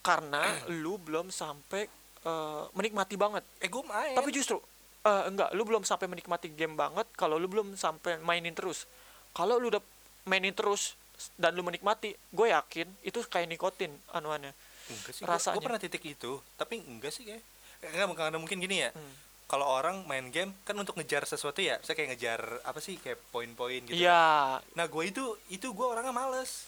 Karena 0.00 0.42
lu 0.72 0.96
belum 0.96 1.28
sampai 1.28 1.88
eh, 2.24 2.64
menikmati 2.72 3.16
banget. 3.16 3.44
Eh 3.60 3.68
gue 3.68 3.84
main. 3.84 4.16
Tapi 4.16 4.30
justru 4.32 4.60
eh, 5.04 5.22
enggak 5.28 5.52
lu 5.56 5.62
belum 5.64 5.84
sampai 5.84 6.08
menikmati 6.08 6.52
game 6.52 6.76
banget 6.76 7.08
kalau 7.16 7.36
lu 7.36 7.48
belum 7.48 7.76
sampai 7.76 8.20
mainin 8.20 8.56
terus. 8.56 8.88
Kalau 9.32 9.56
lu 9.56 9.72
udah 9.72 9.80
mainin 10.28 10.52
terus 10.52 10.94
dan 11.36 11.54
lu 11.54 11.62
menikmati 11.62 12.16
gue 12.16 12.46
yakin 12.50 12.88
itu 13.04 13.22
kayak 13.28 13.46
nikotin 13.46 13.92
anuannya. 14.10 14.50
Enggak 14.90 15.12
sih 15.14 15.22
rasanya. 15.22 15.54
gue 15.56 15.62
pernah 15.62 15.80
titik 15.80 16.02
itu 16.02 16.42
tapi 16.56 16.82
enggak 16.82 17.12
sih 17.14 17.22
kayak 17.22 17.42
enggak 17.86 18.18
karena 18.18 18.38
mungkin 18.40 18.58
gini 18.58 18.82
ya. 18.82 18.90
Hmm. 18.90 19.14
kalau 19.46 19.68
orang 19.68 20.08
main 20.08 20.32
game 20.32 20.48
kan 20.64 20.72
untuk 20.80 20.96
ngejar 20.96 21.28
sesuatu 21.28 21.60
ya 21.60 21.76
saya 21.84 21.92
kayak 21.92 22.16
ngejar 22.16 22.40
apa 22.64 22.80
sih 22.80 22.96
kayak 22.96 23.20
poin-poin 23.28 23.84
gitu. 23.84 24.00
Iya. 24.00 24.64
Nah 24.64 24.84
gue 24.88 25.02
itu 25.04 25.36
itu 25.52 25.68
gue 25.76 25.84
orangnya 25.84 26.08
males. 26.08 26.64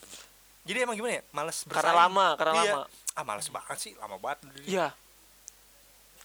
Jadi 0.68 0.84
emang 0.84 0.92
gimana 0.92 1.16
ya 1.16 1.24
males 1.32 1.64
karena 1.64 1.80
bersaing. 1.80 1.96
lama 2.04 2.26
karena 2.36 2.52
Iya. 2.52 2.72
lama. 2.76 2.80
Ah 3.16 3.24
males 3.24 3.48
banget 3.48 3.78
sih 3.80 3.92
lama 3.96 4.20
banget. 4.20 4.38
Iya. 4.68 4.92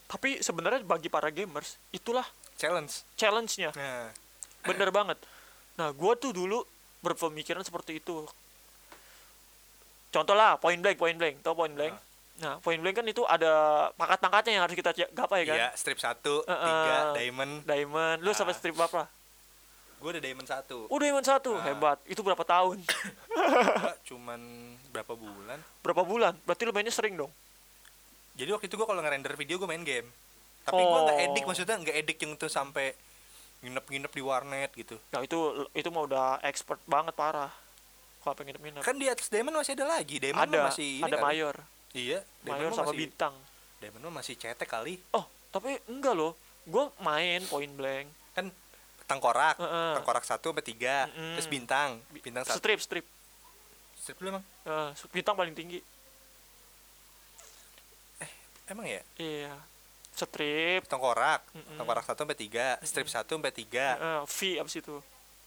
Tapi 0.10 0.42
sebenarnya 0.42 0.82
bagi 0.84 1.08
para 1.08 1.30
gamers 1.30 1.78
itulah 1.94 2.26
challenge. 2.60 3.06
challenge-nya. 3.16 3.72
Nah. 3.78 4.10
Bener 4.66 4.90
banget. 4.92 5.16
Nah 5.80 5.96
gue 5.96 6.14
tuh 6.20 6.36
dulu 6.36 6.60
berpemikiran 7.00 7.62
seperti 7.62 7.98
itu. 7.98 8.28
Contoh 10.10 10.34
lah 10.34 10.58
point 10.58 10.78
blank 10.78 10.98
point 10.98 11.16
blank. 11.16 11.36
Tau 11.40 11.54
point 11.54 11.72
blank? 11.72 11.94
Nah 12.40 12.58
point 12.60 12.80
blank 12.80 12.96
kan 12.96 13.06
itu 13.06 13.22
ada 13.24 13.52
pangkat-pangkatnya 13.94 14.52
yang 14.54 14.64
harus 14.66 14.74
kita 14.74 14.92
gapai 15.12 15.46
kan? 15.46 15.56
Iya 15.56 15.70
strip 15.74 15.98
satu 15.98 16.42
Eh, 16.42 16.56
tiga 16.56 16.96
diamond. 17.14 17.54
Diamond. 17.64 18.18
Lu 18.20 18.30
Ah. 18.30 18.36
sampai 18.36 18.54
strip 18.54 18.74
berapa? 18.74 19.06
Gue 20.00 20.16
udah 20.16 20.24
diamond 20.24 20.48
satu. 20.48 20.88
Oh 20.88 20.98
diamond 20.98 21.24
satu? 21.24 21.54
Ah. 21.54 21.64
hebat. 21.66 22.00
Itu 22.04 22.24
berapa 22.24 22.40
tahun? 22.42 22.80
Cuman 24.04 24.40
berapa 24.90 25.14
bulan? 25.14 25.60
Berapa 25.84 26.04
bulan? 26.04 26.34
Berarti 26.42 26.64
lu 26.64 26.72
mainnya 26.72 26.90
sering 26.90 27.14
dong? 27.14 27.30
Jadi 28.34 28.50
waktu 28.50 28.66
itu 28.66 28.76
gue 28.76 28.88
kalau 28.88 29.04
ngerender 29.04 29.36
video 29.36 29.60
gue 29.60 29.68
main 29.68 29.84
game. 29.84 30.08
Tapi 30.64 30.80
gue 30.80 31.00
nggak 31.02 31.18
Oh. 31.18 31.26
edik 31.28 31.44
maksudnya 31.44 31.76
nggak 31.78 31.96
edik 31.98 32.18
yang 32.18 32.32
tuh 32.34 32.48
sampai 32.48 32.96
nginep-nginep 33.60 34.12
di 34.16 34.24
warnet 34.24 34.72
gitu. 34.76 34.96
Nah 35.12 35.20
itu 35.24 35.68
itu 35.76 35.90
mah 35.92 36.04
udah 36.08 36.28
expert 36.48 36.80
banget 36.88 37.12
parah. 37.16 37.52
Kalau 38.20 38.36
pengen 38.36 38.60
minum 38.60 38.84
kan 38.84 38.96
di 38.96 39.08
atas 39.08 39.32
diamond 39.32 39.60
masih 39.60 39.76
ada 39.80 39.86
lagi. 40.00 40.20
Diamond 40.20 40.52
ada. 40.52 40.72
masih 40.72 41.04
ini 41.04 41.08
ada 41.08 41.18
kali. 41.20 41.26
mayor. 41.28 41.56
Iya 41.92 42.20
mayor 42.48 42.72
sama 42.72 42.92
masih, 42.92 43.00
bintang. 43.04 43.34
Diamond 43.84 44.04
mah 44.08 44.14
masih 44.24 44.34
cetek 44.40 44.68
kali. 44.68 45.00
Oh 45.12 45.28
tapi 45.52 45.76
enggak 45.92 46.16
loh. 46.16 46.36
Gue 46.64 46.88
main 47.04 47.44
point 47.48 47.72
blank. 47.72 48.08
Kan 48.36 48.52
tengkorak. 49.10 49.60
Heeh. 49.60 49.92
tengkorak 50.00 50.24
satu 50.24 50.56
sampai 50.56 50.64
tiga. 50.64 51.12
Mm-mm. 51.12 51.36
terus 51.40 51.50
bintang. 51.52 52.00
Bintang 52.16 52.44
satu. 52.48 52.60
strip 52.64 52.80
strip. 52.80 53.06
Strip 54.00 54.16
dulu 54.24 54.40
emang? 54.40 54.46
Eh, 54.64 54.90
bintang 55.12 55.36
paling 55.36 55.52
tinggi. 55.52 55.84
Emang 58.70 58.86
ya? 58.86 59.02
Iya 59.18 59.58
strip. 60.22 60.82
Tengkorak. 60.86 61.42
Mm-mm. 61.52 61.78
tengkorak 61.78 62.04
satu 62.04 62.24
sampai 62.24 62.36
tiga 62.36 62.68
strip 62.82 63.06
satu 63.06 63.36
sampai 63.36 63.52
tiga. 63.52 63.86
Eh, 63.96 64.22
V 64.26 64.40
abis 64.58 64.76
itu. 64.78 64.96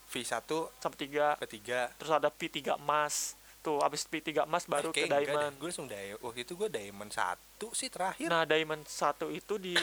V 0.06 0.14
satu 0.22 0.68
sampai 0.78 0.98
tiga. 0.98 1.26
sampai 1.34 1.50
tiga. 1.50 1.80
Terus 1.94 2.12
ada 2.12 2.28
P3 2.28 2.76
emas. 2.76 3.34
Tuh 3.58 3.78
abis 3.78 4.02
P3 4.04 4.42
emas 4.42 4.66
baru 4.66 4.90
ke 4.90 5.06
diamond. 5.06 5.54
Gue 5.54 5.68
langsung 5.68 5.86
diamond 5.86 6.18
waktu 6.20 6.40
itu 6.42 6.52
gue 6.52 6.68
diamond 6.68 7.10
satu 7.10 7.70
sih 7.70 7.86
terakhir. 7.86 8.26
Nah 8.26 8.42
diamond 8.42 8.82
satu 8.84 9.28
itu 9.28 9.54
di 9.56 9.72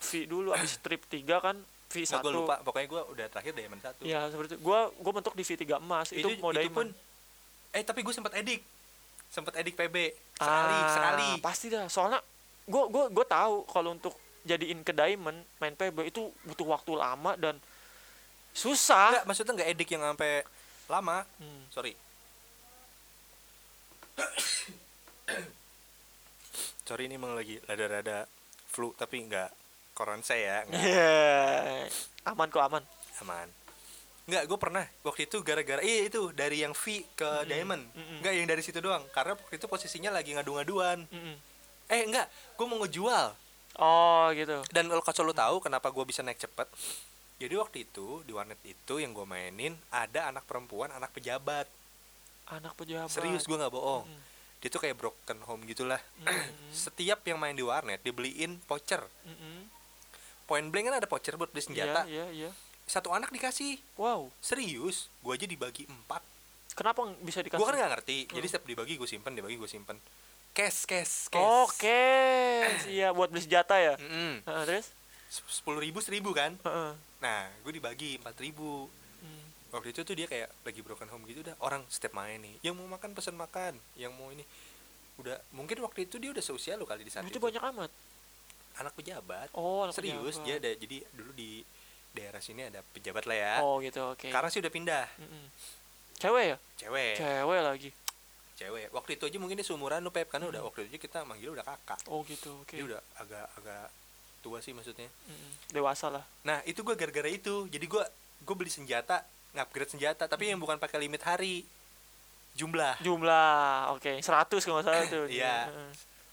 V 0.00 0.10
dulu 0.24 0.50
abis 0.50 0.76
strip 0.76 1.04
3 1.04 1.22
kan 1.38 1.56
V 1.86 1.94
Nggak, 1.96 2.10
satu. 2.10 2.22
gue 2.22 2.32
lupa. 2.34 2.54
Pokoknya 2.60 2.88
gue 2.88 3.02
udah 3.08 3.26
terakhir 3.28 3.52
diamond 3.54 3.80
satu. 3.80 4.02
Ya 4.02 4.26
seperti 4.26 4.54
itu. 4.54 4.60
Gue 4.60 4.80
gue 4.92 5.12
mentok 5.12 5.32
di 5.32 5.42
V3 5.42 5.62
emas. 5.76 6.08
Itu, 6.10 6.26
mau 6.38 6.50
diamond. 6.50 6.74
pun 6.74 6.86
eh 7.70 7.82
tapi 7.82 8.02
gue 8.02 8.10
sempat 8.10 8.34
edik. 8.34 8.60
Sempat 9.26 9.54
edik 9.54 9.74
PB 9.74 9.96
sekali 10.34 10.74
Ah, 10.74 10.90
sekali. 10.90 11.28
pasti 11.38 11.66
dah. 11.68 11.86
Soalnya 11.86 12.18
gue 12.62 12.82
gue 12.88 13.04
gue 13.08 13.26
tahu 13.26 13.62
kalau 13.64 13.94
untuk 13.94 14.14
jadiin 14.42 14.80
ke 14.80 14.92
diamond 14.92 15.44
main 15.58 15.74
PB 15.74 16.08
itu 16.08 16.32
butuh 16.44 16.66
waktu 16.66 16.92
lama 16.96 17.36
dan 17.36 17.56
susah. 18.50 19.20
Enggak, 19.20 19.24
maksudnya 19.26 19.52
nggak 19.60 19.70
edik 19.72 19.88
yang 19.92 20.02
sampai 20.02 20.42
lama. 20.88 21.22
Hmm. 21.38 21.62
sorry. 21.70 21.94
Sorry 26.84 27.06
ini 27.06 27.14
emang 27.14 27.38
lagi 27.38 27.62
rada-rada 27.64 28.26
flu 28.66 28.90
tapi 28.98 29.22
nggak 29.22 29.50
koron 29.94 30.22
saya 30.26 30.66
nggak 30.66 30.82
Iya. 30.82 31.86
aman 32.26 32.48
kok 32.50 32.64
aman. 32.66 32.82
Aman. 33.22 33.48
Nggak 34.26 34.42
gue 34.46 34.58
pernah 34.58 34.84
waktu 35.02 35.26
itu 35.30 35.38
gara-gara 35.42 35.82
iya 35.82 36.10
itu 36.10 36.34
dari 36.34 36.62
yang 36.66 36.74
V 36.74 37.06
ke 37.14 37.46
Diamond. 37.46 37.82
Mm-mm. 37.94 38.18
nggak 38.26 38.34
yang 38.34 38.48
dari 38.50 38.62
situ 38.62 38.82
doang. 38.82 39.06
Karena 39.14 39.38
waktu 39.38 39.54
itu 39.54 39.66
posisinya 39.70 40.10
lagi 40.10 40.34
ngadu-ngaduan. 40.34 41.06
Mm-mm. 41.06 41.36
eh 41.90 42.02
enggak 42.06 42.26
gue 42.58 42.66
mau 42.66 42.78
ngejual 42.82 43.34
oh 43.80 44.28
gitu. 44.36 44.60
Dan 44.70 44.86
kalau 44.86 45.02
kalau 45.02 45.32
lu 45.32 45.34
tahu 45.34 45.56
kenapa 45.58 45.88
gue 45.88 46.04
bisa 46.04 46.20
naik 46.20 46.38
cepet? 46.38 46.68
Jadi 47.40 47.54
waktu 47.56 47.88
itu 47.88 48.20
di 48.28 48.36
warnet 48.36 48.60
itu 48.68 49.00
yang 49.00 49.16
gue 49.16 49.24
mainin 49.24 49.72
ada 49.88 50.28
anak 50.28 50.44
perempuan 50.44 50.92
anak 50.92 51.08
pejabat. 51.16 51.64
Anak 52.52 52.76
pejabat. 52.76 53.08
Serius 53.08 53.48
gue 53.48 53.56
nggak 53.56 53.72
bohong. 53.72 54.04
Mm. 54.04 54.28
dia 54.60 54.68
tuh 54.68 54.76
kayak 54.76 55.00
broken 55.00 55.40
home 55.48 55.64
gitulah. 55.64 55.96
Mm-mm. 56.20 56.52
setiap 56.84 57.24
yang 57.24 57.40
main 57.40 57.56
di 57.56 57.64
warnet 57.64 58.04
dibeliin 58.04 58.60
voucher. 58.68 59.00
Mm-mm. 59.24 59.64
point 60.44 60.68
blank 60.68 60.92
kan 60.92 60.96
ada 61.00 61.08
voucher 61.08 61.40
buat 61.40 61.48
beli 61.48 61.64
senjata. 61.64 62.04
Iya 62.04 62.28
iya 62.28 62.48
iya. 62.48 62.50
Satu 62.84 63.08
anak 63.08 63.32
dikasih. 63.32 63.80
Wow. 63.96 64.28
Serius 64.44 65.08
gue 65.24 65.32
aja 65.32 65.48
dibagi 65.48 65.88
empat. 65.88 66.20
Kenapa 66.76 67.08
bisa 67.24 67.40
dikasih 67.40 67.56
gue 67.56 67.66
kan 67.72 67.76
nggak 67.80 67.92
ngerti. 67.96 68.18
Jadi 68.28 68.36
Hmm. 68.36 68.52
setiap 68.52 68.64
dibagi 68.68 69.00
gue 69.00 69.08
simpen 69.08 69.32
dibagi 69.32 69.56
gue 69.56 69.70
simpen 69.70 69.96
cash 70.50 70.82
cash 70.82 71.30
cash 71.30 71.38
oke 71.40 72.02
iya 72.90 73.14
buat 73.14 73.30
beli 73.30 73.42
senjata 73.46 73.78
ya? 73.78 73.94
Mm-mm. 73.96 74.42
Heeh, 74.42 74.64
terus? 74.66 74.90
Sepuluh 75.30 75.78
ribu 75.78 76.02
seribu 76.02 76.34
kan? 76.34 76.58
Heeh. 76.66 76.92
nah 77.20 77.46
gue 77.62 77.72
dibagi 77.76 78.18
empat 78.18 78.34
ribu. 78.40 78.88
Hmm. 79.20 79.44
waktu 79.70 79.92
itu 79.92 80.00
tuh 80.02 80.16
dia 80.16 80.24
kayak 80.24 80.48
lagi 80.64 80.80
broken 80.80 81.06
home 81.12 81.28
gitu 81.28 81.44
dah 81.44 81.54
orang 81.62 81.86
setiap 81.86 82.16
main 82.16 82.40
nih. 82.42 82.56
Yang 82.66 82.74
mau 82.82 82.88
makan 82.90 83.14
pesan 83.14 83.36
makan. 83.38 83.78
Yang 83.94 84.12
mau 84.16 84.28
ini 84.34 84.42
udah 85.20 85.36
mungkin 85.52 85.78
waktu 85.84 86.08
itu 86.08 86.16
dia 86.16 86.32
udah 86.32 86.42
seusia 86.42 86.74
lo 86.80 86.88
kali 86.88 87.04
di 87.04 87.12
saat 87.12 87.28
itu 87.28 87.36
itu, 87.36 87.40
banyak 87.40 87.60
amat? 87.60 87.90
Anak 88.80 88.96
pejabat. 88.98 89.48
Oh 89.54 89.86
anak 89.86 89.94
serius 89.94 90.40
pejabat. 90.40 90.46
dia 90.48 90.54
ada 90.58 90.70
jadi 90.74 90.96
dulu 91.14 91.30
di 91.36 91.62
daerah 92.10 92.42
sini 92.42 92.66
ada 92.66 92.82
pejabat 92.90 93.28
lah 93.28 93.36
ya. 93.36 93.54
Oh 93.62 93.78
gitu 93.78 94.16
oke. 94.16 94.26
Sekarang 94.26 94.50
sih 94.50 94.58
udah 94.58 94.72
pindah. 94.72 95.06
Mm-mm. 95.20 95.44
cewek 96.18 96.44
ya? 96.52 96.56
Cewek. 96.80 97.14
Cewek 97.20 97.60
lagi 97.62 97.90
cewek. 98.60 98.92
Waktu 98.92 99.10
itu 99.16 99.24
aja 99.24 99.36
mungkin 99.40 99.56
dia 99.56 99.64
seumuran 99.64 100.04
lu 100.04 100.12
pep 100.12 100.28
kan 100.28 100.44
udah 100.44 100.60
Mm. 100.60 100.68
waktu 100.68 100.80
itu 100.86 101.00
kita 101.00 101.24
manggil 101.24 101.50
udah 101.50 101.64
kakak. 101.64 101.98
Oh 102.06 102.20
gitu 102.22 102.60
oke. 102.60 102.76
Dia 102.76 102.84
udah 102.84 103.00
agak 103.16 103.46
agak 103.56 103.86
tua 104.40 104.60
sih 104.60 104.72
maksudnya. 104.72 105.08
Mm-mm. 105.26 105.52
dewasa 105.72 106.08
lah. 106.08 106.24
Nah 106.44 106.60
itu 106.64 106.80
gue 106.80 106.92
gara-gara 106.92 107.28
itu. 107.28 107.64
Jadi 107.66 107.86
gue 107.86 108.04
gue 108.40 108.54
beli 108.54 108.68
senjata 108.68 109.24
ngupgrade 109.50 109.90
senjata 109.90 110.24
tapi 110.24 110.46
yang 110.46 110.60
bukan 110.60 110.76
pakai 110.76 111.00
limit 111.00 111.24
hari. 111.24 111.64
Jumlah. 112.52 113.00
Jumlah 113.00 113.94
oke. 113.94 114.20
100 114.20 114.26
kalau 114.60 114.76
nggak 114.78 114.86
salah 114.86 115.04
tuh. 115.08 115.26
Iya. 115.32 115.56
Heeh. 115.66 115.90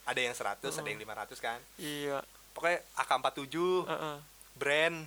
ada 0.07 0.19
yang 0.19 0.31
100 0.31 0.63
ada 0.63 0.87
yang 0.87 0.99
500 0.99 1.35
kan. 1.37 1.59
Iya. 1.77 2.19
Pokoknya 2.51 2.79
AK47 2.95 3.55
Heeh. 3.85 4.17
brand. 4.55 4.97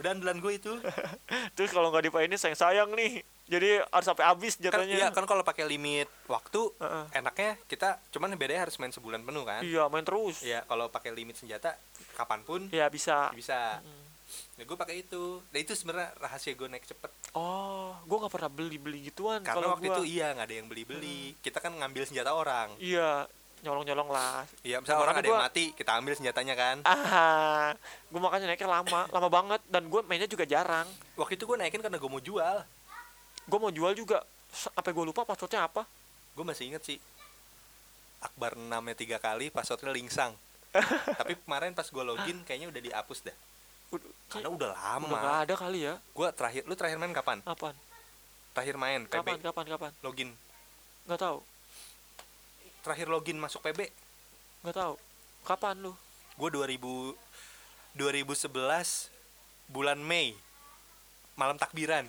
Udah 0.00 0.10
andalan 0.12 0.38
gue 0.38 0.52
itu. 0.56 0.72
Terus 1.56 1.70
kalau 1.70 1.88
nggak 1.88 2.08
dipainin 2.08 2.36
sayang 2.36 2.56
sayang 2.56 2.90
nih 2.92 3.20
jadi 3.50 3.82
harus 3.82 4.06
sampai 4.06 4.24
habis 4.30 4.54
kan, 4.54 4.62
jatuhnya. 4.70 4.94
iya 4.94 5.08
kan 5.10 5.26
kalau 5.26 5.42
pakai 5.42 5.66
limit 5.66 6.06
waktu 6.30 6.70
Heeh. 6.78 7.04
enaknya 7.18 7.58
kita 7.66 7.98
cuman 8.14 8.38
bedanya 8.38 8.70
harus 8.70 8.78
main 8.78 8.94
sebulan 8.94 9.26
penuh 9.26 9.42
kan? 9.42 9.66
Iya 9.66 9.90
main 9.90 10.06
terus. 10.06 10.38
Ya 10.46 10.62
kalau 10.70 10.86
pakai 10.86 11.10
limit 11.10 11.34
senjata 11.34 11.74
kapan 12.14 12.46
pun 12.46 12.70
ya 12.70 12.86
bisa. 12.86 13.34
bisa. 13.34 13.82
Mm. 13.82 14.06
nah 14.54 14.62
gue 14.62 14.76
pakai 14.78 15.02
itu. 15.02 15.42
Nah 15.50 15.58
itu 15.58 15.74
sebenarnya 15.74 16.14
rahasia 16.22 16.54
gue 16.54 16.70
naik 16.70 16.86
cepet. 16.86 17.10
Oh 17.34 17.90
gue 18.06 18.16
nggak 18.22 18.30
pernah 18.30 18.46
beli 18.46 18.78
beli 18.78 19.10
gituan 19.10 19.42
karena 19.42 19.58
kalau 19.58 19.68
waktu 19.74 19.90
gua. 19.90 19.98
itu 19.98 20.02
iya 20.06 20.30
nggak 20.30 20.46
ada 20.46 20.54
yang 20.54 20.68
beli 20.70 20.84
beli 20.86 21.34
kita 21.42 21.58
kan 21.58 21.74
ngambil 21.74 22.06
senjata 22.06 22.30
orang. 22.30 22.70
Iya 22.78 23.26
nyolong 23.66 23.82
nyolong 23.82 24.08
lah. 24.14 24.46
Iya 24.62 24.78
misalnya 24.78 25.02
orang 25.02 25.16
ada 25.18 25.26
yang 25.26 25.34
gua- 25.34 25.46
mati 25.50 25.64
kita 25.74 25.90
ambil 25.98 26.14
senjatanya 26.14 26.54
kan? 26.54 26.76
Ah 26.86 27.74
gue 28.06 28.20
makanya 28.22 28.46
naiknya 28.46 28.70
lama 28.70 29.10
lama 29.10 29.26
banget. 29.28 29.60
Dan 29.66 29.90
gue 29.90 30.00
mainnya 30.06 30.30
juga 30.30 30.46
jarang. 30.46 30.86
Waktu 31.18 31.34
itu 31.34 31.50
gue 31.50 31.58
naikin 31.58 31.82
karena 31.82 31.98
gue 31.98 32.06
mau 32.06 32.22
jual 32.22 32.62
gue 33.46 33.58
mau 33.58 33.72
jual 33.72 33.92
juga. 33.94 34.24
Sampai 34.50 34.90
gue 34.90 35.04
lupa 35.06 35.22
passwordnya 35.22 35.70
apa? 35.70 35.86
Gue 36.34 36.44
masih 36.44 36.74
inget 36.74 36.82
sih. 36.82 36.98
Akbar 38.20 38.58
6 38.58 38.68
nya 38.68 38.94
tiga 38.98 39.16
kali 39.22 39.48
passwordnya 39.48 39.94
lingsang. 39.94 40.34
Tapi 41.18 41.38
kemarin 41.40 41.72
pas 41.72 41.86
gue 41.86 42.04
login 42.04 42.38
kayaknya 42.44 42.68
udah 42.68 42.82
dihapus 42.82 43.30
dah. 43.30 43.36
Karena 44.30 44.48
udah 44.54 44.70
udah 44.70 44.70
lama 44.70 45.06
nggak 45.10 45.38
ada 45.50 45.54
kali 45.58 45.78
ya? 45.82 45.94
Gue 46.14 46.28
terakhir 46.30 46.62
lu 46.66 46.74
terakhir 46.78 46.98
main 47.02 47.10
kapan? 47.10 47.42
Apaan 47.42 47.74
terakhir 48.50 48.76
main 48.78 49.06
PB 49.06 49.14
kapan 49.14 49.38
kapan 49.42 49.66
kapan? 49.66 49.90
Login. 50.02 50.30
Nggak 51.06 51.20
tahu. 51.22 51.38
Terakhir 52.86 53.06
login 53.10 53.38
masuk 53.38 53.62
PB 53.66 53.90
nggak 54.62 54.76
tahu. 54.76 54.94
Kapan 55.42 55.74
lu? 55.82 55.92
Gue 56.38 56.50
2000 56.54 56.78
2011 57.98 59.10
bulan 59.66 59.98
Mei. 59.98 60.38
Malam 61.34 61.58
takbiran 61.58 62.06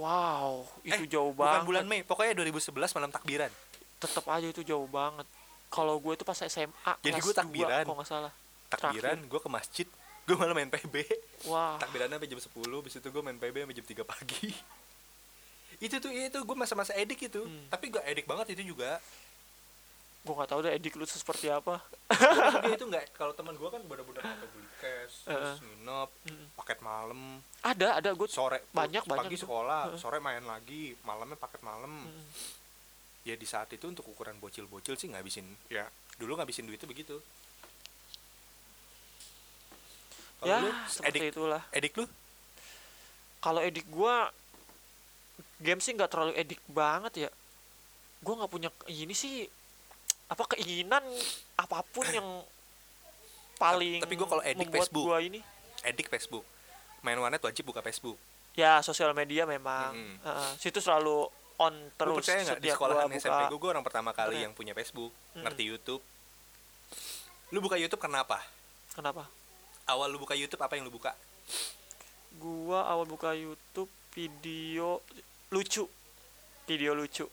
wow 0.00 0.64
itu 0.80 1.04
Eh, 1.04 1.08
jauh 1.08 1.30
bukan 1.30 1.44
banget. 1.46 1.68
Bulan 1.68 1.84
Mei 1.84 2.00
pokoknya 2.00 2.32
2011 2.34 2.72
malam 2.90 3.10
takbiran. 3.10 3.52
Tetap 3.96 4.24
aja 4.26 4.46
itu 4.46 4.64
jauh 4.64 4.88
banget. 4.88 5.28
Kalau 5.68 6.00
gue 6.00 6.16
itu 6.16 6.24
pas 6.24 6.34
SMA 6.34 6.92
Jadi 6.98 7.20
gue 7.20 7.34
takbiran. 7.36 7.84
kalau 7.84 7.96
nggak 7.96 8.08
salah. 8.08 8.32
Takbiran 8.66 9.18
gue 9.22 9.40
ke 9.40 9.50
masjid 9.50 9.86
gue 10.20 10.34
malah 10.34 10.54
main 10.54 10.66
PB 10.66 10.94
wah. 11.44 11.74
Takbirannya 11.76 12.16
sampai 12.16 12.30
jam 12.30 12.40
10 12.40 12.48
habis 12.72 12.94
itu 12.94 13.08
gue 13.08 13.20
main 13.20 13.34
PB 13.34 13.56
sampai 13.60 13.76
jam 13.76 13.86
3 13.86 14.02
pagi. 14.06 14.48
Itu 15.80 15.96
tuh 15.96 16.12
itu 16.12 16.36
gue 16.36 16.56
masa-masa 16.56 16.92
edik 16.92 17.24
itu. 17.24 17.40
Hmm. 17.40 17.64
tapi 17.72 17.88
gak 17.88 18.04
edik 18.04 18.28
banget 18.28 18.52
itu 18.52 18.76
juga 18.76 19.00
gue 20.20 20.34
nggak 20.36 20.50
tahu 20.52 20.60
deh 20.60 20.76
edik 20.76 21.00
lu 21.00 21.08
seperti 21.08 21.48
apa. 21.48 21.80
Dia 22.60 22.76
itu 22.76 22.84
nggak 22.84 23.16
kalau 23.16 23.32
teman 23.32 23.56
gue 23.56 23.68
kan 23.72 23.80
bener-bener 23.88 24.20
sampai 24.20 24.48
beli 24.52 24.68
cash 24.76 25.24
terus 25.24 25.64
nginep 25.64 26.10
paket 26.60 26.78
malam. 26.84 27.40
Ada 27.64 28.04
ada 28.04 28.10
gue 28.12 28.28
sore 28.28 28.68
Banyak, 28.68 29.08
pagi 29.08 29.32
banyak 29.32 29.40
sekolah 29.40 29.96
sore 29.96 30.20
main 30.20 30.44
lagi 30.44 30.92
malamnya 31.08 31.40
paket 31.40 31.64
malam. 31.64 32.04
Ya 33.24 33.32
di 33.36 33.48
saat 33.48 33.72
itu 33.72 33.84
untuk 33.88 34.08
ukuran 34.12 34.36
bocil-bocil 34.40 34.96
sih 35.00 35.08
ngabisin 35.08 35.44
ya 35.72 35.88
dulu 36.20 36.36
ngabisin 36.36 36.68
duitnya 36.68 36.88
begitu. 36.88 37.16
Kalau 40.40 40.48
ya 40.48 40.56
lu 40.60 40.72
seperti 40.88 41.16
edik 41.16 41.32
itulah. 41.32 41.62
Edik 41.72 41.92
lu? 41.96 42.04
Kalau 43.40 43.60
edik 43.64 43.88
gue 43.88 44.14
game 45.64 45.80
sih 45.80 45.96
nggak 45.96 46.12
terlalu 46.12 46.32
edik 46.36 46.60
banget 46.68 47.28
ya. 47.28 47.30
Gue 48.20 48.34
nggak 48.36 48.52
punya 48.52 48.68
ini 48.88 49.16
sih 49.16 49.48
apa 50.30 50.42
keinginan 50.54 51.02
apa 51.58 51.82
pun 51.90 52.06
yang 52.06 52.28
paling 53.58 53.98
tapi 53.98 54.14
gua 54.14 54.28
kalau 54.30 54.44
edik 54.46 54.70
membuat 54.70 54.86
Facebook. 54.86 55.04
gua 55.10 55.18
ini. 55.18 55.40
Edik 55.82 56.06
Facebook. 56.06 56.44
Main 57.02 57.18
warnet 57.18 57.42
wajib 57.42 57.66
buka 57.66 57.82
Facebook. 57.82 58.14
Ya 58.54 58.78
sosial 58.80 59.10
media 59.12 59.42
memang. 59.44 59.90
Mm-mm. 59.92 60.16
Heeh, 60.22 60.50
situ 60.62 60.78
selalu 60.78 61.26
on 61.58 61.74
Lu 61.74 61.92
terus 61.98 62.16
percaya 62.22 62.40
nggak? 62.46 62.62
Di 62.62 62.68
sekolahan 62.70 63.10
gua 63.10 63.18
SMP 63.18 63.42
gue 63.50 63.58
gue 63.58 63.70
orang 63.74 63.84
pertama 63.84 64.10
kali 64.14 64.38
internet. 64.38 64.44
yang 64.46 64.52
punya 64.54 64.72
Facebook. 64.72 65.10
Mm-mm. 65.12 65.42
ngerti 65.44 65.62
YouTube? 65.66 66.02
Lu 67.50 67.58
buka 67.58 67.74
YouTube 67.74 68.00
kenapa 68.00 68.38
kenapa? 68.94 69.26
Awal 69.90 70.14
lu 70.14 70.22
buka 70.22 70.38
YouTube 70.38 70.62
apa 70.62 70.78
yang 70.78 70.86
lu 70.86 70.94
buka? 70.94 71.10
Gua 72.38 72.86
awal 72.86 73.10
buka 73.10 73.34
YouTube 73.34 73.90
video 74.14 75.02
lucu. 75.50 75.90
Video 76.70 76.94
lucu 76.94 77.26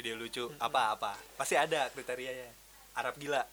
video 0.00 0.16
lucu. 0.16 0.48
Apa 0.56 0.96
apa 0.96 1.12
pasti 1.36 1.60
ada 1.60 1.92
kriterianya. 1.92 2.48
Arab 2.96 3.20
gila. 3.20 3.44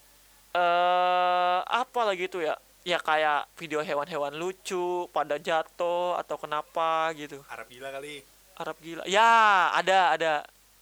Eh 0.55 1.59
apa 1.67 2.01
lagi 2.07 2.31
itu 2.31 2.39
ya? 2.39 2.55
Ya 2.87 3.03
kayak 3.03 3.51
video 3.59 3.83
hewan-hewan 3.83 4.31
lucu 4.39 5.11
pada 5.11 5.35
jatuh 5.35 6.15
atau 6.15 6.39
kenapa 6.39 7.11
gitu. 7.19 7.43
Arab 7.51 7.67
gila 7.67 7.91
kali. 7.91 8.23
Arab 8.55 8.79
gila. 8.79 9.03
Ya 9.03 9.67
ada 9.75 10.15
ada. 10.15 10.33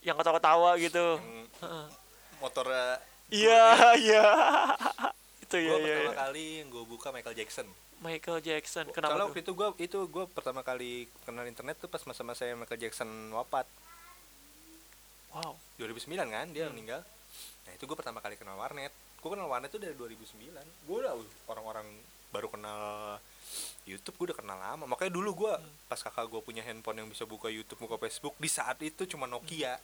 Yang 0.05 0.22
ketawa-ketawa 0.22 0.70
gitu. 0.78 1.18
Yang 1.18 1.49
motor 2.38 2.70
eh, 2.70 2.97
iya 3.34 3.66
iya. 3.97 4.26
Itu 5.49 5.57
ya 5.57 5.82
gue 5.82 5.82
ya, 5.82 5.97
pertama 5.97 6.13
ya. 6.13 6.22
kali 6.30 6.45
yang 6.61 6.68
gue 6.70 6.84
buka 6.86 7.09
Michael 7.09 7.34
Jackson. 7.41 7.66
Michael 8.05 8.38
Jackson. 8.45 8.86
Kalau 8.93 9.18
kenapa 9.18 9.34
tuh? 9.34 9.41
itu 9.41 9.51
gue 9.57 9.68
itu 9.82 9.99
gue 10.13 10.26
pertama 10.30 10.61
kali 10.61 11.09
kenal 11.26 11.49
internet 11.49 11.82
tuh 11.82 11.89
pas 11.89 12.05
masa-masa 12.05 12.45
Michael 12.53 12.86
Jackson 12.86 13.09
wafat 13.34 13.66
wow. 15.36 15.54
2009 15.76 16.16
kan 16.26 16.48
dia 16.50 16.66
Hmm. 16.66 16.74
meninggal. 16.74 17.02
Nah 17.68 17.72
itu 17.72 17.84
gue 17.84 17.94
pertama 17.94 18.20
kali 18.20 18.36
kenal 18.36 18.56
warnet. 18.56 18.90
Gue 19.20 19.30
kenal 19.30 19.46
warnet 19.46 19.68
tuh 19.68 19.78
dari 19.78 19.92
2009 19.94 20.64
gue 20.64 20.96
udah 20.96 21.12
uh, 21.12 21.26
orang-orang 21.50 21.86
baru 22.32 22.48
kenal 22.48 22.82
YouTube 23.84 24.16
gue 24.16 24.26
udah 24.32 24.38
kenal 24.38 24.58
lama. 24.58 24.86
Makanya 24.86 25.12
dulu 25.12 25.46
gue 25.46 25.54
Hmm. 25.54 25.70
pas 25.86 26.00
kakak 26.00 26.26
gue 26.26 26.40
punya 26.40 26.62
handphone 26.62 27.04
yang 27.04 27.10
bisa 27.10 27.24
buka 27.24 27.48
YouTube 27.48 27.80
buka 27.82 28.00
Facebook 28.00 28.34
di 28.38 28.48
saat 28.48 28.80
itu 28.80 29.04
cuma 29.06 29.26
Nokia. 29.26 29.76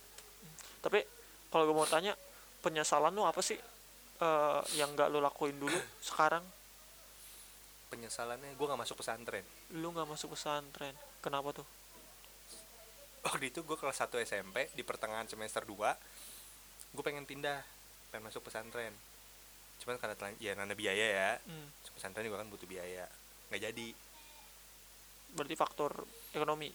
Tapi 0.79 1.03
kalau 1.47 1.67
gue 1.67 1.75
mau 1.75 1.85
tanya 1.85 2.15
penyesalan 2.61 3.11
lu 3.11 3.21
apa 3.21 3.41
sih 3.41 3.57
eh, 4.21 4.61
yang 4.77 4.93
nggak 4.93 5.09
lu 5.09 5.17
lakuin 5.17 5.57
dulu 5.57 5.73
sekarang? 6.09 6.45
Penyesalannya 7.89 8.55
gue 8.55 8.65
nggak 8.65 8.81
masuk 8.81 9.03
pesantren. 9.03 9.43
Lu 9.75 9.91
nggak 9.91 10.07
masuk 10.07 10.31
pesantren. 10.37 10.95
Kenapa 11.19 11.51
tuh 11.51 11.67
waktu 13.21 13.53
itu 13.53 13.61
gue 13.61 13.77
kelas 13.77 14.01
1 14.01 14.09
SMP 14.25 14.69
di 14.73 14.81
pertengahan 14.81 15.29
semester 15.29 15.61
2 15.65 15.77
gue 16.91 17.03
pengen 17.05 17.23
pindah 17.23 17.63
pengen 18.11 18.27
masuk 18.27 18.43
pesantren. 18.43 18.91
Cuman 19.79 19.95
karena 19.95 20.15
telan- 20.19 20.37
ya 20.37 20.51
nana 20.53 20.75
biaya 20.75 21.07
ya. 21.07 21.31
Hmm, 21.47 21.71
pesantren 21.95 22.27
juga 22.27 22.43
kan 22.43 22.51
butuh 22.51 22.67
biaya. 22.67 23.07
Nggak 23.47 23.61
jadi. 23.71 23.87
Berarti 25.31 25.55
faktor 25.55 26.03
ekonomi? 26.35 26.67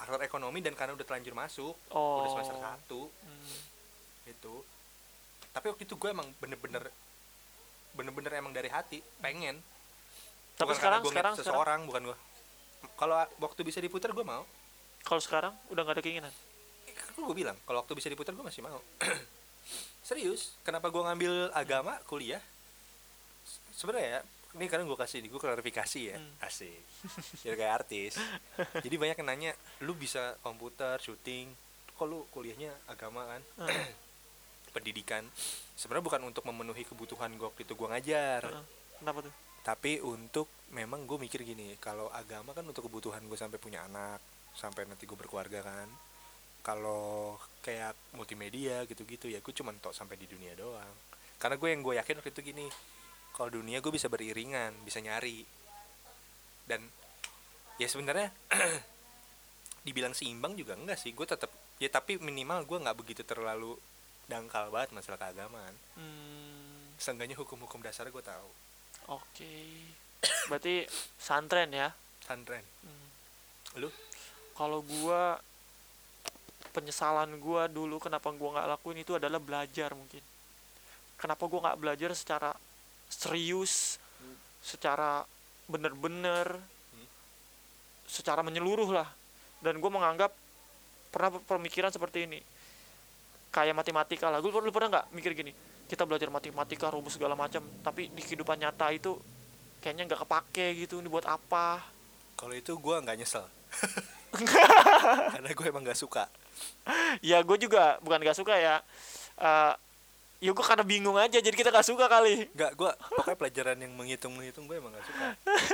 Faktor 0.00 0.24
ekonomi 0.24 0.58
dan 0.64 0.72
karena 0.72 0.96
udah 0.96 1.04
terlanjur 1.04 1.36
masuk 1.36 1.76
oh. 1.92 2.24
udah 2.24 2.30
semester 2.32 2.56
satu. 2.56 3.00
Hmm. 3.22 3.58
gitu. 4.24 4.64
Tapi 5.52 5.66
waktu 5.68 5.84
itu 5.84 5.94
gue 6.00 6.10
emang 6.10 6.26
bener-bener 6.40 6.88
bener-bener 7.94 8.32
emang 8.40 8.56
dari 8.56 8.72
hati 8.72 9.04
pengen. 9.20 9.60
Tapi 10.56 10.72
Bukan 10.72 10.78
sekarang 10.80 11.00
gua 11.04 11.12
sekarang 11.12 11.34
ngeliat 11.34 11.44
sekarang 11.44 11.58
seseorang 11.60 11.80
bukan 11.84 12.02
gue 12.08 12.18
kalau 12.94 13.16
waktu 13.40 13.60
bisa 13.64 13.80
diputar 13.80 14.12
gue 14.12 14.24
mau 14.26 14.44
kalau 15.04 15.20
sekarang 15.20 15.52
udah 15.68 15.82
nggak 15.84 15.96
ada 16.00 16.04
keinginan? 16.04 16.34
Kan 16.88 17.20
gue 17.20 17.36
bilang 17.36 17.56
kalau 17.68 17.84
waktu 17.84 17.92
bisa 17.92 18.08
diputar 18.08 18.32
gue 18.32 18.44
masih 18.44 18.64
mau. 18.64 18.80
Serius 20.08 20.56
kenapa 20.64 20.88
gue 20.88 21.00
ngambil 21.00 21.32
agama 21.52 22.00
kuliah? 22.08 22.40
Se- 23.44 23.84
sebenarnya 23.84 24.08
ya 24.08 24.20
ini 24.54 24.70
karena 24.70 24.86
gue 24.86 24.98
kasih 24.98 25.18
gue 25.26 25.40
klarifikasi 25.40 26.00
ya. 26.14 26.16
Hmm. 26.16 26.46
asik. 26.46 26.80
Biar 27.42 27.54
kayak 27.58 27.72
artis. 27.84 28.12
Jadi 28.80 28.94
banyak 28.96 29.16
yang 29.20 29.28
nanya 29.28 29.52
lu 29.82 29.92
bisa 29.98 30.38
komputer 30.40 30.96
syuting? 31.02 31.50
Kok 31.94 32.06
lu 32.06 32.24
kuliahnya 32.30 32.70
agama 32.86 33.26
kan? 33.28 33.42
Heeh, 33.66 33.90
pendidikan. 34.74 35.26
Sebenarnya 35.74 36.06
bukan 36.06 36.22
untuk 36.30 36.46
memenuhi 36.46 36.86
kebutuhan 36.86 37.34
gue 37.34 37.46
waktu 37.50 37.66
itu 37.66 37.74
gue 37.74 37.88
ngajar. 37.90 38.42
Heeh. 38.46 38.64
kenapa 39.02 39.26
tuh? 39.26 39.34
Tapi 39.64 39.98
untuk 40.04 40.46
memang 40.70 41.08
gue 41.08 41.18
mikir 41.18 41.40
gini 41.42 41.74
kalau 41.80 42.12
agama 42.12 42.52
kan 42.52 42.62
untuk 42.62 42.86
kebutuhan 42.86 43.24
gue 43.24 43.38
sampai 43.38 43.58
punya 43.58 43.86
anak 43.88 44.20
sampai 44.54 44.86
nanti 44.86 45.04
gue 45.04 45.18
berkeluarga 45.18 45.60
kan. 45.62 45.88
Kalau 46.64 47.36
kayak 47.60 48.16
multimedia 48.16 48.88
gitu-gitu 48.88 49.28
ya 49.28 49.44
gue 49.44 49.52
cuma 49.52 49.74
tok 49.76 49.92
sampai 49.92 50.16
di 50.16 50.24
dunia 50.24 50.56
doang. 50.56 50.94
Karena 51.36 51.60
gue 51.60 51.68
yang 51.68 51.82
gue 51.84 51.94
yakin 52.00 52.18
waktu 52.22 52.32
itu 52.32 52.40
gini 52.54 52.66
kalau 53.34 53.50
dunia 53.50 53.82
gue 53.82 53.92
bisa 53.92 54.08
beriringan 54.08 54.72
bisa 54.86 55.02
nyari. 55.02 55.44
Dan 56.64 56.80
ya 57.76 57.86
sebenarnya 57.90 58.32
dibilang 59.86 60.16
seimbang 60.16 60.56
juga 60.56 60.78
enggak 60.78 60.96
sih. 60.96 61.12
Gue 61.12 61.28
tetap 61.28 61.52
ya 61.76 61.90
tapi 61.90 62.16
minimal 62.16 62.64
gue 62.64 62.78
nggak 62.80 62.96
begitu 62.96 63.22
terlalu 63.26 63.76
dangkal 64.24 64.72
banget 64.72 64.96
masalah 64.96 65.20
keagamaan. 65.20 65.74
Hmm, 65.98 66.96
seenggaknya 66.96 67.36
hukum-hukum 67.36 67.84
dasar 67.84 68.08
gue 68.08 68.24
tahu. 68.24 68.50
Oke. 69.12 69.52
Berarti 70.48 70.88
santren 71.20 71.68
ya? 71.72 71.92
Santren. 72.24 72.64
Hmm. 72.84 73.02
lu 73.82 73.90
kalau 74.54 74.80
gua 74.82 75.38
penyesalan 76.70 77.38
gua 77.38 77.66
dulu 77.66 77.98
kenapa 77.98 78.30
gua 78.34 78.58
nggak 78.58 78.68
lakuin 78.74 78.98
itu 78.98 79.14
adalah 79.14 79.38
belajar 79.38 79.94
mungkin 79.94 80.22
kenapa 81.14 81.42
gua 81.46 81.60
nggak 81.70 81.78
belajar 81.78 82.10
secara 82.14 82.50
serius 83.06 83.98
Hmm. 84.14 84.38
secara 84.62 85.26
bener-bener 85.66 86.54
Hmm. 86.94 87.08
secara 88.06 88.40
menyeluruh 88.40 88.90
lah 88.90 89.08
dan 89.60 89.78
gua 89.78 89.90
menganggap 89.90 90.30
pernah 91.10 91.30
pemikiran 91.38 91.90
seperti 91.90 92.26
ini 92.26 92.40
kayak 93.54 93.70
matematika 93.70 94.34
lah 94.34 94.42
gue 94.42 94.50
lu 94.50 94.74
pernah 94.74 94.98
nggak 94.98 95.06
mikir 95.14 95.30
gini 95.30 95.54
kita 95.86 96.02
belajar 96.02 96.26
matematika 96.26 96.90
rumus 96.90 97.14
segala 97.14 97.38
macam 97.38 97.62
tapi 97.86 98.10
di 98.10 98.18
kehidupan 98.18 98.58
nyata 98.58 98.90
itu 98.90 99.14
kayaknya 99.78 100.10
nggak 100.10 100.26
kepake 100.26 100.74
gitu 100.74 100.98
ini 100.98 101.06
buat 101.06 101.22
apa 101.22 101.78
Kalau 102.34 102.50
itu 102.50 102.74
gue 102.74 102.96
nggak 102.98 103.14
nyesel. 103.14 103.46
Karena 105.34 105.50
gue 105.50 105.66
emang 105.66 105.82
nggak 105.86 105.98
suka. 105.98 106.26
ya 107.24 107.40
gue 107.40 107.56
juga 107.58 107.98
bukan 108.04 108.20
gak 108.22 108.38
suka 108.38 108.54
ya 108.54 108.78
Eh 109.40 109.72
ya 110.44 110.52
gue 110.52 110.64
karena 110.66 110.84
bingung 110.84 111.16
aja 111.16 111.40
jadi 111.40 111.56
kita 111.56 111.72
gak 111.72 111.88
suka 111.88 112.04
kali 112.04 112.52
Nggak, 112.52 112.72
gue 112.76 112.90
pokoknya 113.16 113.38
pelajaran 113.40 113.78
yang 113.80 113.92
menghitung 113.96 114.36
menghitung 114.36 114.68
gue 114.68 114.76
emang 114.76 114.92
nggak 114.92 115.06
suka. 115.08 115.26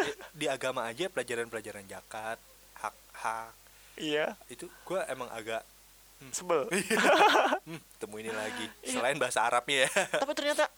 Di, 0.07 0.13
di 0.31 0.47
agama 0.47 0.87
aja 0.87 1.11
pelajaran-pelajaran 1.11 1.85
zakat, 1.91 2.39
hak 2.79 2.95
hak 3.19 3.53
iya 3.99 4.39
itu 4.47 4.71
gue 4.87 5.01
emang 5.11 5.27
agak 5.35 5.67
sebel 6.31 6.71
hmm, 7.67 7.81
temu 7.99 8.17
ini 8.23 8.31
lagi. 8.31 8.71
Selain 8.87 9.19
bahasa 9.19 9.43
Arabnya 9.43 9.89
ya. 9.89 9.91
tapi 10.23 10.33
ternyata 10.39 10.71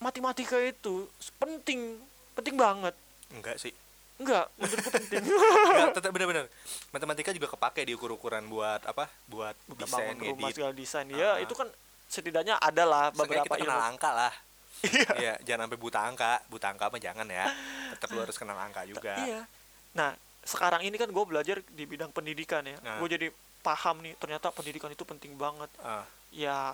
matematika 0.00 0.56
itu 0.62 1.04
penting 1.36 2.00
penting 2.32 2.56
banget 2.56 2.94
Enggak 3.28 3.60
sih. 3.60 3.74
Enggak 4.18 4.46
menurutku 4.54 4.90
penting 4.90 5.22
Enggak, 5.68 5.90
tetap 5.94 6.10
bener-bener. 6.10 6.44
Matematika 6.90 7.30
juga 7.30 7.48
kepake 7.48 7.80
di 7.82 7.92
ukur-ukuran 7.94 8.42
buat 8.44 8.82
apa? 8.82 9.06
Buat 9.24 9.54
desain, 9.76 10.12
bangun 10.12 10.34
rumah 10.34 10.48
edit. 10.48 10.56
segala 10.56 10.72
desain 10.72 11.06
ya 11.08 11.30
Ah. 11.30 11.34
itu 11.38 11.54
kan 11.54 11.68
setidaknya 12.06 12.56
ada 12.56 12.82
lah 12.82 13.04
beberapa 13.10 13.46
kita 13.46 13.56
kenal 13.58 13.74
ilmu 13.74 13.88
angka 13.88 14.10
lah. 14.12 14.32
Iya, 15.18 15.34
jangan 15.42 15.66
sampai 15.66 15.76
buta 15.76 16.00
angka. 16.00 16.32
Buta 16.46 16.66
angka 16.68 16.86
mah 16.86 16.98
jangan 16.98 17.26
ya. 17.26 17.50
Tetap 17.92 18.08
lu 18.08 18.20
harus 18.20 18.34
kenal 18.34 18.54
angka 18.56 18.82
juga. 18.84 19.14
iya 19.20 19.42
nah 19.90 20.12
sekarang 20.40 20.80
ini 20.80 20.94
kan 20.94 21.08
gue 21.08 21.24
belajar 21.24 21.58
di 21.66 21.84
bidang 21.84 22.08
pendidikan 22.08 22.62
ya 22.62 22.78
Nah. 22.78 22.98
gue 22.98 23.08
jadi 23.08 23.26
paham 23.60 24.00
nih 24.00 24.14
ternyata 24.14 24.48
pendidikan 24.48 24.88
itu 24.88 25.02
penting 25.02 25.34
banget 25.34 25.66
Ah, 25.78 26.04
ya 26.30 26.72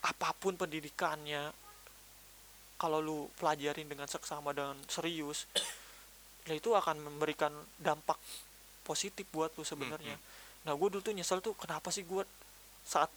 apa 0.00 0.28
pun 0.34 0.54
pendidikannya 0.54 1.50
kalau 2.76 2.98
lu 2.98 3.18
pelajarin 3.34 3.84
dengan 3.84 4.06
seksama 4.06 4.50
dan 4.50 4.72
serius 4.86 5.44
ya 6.48 6.54
itu 6.56 6.72
akan 6.72 6.96
memberikan 7.00 7.52
dampak 7.76 8.16
positif 8.84 9.26
buat 9.30 9.52
lu 9.58 9.64
sebenarnya. 9.64 10.16
Nah 10.64 10.72
gue 10.76 10.88
dulu 10.92 11.02
tuh 11.04 11.14
nyesel 11.16 11.40
tuh 11.44 11.56
kenapa 11.56 11.92
sih 11.92 12.04
gue 12.04 12.24
saat 12.84 13.10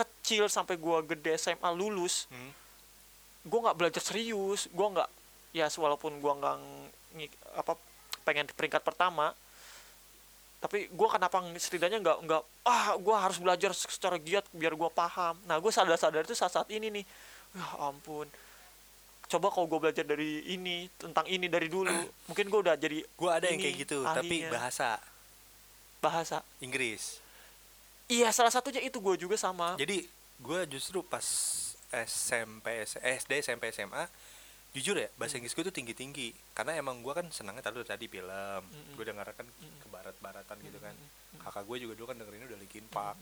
kecil 0.00 0.48
sampai 0.48 0.80
gua 0.80 1.04
gede 1.04 1.36
SMA 1.36 1.68
lulus 1.76 2.24
Hmm. 2.32 2.52
gua 3.44 3.68
nggak 3.68 3.76
belajar 3.76 4.02
serius 4.04 4.68
gua 4.72 4.88
nggak 4.96 5.08
ya 5.56 5.66
walaupun 5.68 6.20
gua 6.20 6.32
nggak 6.40 6.56
apa 7.56 7.72
pengen 8.24 8.46
peringkat 8.52 8.80
pertama 8.84 9.34
tapi 10.60 10.92
gua 10.92 11.16
kenapa 11.16 11.40
setidaknya 11.56 12.00
nggak 12.04 12.18
nggak 12.24 12.42
ah 12.68 12.96
gua 13.00 13.28
harus 13.28 13.40
belajar 13.40 13.72
secara 13.72 14.20
giat 14.20 14.44
biar 14.52 14.76
gua 14.76 14.92
paham. 14.92 15.36
Nah 15.48 15.56
gue 15.56 15.72
sadar 15.72 15.96
sadar 15.96 16.24
itu 16.24 16.36
saat 16.36 16.52
saat 16.52 16.68
ini 16.68 16.92
nih. 17.00 17.04
Ya 17.56 17.66
ampun 17.80 18.28
coba 19.30 19.46
kalau 19.54 19.70
gue 19.70 19.78
belajar 19.78 20.02
dari 20.02 20.42
ini 20.50 20.90
tentang 20.98 21.22
ini 21.30 21.46
dari 21.46 21.70
dulu 21.70 21.86
mungkin 22.28 22.50
gue 22.50 22.60
udah 22.66 22.74
jadi 22.74 22.98
gue 23.06 23.30
ada 23.30 23.46
yang 23.46 23.60
kayak 23.62 23.76
gitu 23.86 24.02
tapi 24.02 24.42
ahlinya. 24.42 24.50
bahasa. 24.50 24.90
Bahasa. 26.02 26.36
Inggris. 26.58 27.22
Iya 28.10 28.34
salah 28.34 28.50
satunya 28.50 28.82
itu 28.82 28.98
gue 28.98 29.14
juga 29.14 29.38
sama. 29.38 29.78
Jadi 29.78 30.02
gue 30.42 30.60
justru 30.66 31.06
pas 31.06 31.22
SMP 31.94 32.82
SD 32.86 33.30
SMP 33.38 33.70
SMA 33.70 34.04
jujur 34.70 34.94
ya 34.94 35.10
bahasa 35.18 35.34
Hmm. 35.34 35.42
Inggris 35.42 35.54
gue 35.54 35.64
tuh 35.66 35.74
tinggi 35.74 35.94
tinggi 35.94 36.28
karena 36.54 36.78
emang 36.78 37.02
gue 37.02 37.10
kan 37.14 37.26
senangnya 37.30 37.62
tadi 37.62 37.82
tadi 37.86 38.06
film. 38.10 38.62
Hmm. 38.66 38.94
gue 38.98 39.04
denger 39.06 39.30
kan 39.34 39.46
ke 39.54 39.86
barat 39.86 40.16
baratan 40.18 40.58
gitu 40.66 40.78
kan. 40.82 40.94
Kakak 41.46 41.62
gue 41.70 41.76
juga 41.86 41.94
dulu 41.94 42.06
kan 42.10 42.16
dengerinnya 42.18 42.50
udah 42.50 42.58
Linkin 42.58 42.86
Park. 42.90 43.14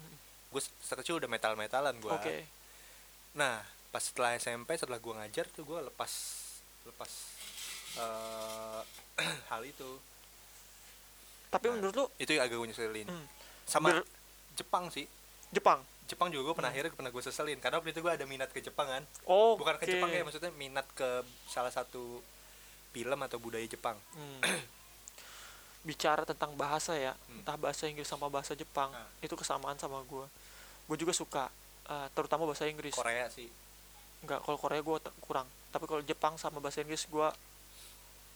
Gue 0.48 0.60
sekecil 0.64 1.20
udah 1.20 1.28
metal 1.28 1.52
metalan 1.52 1.92
gue 2.00 2.08
oke. 2.08 2.36
Nah 3.36 3.60
pas 3.88 4.00
setelah 4.00 4.34
SMP 4.34 4.74
setelah 4.74 4.96
gue 4.96 5.14
ngajar 5.14 5.48
tuh 5.48 5.64
gue 5.64 5.78
lepas 5.82 6.12
lepas 6.84 7.10
eh, 7.96 8.80
hal 9.50 9.62
itu. 9.62 9.90
Tapi 11.48 11.64
Nah. 11.66 11.74
menurut 11.74 11.94
lu? 11.94 12.06
itu 12.18 12.30
yang 12.30 12.44
agak 12.44 12.56
gue 12.56 12.68
nyeselin. 12.68 13.06
Hmm. 13.06 13.26
sama 13.64 13.88
Ber- 13.90 14.08
Jepang 14.54 14.88
sih. 14.88 15.08
Jepang? 15.48 15.80
Jepang 16.04 16.28
juga 16.28 16.48
gue 16.48 16.56
pernah 16.56 16.68
akhirnya 16.68 16.88
pernah 16.90 17.08
gue 17.08 17.20
seselin 17.22 17.56
karena 17.58 17.76
waktu 17.78 17.90
itu 17.90 18.00
gue 18.00 18.08
ada 18.10 18.24
minat 18.24 18.48
ke 18.48 18.60
Jepang 18.60 18.84
kan. 18.86 19.04
Oh 19.24 19.54
bukan 19.54 19.76
ke 19.76 19.84
Jepang 19.86 20.08
ya 20.08 20.20
maksudnya 20.20 20.48
minat 20.50 20.84
ke 20.92 21.08
salah 21.46 21.68
satu 21.68 22.20
film 22.90 23.18
atau 23.18 23.38
budaya 23.38 23.64
Jepang. 23.64 23.96
Hmm. 24.12 24.40
bicara 25.80 26.20
tentang 26.22 26.52
bahasa 26.54 26.92
ya 26.94 27.16
Hmm. 27.22 27.40
entah 27.40 27.56
bahasa 27.56 27.86
Inggris 27.86 28.04
sama 28.04 28.28
bahasa 28.28 28.52
Jepang 28.52 28.90
Ah. 28.90 29.08
itu 29.18 29.32
kesamaan 29.32 29.76
sama 29.76 30.02
gue 30.02 30.26
gue 30.84 30.96
juga 30.98 31.12
suka 31.12 31.48
eh, 31.86 32.08
terutama 32.12 32.44
bahasa 32.44 32.64
Inggris. 32.64 32.92
Korea 32.92 33.24
sih 33.28 33.48
Enggak, 34.24 34.40
kalau 34.42 34.58
Korea 34.58 34.82
gue 34.82 34.98
kurang. 35.22 35.46
Tapi 35.70 35.84
kalau 35.84 36.02
Jepang 36.02 36.34
sama 36.40 36.58
bahasa 36.58 36.82
Inggris 36.82 37.06
gue 37.06 37.28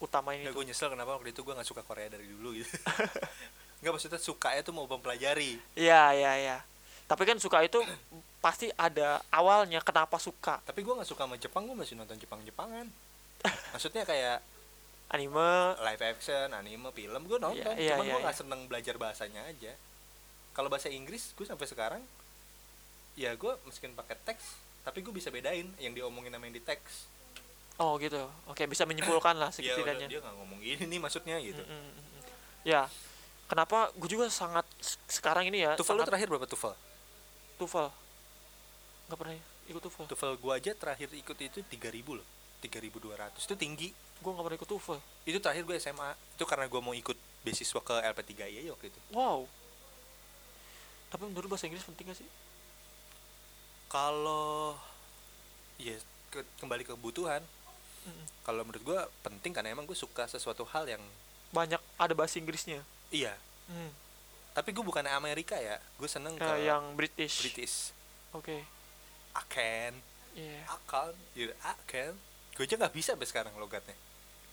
utamain 0.03 0.43
nggak 0.43 0.51
itu. 0.51 0.59
gue 0.59 0.66
nyesel 0.66 0.91
kenapa 0.91 1.14
waktu 1.14 1.30
itu 1.30 1.41
gue 1.47 1.55
nggak 1.55 1.68
suka 1.68 1.83
Korea 1.87 2.11
dari 2.11 2.26
dulu 2.26 2.59
gitu. 2.59 2.74
Nggak 3.83 3.99
maksudnya 3.99 4.20
suka 4.22 4.55
itu 4.55 4.70
mau 4.70 4.87
mempelajari. 4.87 5.59
Iya 5.74 6.14
iya 6.14 6.33
iya. 6.39 6.59
Tapi 7.07 7.22
kan 7.26 7.39
suka 7.39 7.62
itu 7.66 7.83
pasti 8.45 8.70
ada 8.74 9.22
awalnya 9.30 9.78
kenapa 9.83 10.18
suka. 10.18 10.59
Tapi 10.62 10.83
gue 10.83 10.95
nggak 10.95 11.07
suka 11.07 11.26
sama 11.26 11.39
Jepang 11.39 11.66
gue 11.66 11.74
masih 11.78 11.95
nonton 11.99 12.18
Jepang 12.18 12.43
Jepangan 12.43 12.87
maksudnya 13.74 14.07
kayak 14.07 14.39
anime. 15.11 15.78
Live 15.83 16.03
action 16.03 16.51
anime 16.55 16.91
film 16.95 17.22
gue 17.26 17.39
nonton. 17.39 17.74
Iya, 17.74 17.74
iya, 17.78 17.91
cuman 17.95 18.07
iya, 18.07 18.12
gue 18.14 18.20
nggak 18.22 18.37
iya. 18.39 18.43
seneng 18.43 18.61
belajar 18.66 18.95
bahasanya 18.99 19.43
aja. 19.51 19.72
Kalau 20.55 20.70
bahasa 20.70 20.91
Inggris 20.91 21.35
gue 21.35 21.47
sampai 21.47 21.66
sekarang 21.66 22.03
ya 23.12 23.35
gue 23.37 23.53
meskipun 23.68 23.93
pakai 23.93 24.16
teks 24.24 24.57
tapi 24.83 24.99
gue 25.01 25.14
bisa 25.14 25.30
bedain 25.30 25.70
yang 25.78 25.95
diomongin 25.95 26.35
sama 26.35 26.51
yang 26.51 26.57
di 26.59 26.62
teks. 26.62 27.07
Oh 27.78 27.97
gitu. 27.99 28.28
Oke 28.51 28.66
bisa 28.66 28.83
menyimpulkan 28.85 29.39
lah 29.39 29.51
ya 29.55 29.72
udah 29.72 29.74
setidaknya 29.74 30.07
dia 30.11 30.20
nggak 30.20 30.35
ngomong 30.37 30.61
ini 30.61 30.85
nih 30.87 30.99
maksudnya 30.99 31.39
gitu. 31.41 31.62
Mm, 31.62 31.70
mm, 31.70 31.83
mm, 31.83 32.03
mm. 32.03 32.22
ya 32.66 32.83
kenapa 33.47 33.91
gue 33.95 34.09
juga 34.11 34.26
sangat 34.28 34.66
sekarang 35.07 35.49
ini 35.49 35.64
ya 35.64 35.72
lu 35.78 35.85
sangat 35.87 36.09
terakhir 36.09 36.28
berapa 36.28 36.47
TOEFL 36.47 36.74
TOEFL 37.62 37.89
nggak 39.11 39.18
pernah 39.18 39.35
ikut 39.70 39.83
TOEFL 39.83 40.05
TOEFL 40.11 40.33
gue 40.39 40.53
aja 40.53 40.70
terakhir 40.74 41.09
ikut 41.14 41.37
itu 41.39 41.59
3000 41.62 42.18
loh 42.18 42.26
3200 42.62 43.39
itu 43.39 43.55
tinggi. 43.59 43.89
Gue 44.22 44.30
nggak 44.30 44.45
pernah 44.47 44.59
ikut 44.59 44.70
TOEFL 44.70 44.99
itu 45.26 45.39
terakhir 45.39 45.62
gue 45.66 45.76
SMA 45.78 46.11
itu 46.39 46.45
karena 46.47 46.66
gue 46.66 46.80
mau 46.83 46.95
ikut 46.95 47.18
beasiswa 47.43 47.80
ke 47.83 47.95
LP3I 48.03 48.70
waktu 48.70 48.87
itu. 48.91 49.01
Wow. 49.14 49.47
Tapi 51.11 51.22
menurut 51.28 51.51
bahasa 51.51 51.68
Inggris 51.68 51.85
penting 51.85 52.09
gak 52.09 52.18
sih 52.24 52.28
kalau 53.93 54.72
ya 55.76 56.01
ke- 56.28 56.49
kembali 56.57 56.82
ke 56.82 56.97
kebutuhan. 56.97 57.45
Mm. 58.03 58.24
kalau 58.43 58.66
menurut 58.66 58.82
gue 58.82 58.99
penting 59.22 59.55
karena 59.55 59.70
emang 59.70 59.86
gue 59.86 59.95
suka 59.95 60.26
sesuatu 60.26 60.66
hal 60.66 60.90
yang 60.90 60.99
banyak 61.55 61.78
ada 61.95 62.11
bahasa 62.12 62.43
Inggrisnya. 62.43 62.82
Iya. 63.12 63.36
Hmm. 63.70 63.95
tapi 64.53 64.68
gue 64.68 64.82
bukan 64.82 65.07
Amerika 65.07 65.55
ya 65.55 65.78
gue 65.97 66.05
seneng 66.05 66.34
ke 66.34 66.43
Eh, 66.43 66.66
yang 66.66 66.99
British. 66.99 67.40
British. 67.40 67.95
Oke. 68.34 68.66
I 69.32 69.45
can. 69.47 69.95
Iya. 70.34 70.66
I 70.66 70.76
can 70.82 71.14
you 71.32 71.55
I 71.62 71.78
can. 71.86 72.18
Gue 72.53 72.66
aja 72.66 72.74
nggak 72.74 72.90
bisa 72.90 73.14
sampai 73.14 73.28
sekarang 73.30 73.55
logatnya. 73.55 73.95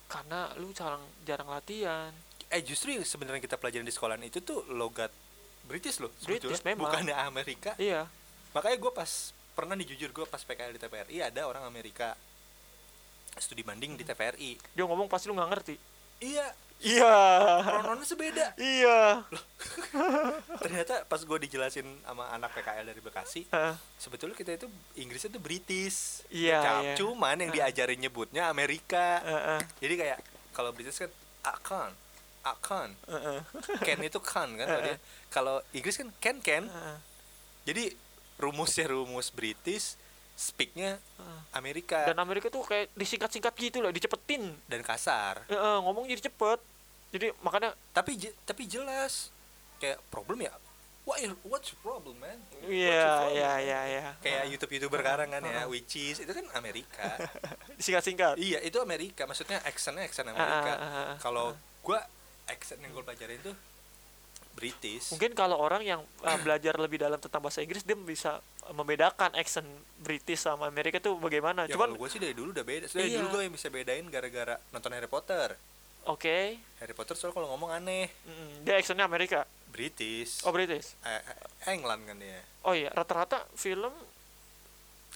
Karena 0.05 0.53
lu 0.55 0.69
jarang 0.69 1.01
jarang 1.25 1.49
latihan. 1.49 2.13
Eh 2.53 2.61
justru 2.61 2.93
sebenarnya 3.01 3.41
kita 3.41 3.57
pelajarin 3.57 3.83
di 3.83 3.91
sekolah 3.91 4.13
itu 4.21 4.39
tuh 4.39 4.61
logat 4.69 5.09
British 5.65 5.97
loh 5.97 6.13
British 6.21 6.61
memang. 6.61 6.85
bukannya 6.85 7.17
Amerika. 7.17 7.73
Iya 7.81 8.05
makanya 8.55 8.77
gue 8.81 8.91
pas 8.91 9.11
pernah 9.53 9.75
nih 9.75 9.87
jujur 9.95 10.09
gue 10.15 10.25
pas 10.25 10.39
PKL 10.39 10.75
di 10.75 10.81
TPRI 10.81 11.17
ada 11.19 11.45
orang 11.45 11.67
Amerika 11.67 12.15
studi 13.37 13.61
banding 13.61 13.95
di 13.99 14.03
TPRI 14.07 14.57
dia 14.75 14.83
ngomong 14.87 15.07
pasti 15.11 15.29
lu 15.29 15.35
nggak 15.35 15.51
ngerti. 15.51 15.75
Iya. 16.19 16.47
Iya. 16.79 17.11
Pronounnya 17.59 18.07
sebeda 18.07 18.55
iya. 18.55 19.27
Ternyata 20.63 21.03
pas 21.11 21.19
gue 21.19 21.37
dijelasin 21.43 21.83
sama 22.07 22.31
anak 22.31 22.55
PKL 22.55 22.87
dari 22.87 23.03
Bekasi 23.03 23.43
Heeh. 23.51 23.75
sebetulnya 23.99 24.31
kita 24.31 24.55
itu 24.55 24.67
Inggrisnya 24.95 25.35
tuh 25.35 25.43
British. 25.43 26.23
Iya, 26.31 26.63
iya. 26.63 26.95
cuman 26.95 27.35
yang 27.43 27.51
diajarin 27.51 27.99
nyebutnya 27.99 28.47
Amerika. 28.47 29.19
Heeh, 29.19 29.59
jadi 29.83 29.93
kayak 29.99 30.19
kalau 30.55 30.71
British 30.71 31.03
kan 31.03 31.11
akan 31.43 31.91
akan 32.47 32.95
heeh, 33.11 33.39
can 33.83 33.99
itu 33.99 34.19
kan 34.23 34.47
kan 34.55 34.67
kalau 34.71 34.81
dia. 34.87 34.97
Kalau 35.27 35.55
Inggris 35.75 35.99
kan 35.99 36.09
can 36.23 36.37
can 36.39 36.63
heeh, 36.71 36.97
jadi 37.67 37.83
rumusnya 38.39 38.87
rumus 38.87 39.29
British 39.29 39.99
speaknya 40.33 40.95
heeh. 40.95 41.39
Amerika. 41.51 42.07
Dan 42.07 42.17
Amerika 42.17 42.47
tuh 42.47 42.63
kayak 42.63 42.87
disingkat-singkat 42.93 43.51
gitu 43.53 43.77
loh 43.79 43.91
dicepetin. 43.91 44.55
Dan 44.65 44.81
kasar. 44.81 45.43
Heeh, 45.45 45.77
ngomong 45.79 46.07
jadi 46.07 46.25
cepet. 46.25 46.59
Jadi 47.11 47.35
makanya 47.39 47.75
tapi 47.91 48.15
je- 48.15 48.35
tapi 48.43 48.63
jelas. 48.63 49.29
Kayak 49.77 49.99
problem 50.07 50.39
ya 50.41 50.55
what 51.03 51.17
is 51.17 51.33
what's 51.41 51.73
your 51.73 51.81
problem 51.81 52.13
man? 52.19 52.37
What's 52.53 52.69
iya 52.69 53.09
iya 53.27 53.51
iya 53.57 53.79
iya. 53.89 54.05
Kayak 54.19 54.45
YouTube 54.47 54.71
youtuber 54.71 55.01
sekarang 55.01 55.27
kan 55.27 55.41
ya 55.41 55.63
Heeh. 55.63 55.67
which 55.67 55.97
is 55.97 56.21
itu 56.21 56.29
kan 56.29 56.45
Amerika. 56.53 57.17
Disingkat-singkat? 57.79 58.37
Iya 58.37 58.59
itu 58.61 58.77
Amerika. 58.77 59.25
Maksudnya 59.25 59.59
accentnya 59.63 60.05
accent 60.05 60.29
Ah, 60.29 60.33
Amerika. 60.33 60.71
Ah, 60.71 60.79
ah, 60.79 60.95
ah. 61.11 61.15
kalau 61.17 61.51
gua 61.81 61.99
accent 62.45 62.79
yang 62.79 62.91
gue 62.91 63.01
pelajarin 63.01 63.41
tuh 63.41 63.55
British. 64.59 65.09
Mungkin 65.09 65.31
kalau 65.31 65.55
orang 65.55 65.79
yang 65.81 66.03
uh, 66.19 66.37
belajar 66.37 66.75
lebih 66.75 66.99
dalam 66.99 67.15
tentang 67.15 67.39
bahasa 67.39 67.63
Inggris 67.63 67.81
dia 67.81 67.95
bisa 67.95 68.43
uh, 68.67 68.75
membedakan 68.75 69.31
accent 69.33 69.63
British 69.97 70.43
sama 70.43 70.67
Amerika 70.67 70.99
tuh 70.99 71.15
bagaimana. 71.15 71.63
Ya 71.63 71.73
cuman 71.73 71.95
kalau 71.95 72.03
gue 72.03 72.09
sih 72.11 72.19
dari 72.19 72.35
dulu 72.35 72.51
udah 72.51 72.65
beda. 72.67 72.85
Dari 72.85 73.07
Iya. 73.07 73.17
dulu 73.17 73.27
gue 73.33 73.41
yang 73.47 73.55
bisa 73.55 73.67
bedain 73.67 74.03
gara-gara 74.05 74.59
nonton 74.69 74.91
Harry 74.91 75.07
Potter. 75.07 75.55
Oke. 76.03 76.59
Harry 76.77 76.91
Potter 76.91 77.15
soal 77.15 77.31
kalau 77.31 77.47
ngomong 77.49 77.71
aneh. 77.71 78.11
Mm, 78.23 78.63
dia 78.63 78.75
accentnya 78.75 79.03
Amerika? 79.03 79.47
British. 79.69 80.43
Oh 80.43 80.51
British. 80.51 80.99
Eh, 81.01 81.11
eh, 81.15 81.37
England 81.69 82.03
kan 82.03 82.17
dia. 82.17 82.43
Oh 82.61 82.73
iya 82.73 82.89
rata-rata 82.89 83.47
film 83.53 83.91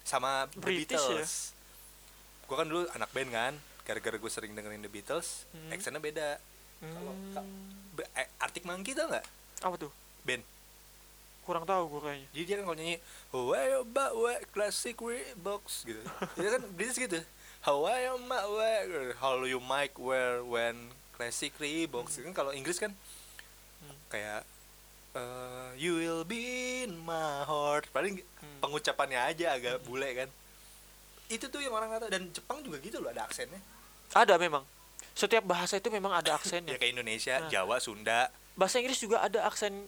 sama 0.03 0.47
The 0.49 0.59
British 0.59 0.95
ya? 0.95 1.19
Beatles. 1.19 1.33
Gue 2.45 2.55
kan 2.55 2.67
dulu 2.67 2.87
anak 2.89 3.09
band 3.11 3.29
kan. 3.29 3.53
Gara-gara 3.83 4.15
gue 4.15 4.31
sering 4.31 4.51
dengerin 4.53 4.79
The 4.79 4.87
Beatles 4.87 5.43
Hmm. 5.49 5.71
accentnya 5.71 5.99
beda. 5.99 6.29
Kalau- 6.79 7.11
hmm, 7.11 7.31
Be- 7.33 7.82
eh, 8.15 8.27
Arctic 8.39 8.65
Monkey 8.65 8.97
tau 8.97 9.07
nggak? 9.07 9.25
Apa 9.61 9.75
tuh? 9.77 9.91
Band 10.23 10.43
kurang 11.43 11.67
tahu 11.67 11.91
gue 11.91 12.01
kayaknya. 12.07 12.27
Jadi 12.31 12.43
dia 12.47 12.55
kan 12.55 12.63
kalau 12.63 12.77
nyanyi 12.79 12.97
Hawaii 13.35 13.75
Mbak 13.83 14.11
We 14.15 14.33
Classic 14.55 14.95
Box 15.35 15.83
gitu. 15.83 15.99
Dia 16.39 16.49
kan 16.55 16.63
British 16.71 16.99
gitu. 16.99 17.19
Hawaii 17.67 18.07
Mbak 18.15 18.43
We 18.47 18.71
How 19.19 19.43
you 19.43 19.59
might 19.59 19.91
wear 19.99 20.39
when 20.39 20.95
Classic 21.13 21.51
Reeboks 21.59 22.19
kan 22.23 22.33
kalau 22.33 22.55
Inggris 22.55 22.79
kan 22.79 22.95
Hmm. 23.83 23.99
kayak 24.07 24.47
eh, 25.11 25.69
You 25.75 25.99
will 25.99 26.23
be 26.23 26.39
in 26.87 26.95
my 27.03 27.43
heart. 27.43 27.91
Paling 27.91 28.23
Hmm. 28.39 28.59
pengucapannya 28.63 29.19
aja 29.19 29.59
agak 29.59 29.83
bule 29.83 30.07
kan. 30.15 30.31
Itu 31.27 31.51
tuh 31.51 31.59
yang 31.59 31.75
orang 31.75 31.91
kata 31.91 32.07
dan 32.07 32.31
Jepang 32.31 32.63
juga 32.63 32.79
gitu 32.79 33.03
loh 33.03 33.11
ada 33.11 33.27
aksennya. 33.27 33.59
Ada 34.15 34.39
memang 34.39 34.63
setiap 35.14 35.43
bahasa 35.43 35.78
itu 35.78 35.88
memang 35.88 36.11
ada 36.11 36.34
ya 36.34 36.38
aksennya 36.38 36.74
kayak 36.76 36.91
Indonesia 36.91 37.36
Nah. 37.38 37.49
Jawa 37.49 37.78
Sunda 37.78 38.34
bahasa 38.53 38.78
Inggris 38.78 38.97
juga 38.97 39.22
ada 39.22 39.45
aksen 39.45 39.86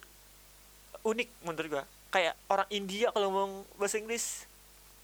unik 1.02 1.30
menurut 1.44 1.70
gua 1.72 1.84
kayak 2.10 2.34
orang 2.48 2.70
India 2.70 3.10
kalau 3.10 3.30
ngomong 3.30 3.52
bahasa 3.76 3.98
Inggris 3.98 4.46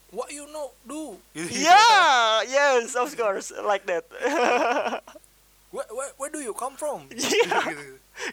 what 0.10 0.30
you 0.30 0.46
know 0.48 0.70
do 0.82 1.16
gitu. 1.32 1.62
yeah 1.62 2.42
yes 2.44 2.94
of 2.94 3.10
course 3.14 3.50
like 3.62 3.84
that 3.84 4.04
where, 5.74 5.88
where, 5.90 6.12
where 6.18 6.30
do 6.30 6.40
you 6.40 6.52
come 6.52 6.76
from 6.76 7.08
Iya. 7.12 7.60
gitu. 7.66 7.86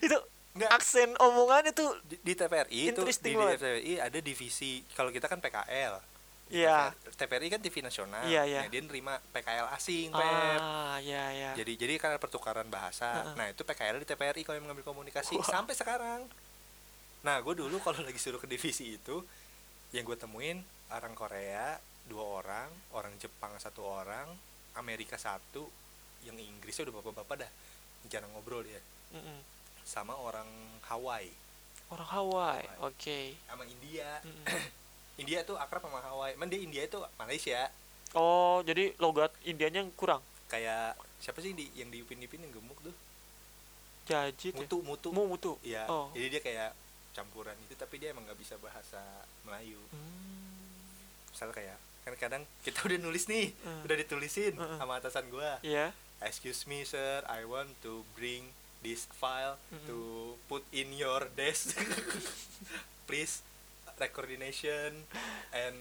itu 0.03 0.19
Nggak. 0.55 0.71
aksen 0.75 1.15
omongannya 1.17 1.71
tuh 1.71 1.95
di, 2.03 2.19
di 2.19 2.33
TVRI 2.35 2.81
itu 2.91 3.01
di, 3.01 3.13
di. 3.15 3.31
TVRI 3.31 3.95
ada 4.03 4.19
divisi 4.19 4.83
kalau 4.93 5.09
kita 5.09 5.31
kan 5.31 5.39
PKL 5.39 6.03
Iya. 6.49 6.91
TVRI 7.11 7.49
kan 7.49 7.61
TV 7.61 7.81
nasional 7.81 8.25
Iya, 8.25 8.43
iya. 8.43 8.61
Nah, 8.63 8.69
dia 8.69 8.81
nerima 8.81 9.15
PKL 9.31 9.69
asing 9.71 10.09
Pep. 10.11 10.59
ah 10.59 10.97
ya 10.99 11.29
ya 11.31 11.51
jadi 11.55 11.73
jadi 11.77 11.93
karena 11.97 12.17
pertukaran 12.17 12.67
bahasa 12.67 13.09
Heeh. 13.23 13.35
nah 13.35 13.47
itu 13.47 13.63
PKL 13.63 14.01
di 14.01 14.07
TVRI 14.07 14.43
kalau 14.43 14.57
yang 14.57 14.65
mengambil 14.65 14.87
komunikasi 14.87 15.35
Wah. 15.35 15.45
sampai 15.45 15.73
sekarang 15.73 16.25
nah 17.21 17.37
gue 17.39 17.53
dulu 17.53 17.77
kalau 17.79 18.01
lagi 18.07 18.17
suruh 18.17 18.37
ke 18.37 18.47
divisi 18.47 18.95
itu 18.95 19.21
yang 19.91 20.03
gue 20.03 20.15
temuin 20.15 20.61
orang 20.89 21.13
Korea 21.13 21.77
dua 22.05 22.25
orang 22.41 22.69
orang 22.91 23.13
Jepang 23.17 23.53
satu 23.57 23.85
orang 23.85 24.33
Amerika 24.75 25.17
satu 25.17 25.69
yang 26.23 26.35
Inggrisnya 26.35 26.89
udah 26.89 26.95
bapak-bapak 26.99 27.45
dah 27.45 27.51
jarang 28.07 28.33
ngobrol 28.33 28.63
dia 28.63 28.81
Mm-mm. 29.13 29.41
sama 29.83 30.15
orang 30.15 30.49
Hawaii 30.87 31.29
orang 31.89 32.09
Hawaii 32.09 32.65
Hawaii. 32.65 32.85
oke 32.85 33.21
sama 33.45 33.65
India 33.65 34.25
Mm-mm. 34.25 34.45
India 35.19 35.43
tuh 35.43 35.55
akrab 35.55 35.83
sama 35.83 35.99
Hawaii. 36.01 36.35
Man 36.35 36.47
dia 36.47 36.59
India 36.59 36.83
itu 36.83 36.97
Malaysia. 37.17 37.69
oh 38.13 38.63
jadi 38.63 38.95
logat 38.97 39.35
Indianya 39.43 39.85
kurang 39.93 40.23
Kayak 40.47 40.95
siapa 41.19 41.39
sih 41.39 41.53
di 41.53 41.69
yang 41.75 41.91
di 41.91 42.01
Upin 42.01 42.17
Ipin 42.19 42.41
yang 42.41 42.53
gemuk 42.53 42.79
tuh? 42.81 42.95
jajit 44.05 44.51
ya? 44.51 44.59
Mutu, 44.59 44.81
mutu. 44.81 45.09
mu 45.11 45.29
mutu 45.29 45.53
Iya. 45.61 45.85
oh 45.87 46.09
Jadi 46.11 46.27
dia 46.31 46.41
kayak 46.41 46.71
campuran 47.13 47.59
itu 47.61 47.75
tapi 47.75 47.99
dia 47.99 48.09
emang 48.09 48.25
nggak 48.25 48.39
bisa 48.39 48.57
bahasa 48.57 49.03
Melayu. 49.43 49.77
Hmm. 49.91 50.57
Misalnya 51.29 51.53
kayak 51.53 51.77
kan 52.01 52.15
kadang 52.17 52.43
kita 52.65 52.79
udah 52.81 52.99
nulis 52.99 53.29
nih, 53.29 53.53
Hmm. 53.59 53.85
udah 53.85 53.97
ditulisin 53.99 54.55
Hmm. 54.55 54.79
sama 54.79 54.97
atasan 54.97 55.29
gua. 55.29 55.61
Iya. 55.61 55.93
Excuse 56.19 56.65
me 56.65 56.83
sir, 56.83 57.21
I 57.27 57.45
want 57.45 57.77
to 57.81 58.03
bring 58.13 58.51
this 58.81 59.07
file 59.13 59.55
Mm-mm. 59.69 59.85
to 59.85 59.97
put 60.47 60.63
in 60.73 60.91
your 60.93 61.27
desk. 61.33 61.75
Please 63.07 63.43
recordination 63.99 65.05
and 65.51 65.77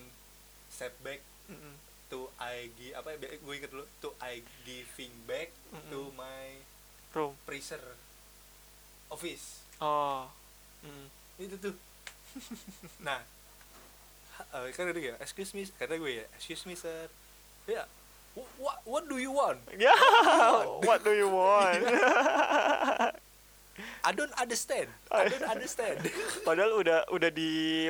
set 0.68 0.94
back 1.00 1.22
Mm-mm. 1.46 1.74
to 2.08 2.28
I 2.36 2.70
give 2.74 2.94
apa 2.94 3.14
ya 3.14 3.38
gue 3.38 3.54
inget 3.54 3.70
dulu 3.70 3.86
to 4.00 4.12
I 4.20 4.40
giving 4.62 5.14
back 5.24 5.50
to 5.90 6.00
Mm-mm. 6.04 6.16
my 6.16 6.62
room. 7.12 7.34
freezer 7.44 7.82
office. 9.08 9.64
Oh. 9.78 10.28
Mm. 10.82 11.08
itu 11.38 11.56
tuh. 11.58 11.76
Nah. 13.00 13.22
Eh, 14.38 14.70
kan 14.72 14.86
ada 14.86 14.98
ya 14.98 15.18
excuse 15.18 15.50
me 15.52 15.66
kata 15.66 15.98
gue 15.98 16.22
ya 16.22 16.26
excuse 16.34 16.62
me 16.64 16.74
sir. 16.74 17.10
Ya. 17.66 17.90
Wh- 18.34 18.54
what 18.62 18.78
what 18.86 19.04
do 19.06 19.18
you 19.18 19.34
want? 19.34 19.58
Ya 19.82 19.94
what 20.82 21.02
do 21.02 21.10
you 21.12 21.26
want? 21.26 21.82
I 24.04 24.12
don't 24.12 24.34
understand. 24.34 24.90
I 25.14 25.30
don't 25.30 25.46
understand. 25.48 26.02
Padahal 26.42 26.82
udah 26.82 27.06
udah 27.10 27.30
di 27.30 27.86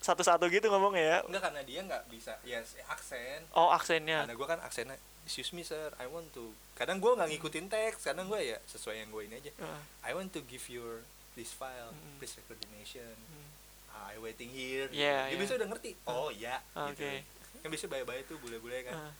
satu-satu 0.00 0.48
gitu 0.48 0.66
ngomongnya 0.66 1.04
ya? 1.04 1.18
Enggak 1.22 1.42
karena 1.46 1.62
dia 1.62 1.80
nggak 1.84 2.02
bisa 2.08 2.32
ya 2.42 2.64
aksen. 2.88 3.44
Oh 3.52 3.68
aksennya. 3.68 4.24
Karena 4.24 4.34
gue 4.34 4.48
kan 4.48 4.60
aksennya 4.60 4.96
excuse 5.20 5.52
me 5.52 5.60
sir 5.60 5.92
I 5.96 6.08
want 6.08 6.32
to 6.32 6.50
kadang 6.74 6.98
gue 6.98 7.12
nggak 7.12 7.28
ngikutin 7.30 7.68
teks 7.68 8.08
kadang 8.08 8.26
gue 8.26 8.40
ya 8.40 8.58
sesuai 8.66 8.98
yang 8.98 9.12
gue 9.12 9.22
ini 9.28 9.36
aja 9.36 9.52
Ah. 9.60 9.78
I 10.02 10.16
want 10.16 10.32
to 10.32 10.40
give 10.42 10.64
your 10.66 11.04
this 11.36 11.52
file 11.52 11.92
Mm. 11.92 12.16
please 12.18 12.34
recordination 12.34 13.04
Mm. 13.14 13.46
I 13.92 14.16
waiting 14.18 14.48
here. 14.48 14.88
Yeah, 14.90 15.28
dia 15.28 15.36
yeah. 15.36 15.38
bisa 15.38 15.54
udah 15.54 15.68
ngerti 15.68 15.92
oh 16.08 16.32
ya 16.32 16.56
Oke. 16.74 16.96
gitu 16.96 17.04
yang 17.60 17.70
bisa 17.70 17.84
baik-baik 17.86 18.24
tuh 18.26 18.40
bule-bule 18.40 18.80
kan. 18.82 18.96
Ah. 18.96 19.12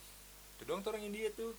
itu 0.57 0.65
doang 0.65 0.81
tuh 0.81 0.91
orang 0.91 1.05
India 1.05 1.29
tuh. 1.31 1.53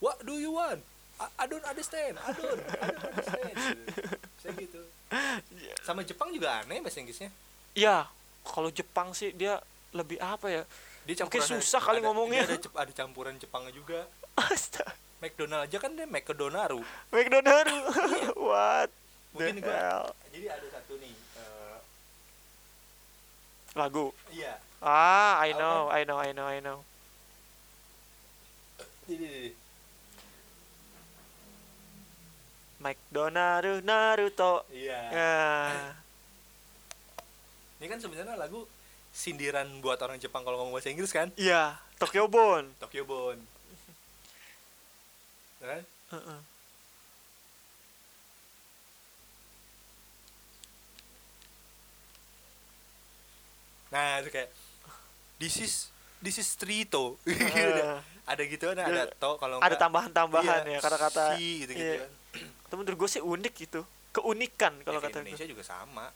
What 0.00 0.18
do 0.20 0.34
you 0.34 0.50
want? 0.50 0.80
I, 1.20 1.28
I 1.36 1.44
don't 1.46 1.62
understand. 1.62 2.16
I 2.18 2.32
don't 2.32 2.58
I 2.74 2.86
don't 2.88 3.04
understand 3.06 3.54
saya 4.40 4.52
gitu. 4.56 4.80
Sama 5.80 6.02
Jepang 6.02 6.32
juga 6.32 6.58
aneh 6.58 6.80
bahasa 6.80 6.98
Inggrisnya 6.98 7.28
ya 7.72 8.08
kalau 8.42 8.68
Jepang 8.68 9.14
sih 9.16 9.32
dia 9.32 9.60
lebih 9.92 10.18
apa 10.20 10.48
ya? 10.48 10.62
Dia 11.02 11.26
Mungkin 11.26 11.42
susah 11.42 11.82
kali 11.82 11.98
ada, 11.98 12.06
ngomongnya. 12.06 12.46
dia 12.46 12.58
ada, 12.58 12.68
ada 12.78 12.92
campuran 12.94 13.34
Jepangnya 13.36 13.74
juga. 13.74 14.06
Astaga. 14.38 14.94
McDonald 15.22 15.70
aja 15.70 15.78
kan 15.78 15.94
dia 15.94 16.02
McDonaru 16.02 16.82
McDonald 17.14 17.70
what 18.50 18.90
mungkin 19.30 19.62
hell? 19.62 20.10
jadi 20.34 20.50
ada 20.50 20.66
satu 20.66 20.98
nih 20.98 21.14
eh, 21.14 21.78
lagu? 23.78 24.10
Iya. 24.34 24.58
Ah 24.82 25.38
I 25.46 25.54
know 25.54 25.86
I 25.94 26.02
know 26.02 26.18
I 26.18 26.34
know 26.34 26.46
I 26.50 26.58
know. 26.58 26.78
Ini, 29.06 29.22
ini. 29.22 29.50
McDonald 32.82 33.86
Naruto. 33.86 34.66
Iya. 34.74 35.00
Ya 35.14 36.01
ini 37.82 37.90
kan 37.90 37.98
sebenarnya 37.98 38.38
lagu 38.38 38.62
sindiran 39.10 39.66
buat 39.82 39.98
orang 39.98 40.22
Jepang 40.22 40.46
kalau 40.46 40.62
ngomong 40.62 40.78
bahasa 40.78 40.94
Inggris 40.94 41.10
kan? 41.10 41.34
Iya 41.34 41.82
Tokyo 41.98 42.30
Bone 42.30 42.70
Tokyo 42.78 43.02
Bone 43.02 43.42
kan? 45.58 45.82
Heeh. 46.14 46.40
nah 53.92 54.22
itu 54.24 54.30
kayak 54.32 54.48
this 55.36 55.58
is 55.58 55.74
this 56.22 56.38
is 56.38 56.48
Trito. 56.54 57.18
Ah. 58.22 58.38
ada 58.38 58.46
gitu 58.46 58.70
kan 58.70 58.78
ada 58.78 59.10
to 59.10 59.34
kalau 59.42 59.58
ada 59.58 59.74
tambahan-tambahan 59.74 60.62
iya, 60.70 60.78
ya 60.78 60.80
kata-kata. 60.80 61.34
si 61.34 61.66
gitu 61.66 61.74
gitu 61.74 61.94
iya. 61.98 62.06
kan 62.06 62.10
Tapi 62.70 62.78
menurut 62.78 62.96
gue 63.02 63.10
sih 63.10 63.18
unik 63.18 63.54
gitu. 63.66 63.82
Keunikan 64.14 64.78
kalau 64.86 65.02
Ya, 65.02 65.10
kata 65.10 65.18
gue 65.20 65.34
Indonesia 65.34 65.50
juga 65.50 65.66
sama 65.66 66.06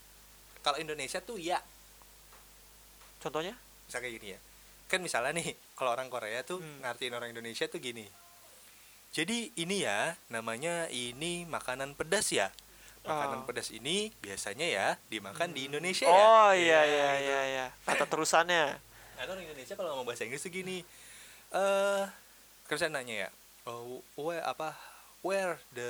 kalau 0.66 0.82
Indonesia 0.82 1.22
tuh 1.22 1.38
ya. 1.38 1.62
Contohnya? 3.22 3.54
Misalnya 3.86 4.02
kayak 4.02 4.14
gini 4.18 4.28
ya. 4.34 4.38
Kan 4.86 4.98
misalnya 4.98 5.30
nih 5.32 5.54
kalau 5.78 5.94
orang 5.94 6.10
Korea 6.10 6.42
tuh 6.42 6.58
Hmm. 6.58 6.82
ngartiin 6.82 7.14
orang 7.14 7.30
Indonesia 7.30 7.70
tuh 7.70 7.78
gini. 7.78 8.02
Jadi 9.14 9.54
ini 9.54 9.86
ya 9.86 10.18
namanya 10.28 10.90
ini 10.90 11.46
makanan 11.46 11.94
pedas 11.94 12.34
ya. 12.34 12.50
Makanan 13.06 13.42
Oh. 13.42 13.46
pedas 13.46 13.70
ini 13.70 14.10
biasanya 14.18 14.66
ya 14.66 14.86
dimakan 15.06 15.54
di 15.54 15.70
Indonesia 15.70 16.10
ya. 16.10 16.10
Oh 16.10 16.50
iya 16.50 16.80
iya 16.82 17.08
gitu. 17.14 17.24
iya 17.24 17.40
iya. 17.46 17.66
Kata 17.86 18.04
terusannya. 18.04 18.64
Nah, 19.16 19.22
orang 19.22 19.46
Indonesia 19.46 19.72
kalau 19.72 19.94
ngomong 19.94 20.10
bahasa 20.10 20.26
Inggris 20.26 20.42
tuh 20.42 20.50
gini 20.50 20.82
eh 21.46 22.04
kan 22.66 22.74
saya 22.76 22.90
nanya 22.90 23.14
ya 23.24 23.28
oh, 23.64 24.02
where 24.18 24.42
apa 24.42 24.74
where 25.22 25.56
the 25.70 25.86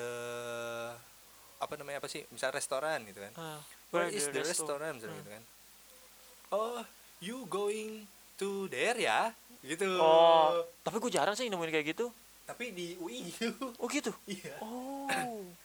apa 1.57 1.73
namanya 1.75 2.05
apa 2.05 2.07
sih 2.07 2.23
misal 2.29 2.53
restoran 2.53 3.01
gitu 3.09 3.25
kan. 3.25 3.33
Ah, 3.35 3.61
where 3.89 4.07
where 4.07 4.11
is 4.11 4.27
the 4.29 4.43
restaurant 4.43 4.99
Hmm. 4.99 5.09
gitu 5.09 5.29
kan? 5.29 5.43
Oh 6.49 6.81
you 7.19 7.43
going 7.47 8.07
to 8.37 8.67
there 8.69 8.97
ya? 8.97 9.31
Gitu. 9.61 9.87
Oh 9.97 10.63
tapi 10.81 10.97
gue 10.99 11.11
jarang 11.11 11.35
sih 11.35 11.47
nemuin 11.47 11.71
kayak 11.71 11.87
gitu. 11.93 12.07
Tapi 12.45 12.71
di 12.71 12.95
UI 12.97 13.27
gitu. 13.27 13.51
Oh 13.77 13.87
gitu? 13.87 14.15
Iya. 14.31 14.55
Oh. 14.61 15.11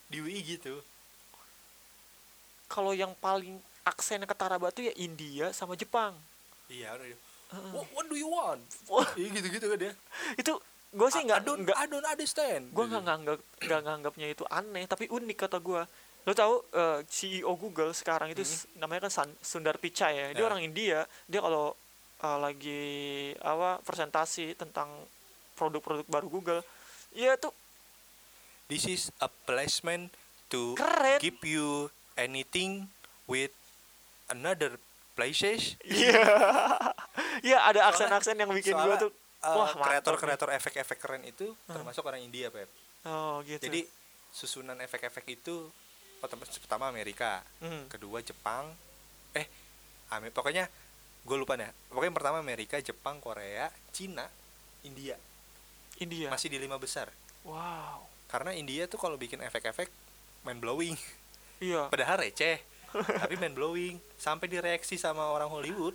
Di 0.08 0.18
UI 0.18 0.42
gitu. 0.42 0.82
Kalau 2.66 2.92
yang 2.92 3.12
paling 3.16 3.60
aksen 3.84 4.24
ketara 4.24 4.56
batu 4.56 4.80
ya 4.80 4.94
India 4.96 5.52
sama 5.52 5.76
Jepang. 5.76 6.16
Iya 6.66 6.96
dia, 6.96 7.18
Heeh. 7.52 7.72
what, 7.76 7.88
what 7.92 8.06
do 8.08 8.16
you 8.16 8.32
want? 8.32 8.64
Iya 9.14 9.28
gitu 9.30 9.48
gitu 9.52 9.66
kan 9.68 9.78
dia 9.78 9.94
itu 10.34 10.54
gue 10.92 11.10
sih 11.10 11.22
nggak 11.22 11.44
nggak 11.44 11.78
I 11.78 11.86
don't 11.86 12.04
understand. 12.06 12.72
Gue 12.72 12.84
Gitu. 12.84 12.96
nggak 12.96 13.04
nganggap 13.04 13.40
nggak 13.62 13.82
nganggapnya 13.84 14.28
itu 14.32 14.44
aneh 14.48 14.84
tapi 14.88 15.06
unik 15.06 15.38
kata 15.38 15.60
gue 15.60 15.82
lo 16.22 16.32
tahu 16.32 16.54
eh, 16.72 17.00
CEO 17.06 17.54
Google 17.56 17.92
sekarang 17.92 18.30
itu 18.30 18.42
s- 18.42 18.70
namanya 18.76 19.08
kan 19.08 19.14
San- 19.16 19.40
Sundar 19.40 19.76
Pichai 19.76 20.14
ya. 20.14 20.26
Dia 20.32 20.38
Ya. 20.38 20.48
orang 20.48 20.62
India. 20.62 21.00
Dia 21.26 21.40
kalau 21.40 21.74
eh, 22.20 22.38
lagi 22.38 22.84
apa 23.38 23.82
presentasi 23.82 24.54
tentang 24.54 24.90
produk-produk 25.54 26.06
baru 26.06 26.28
Google 26.28 26.62
ya 27.12 27.34
tuh 27.36 27.52
this 28.66 28.86
is 28.86 29.10
a 29.18 29.28
placement 29.28 30.14
to 30.48 30.74
Keren. 30.74 31.18
give 31.18 31.42
you 31.42 31.90
anything 32.14 32.88
with 33.26 33.52
another 34.28 34.78
places. 35.12 35.76
Iya. 35.82 36.22
Iya 37.42 37.58
ada 37.60 37.90
aksen-aksen 37.90 38.36
yang 38.36 38.50
bikin 38.50 38.72
gue 38.72 38.82
Soalnya, 38.86 39.02
tuh 39.02 39.12
uh, 39.42 39.56
wah 39.58 39.74
kreator-kreator 39.74 40.54
efek-efek 40.54 40.98
keren 40.98 41.24
itu 41.24 41.50
Hmm. 41.66 41.74
termasuk 41.74 42.06
orang 42.06 42.22
India 42.22 42.48
Pep. 42.48 42.70
Oh 43.04 43.42
gitu. 43.42 43.60
Jadi 43.60 43.82
susunan 44.30 44.78
efek-efek 44.78 45.26
itu 45.28 45.68
pertama, 46.22 46.42
pertama 46.46 46.86
Amerika 46.88 47.42
Hmm. 47.58 47.90
kedua 47.90 48.22
Jepang 48.22 48.70
eh 49.34 49.50
Ame- 50.10 50.30
pokoknya 50.30 50.70
gue 51.22 51.38
lupa 51.38 51.56
nih 51.56 51.70
pokoknya 51.88 52.08
yang 52.08 52.18
pertama 52.18 52.38
Amerika 52.38 52.78
Jepang 52.78 53.18
Korea 53.18 53.68
Cina 53.92 54.26
India. 54.82 55.14
India. 55.98 56.30
Masih 56.30 56.50
di 56.50 56.58
lima 56.58 56.78
besar. 56.78 57.14
Wow. 57.42 58.10
Karena 58.26 58.50
India 58.52 58.86
tuh 58.86 58.98
kalau 58.98 59.14
bikin 59.14 59.38
efek-efek 59.40 59.86
main 60.42 60.58
blowing. 60.58 60.98
Iya. 61.60 61.86
Padahal 61.94 62.18
receh 62.20 62.58
tapi 62.92 63.38
main 63.38 63.54
blowing. 63.54 64.02
Sampai 64.18 64.46
direaksi 64.46 64.98
sama 64.98 65.30
orang 65.30 65.48
Hollywood. 65.48 65.94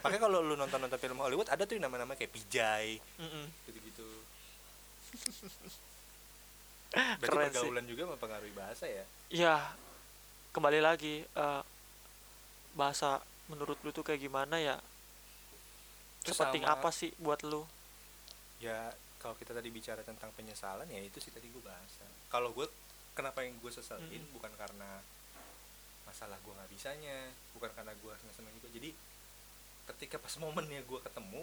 Makanya 0.00 0.22
kalau 0.22 0.40
lu 0.40 0.56
nonton 0.56 0.80
nonton 0.80 0.96
film 0.96 1.20
Hollywood 1.20 1.44
ada 1.46 1.62
tuh 1.62 1.76
nama-nama 1.76 2.16
kayak 2.16 2.32
Pijay 2.32 2.96
Mm-mm. 3.20 3.44
gitu-gitu 3.68 4.08
berarti 6.90 7.20
Keren 7.22 7.48
sih. 7.48 7.60
pergaulan 7.60 7.86
juga 7.86 8.02
mempengaruhi 8.06 8.54
bahasa 8.54 8.84
ya? 8.84 9.04
Ya 9.28 9.54
kembali 10.50 10.80
lagi 10.80 11.22
eh, 11.24 11.62
bahasa 12.72 13.20
menurut 13.46 13.76
lu 13.80 13.90
tuh 13.90 14.02
kayak 14.02 14.20
gimana 14.20 14.56
ya? 14.56 14.76
Terus 16.22 16.36
sepenting 16.36 16.64
sama- 16.64 16.76
apa 16.76 16.88
sih 16.90 17.12
buat 17.16 17.40
lu? 17.42 17.64
Ya 18.58 18.90
kalau 19.18 19.34
kita 19.34 19.50
tadi 19.50 19.68
bicara 19.68 20.00
tentang 20.02 20.30
penyesalan 20.32 20.86
ya 20.86 21.00
itu 21.00 21.18
sih 21.18 21.30
tadi 21.30 21.46
gue 21.46 21.60
bahas. 21.60 21.92
Kalau 22.28 22.52
gue 22.52 22.66
kenapa 23.12 23.42
yang 23.42 23.58
gue 23.58 23.70
sesalin 23.70 24.06
Mm-mm. 24.06 24.30
bukan 24.32 24.52
karena 24.54 25.02
masalah 26.04 26.40
gue 26.40 26.52
nggak 26.54 26.70
bisanya 26.72 27.28
bukan 27.52 27.68
karena 27.74 27.92
gue 27.92 28.12
seneng 28.16 28.34
seneng 28.34 28.52
juga. 28.56 28.68
Jadi 28.72 28.90
ketika 29.88 30.16
pas 30.16 30.34
momennya 30.38 30.84
gue 30.84 31.00
ketemu 31.00 31.42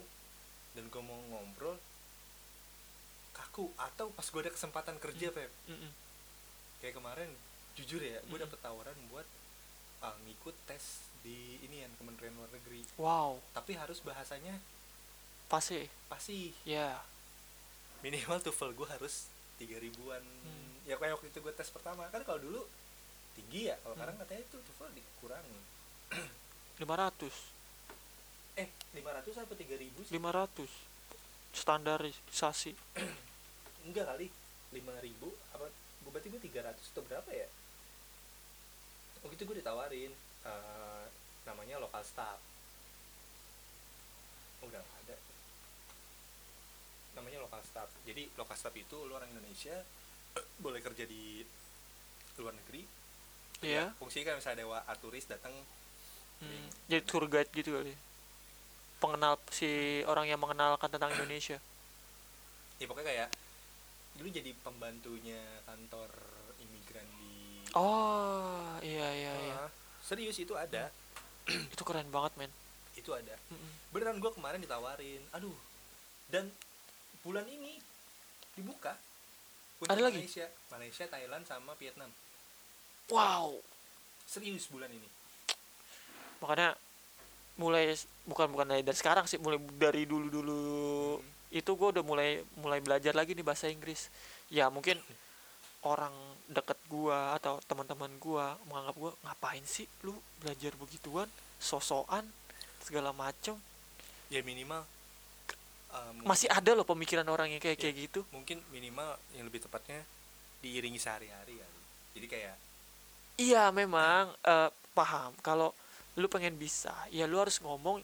dan 0.74 0.84
gue 0.90 1.02
mau 1.02 1.18
ngobrol 1.30 1.78
kaku 3.36 3.68
atau 3.76 4.08
pas 4.10 4.24
gue 4.24 4.42
ada 4.42 4.50
kesempatan 4.50 4.96
kerja 4.98 5.28
Pep 5.30 5.52
Mm-mm. 5.68 5.92
kayak 6.80 6.96
kemarin 6.96 7.28
jujur 7.76 8.00
ya 8.00 8.24
gue 8.24 8.38
dapet 8.40 8.56
tawaran 8.60 8.96
buat 9.12 9.28
uh, 10.00 10.16
ngikut 10.24 10.56
tes 10.66 11.04
di 11.20 11.60
ini 11.60 11.84
ya 11.84 11.90
Kementerian 11.98 12.32
Luar 12.38 12.48
Negeri. 12.54 12.86
Wow. 12.96 13.42
Tapi 13.52 13.74
harus 13.76 14.00
bahasanya 14.00 14.56
pasti 15.46 15.84
pasti 16.08 16.54
ya. 16.64 17.02
Minimal 18.00 18.40
TOEFL 18.40 18.72
gue 18.74 18.88
harus 18.88 19.28
tiga 19.58 19.76
ribuan. 19.78 20.22
Hmm. 20.22 20.72
ya 20.86 20.96
kayak 20.96 21.18
waktu 21.18 21.34
itu 21.34 21.40
gue 21.42 21.52
tes 21.52 21.68
pertama. 21.68 22.06
Kan 22.14 22.22
kalau 22.24 22.40
dulu 22.40 22.62
tinggi 23.36 23.68
ya 23.68 23.76
kalau 23.82 23.98
Hmm. 23.98 24.06
sekarang 24.06 24.16
katanya 24.24 24.42
itu 24.46 24.58
TOEFL 24.62 24.90
dikurangi 24.94 25.58
500 26.80 27.28
eh 28.56 28.70
500 28.96 29.44
apa 29.44 29.54
3000 29.54 30.08
sih? 30.08 30.14
500 30.16 30.95
standarisasi? 31.56 32.76
Enggak 33.88 34.06
kali 34.12 34.28
5000 34.76 35.56
apa 35.56 35.66
gue 35.72 36.12
berarti 36.12 36.28
gue 36.28 36.42
300 36.52 36.76
atau 36.76 37.04
berapa 37.08 37.30
ya? 37.32 37.48
Waktu 39.24 39.36
itu 39.40 39.44
gue 39.48 39.58
ditawarin 39.64 40.12
eh, 40.46 41.06
namanya 41.48 41.82
lokal 41.82 42.04
staff. 42.04 42.38
Udah 44.62 44.78
nggak 44.84 45.02
ada. 45.08 45.18
Namanya 47.18 47.40
lokal 47.48 47.62
staff. 47.64 47.90
Jadi 48.04 48.30
lokal 48.36 48.58
staff 48.60 48.76
itu 48.76 48.98
lu 49.08 49.16
orang 49.16 49.32
Indonesia 49.32 49.80
boleh 50.64 50.84
kerja 50.84 51.08
di 51.08 51.42
luar 52.38 52.54
negeri. 52.54 52.84
Iya. 53.64 53.96
fungsinya 53.96 54.36
kan 54.36 54.44
misalnya 54.44 54.68
dewa 54.68 54.84
turis 55.00 55.26
datang. 55.32 55.56
Hmm, 56.44 56.68
jadi 56.92 57.02
tour 57.08 57.32
guide 57.32 57.48
gitu 57.56 57.72
kali 57.72 57.96
pengenal 59.00 59.38
si 59.52 60.02
orang 60.08 60.26
yang 60.30 60.40
mengenalkan 60.40 60.88
tentang 60.90 61.12
Indonesia. 61.16 61.58
Ya 62.80 62.86
pokoknya 62.88 63.08
kayak 63.08 63.30
dulu 64.16 64.28
jadi 64.32 64.52
pembantunya 64.64 65.42
kantor 65.68 66.08
imigran 66.60 67.04
di 67.20 67.60
oh 67.76 68.80
iya 68.80 69.08
iya 69.12 69.34
iya. 69.48 69.56
Ah, 69.68 69.72
serius 70.00 70.40
itu 70.40 70.56
ada. 70.56 70.92
Itu 71.76 71.84
keren 71.86 72.10
banget 72.10 72.34
men. 72.42 72.52
Itu 72.96 73.12
ada. 73.14 73.36
Mm-mm. 73.52 73.72
beneran 73.94 74.18
gue 74.18 74.32
kemarin 74.34 74.64
ditawarin. 74.64 75.22
Aduh. 75.36 75.54
Dan 76.26 76.50
bulan 77.22 77.46
ini 77.46 77.78
dibuka 78.58 78.98
untuk 79.78 79.94
Ada 79.94 80.10
lagi? 80.10 80.26
Malaysia. 80.26 80.48
Malaysia 80.74 81.06
Thailand 81.06 81.44
sama 81.46 81.78
Vietnam. 81.78 82.10
Wow. 83.12 83.62
Serius 84.26 84.66
bulan 84.74 84.90
ini. 84.90 85.06
Makanya 86.42 86.74
mulai 87.56 87.96
bukan 88.28 88.52
bukan 88.52 88.68
dari, 88.68 88.84
dari 88.84 88.98
sekarang 88.98 89.26
sih 89.26 89.40
mulai 89.40 89.60
dari 89.80 90.04
dulu 90.04 90.28
dulu 90.28 90.62
Hmm. 91.16 91.24
itu 91.56 91.72
gue 91.72 91.88
udah 91.96 92.04
mulai 92.04 92.44
mulai 92.60 92.84
belajar 92.84 93.16
lagi 93.16 93.32
nih 93.32 93.46
bahasa 93.46 93.72
Inggris. 93.72 94.12
Ya 94.52 94.68
mungkin 94.68 95.00
orang 95.86 96.12
deket 96.52 96.76
gua 96.92 97.38
atau 97.38 97.62
teman-teman 97.64 98.12
gua 98.20 98.58
menganggap 98.68 98.96
gua 98.98 99.12
ngapain 99.24 99.64
sih 99.64 99.88
lu 100.04 100.12
belajar 100.44 100.76
begituan? 100.76 101.30
Sosokan 101.62 102.28
segala 102.84 103.16
macem. 103.16 103.56
Ya 104.28 104.42
minimal 104.44 104.84
um, 105.94 106.28
masih 106.28 106.50
ada 106.52 106.76
loh 106.76 106.84
pemikiran 106.84 107.24
orang 107.30 107.54
yang 107.56 107.62
kayak 107.64 107.78
Iya. 107.80 107.84
kayak 107.88 107.96
gitu. 108.10 108.20
mungkin 108.36 108.60
minimal 108.74 109.16
yang 109.38 109.46
lebih 109.48 109.64
tepatnya 109.64 110.04
diiringi 110.60 111.00
sehari-hari 111.00 111.56
kali. 111.56 111.82
Jadi 112.20 112.28
kayak 112.28 112.56
iya 113.40 113.70
memang 113.72 114.34
eh, 114.44 114.70
paham. 114.92 115.32
Kalau 115.40 115.72
lu 116.16 116.28
pengen 116.32 116.56
bisa 116.56 116.96
ya 117.12 117.28
lu 117.28 117.40
harus 117.40 117.60
ngomong 117.60 118.00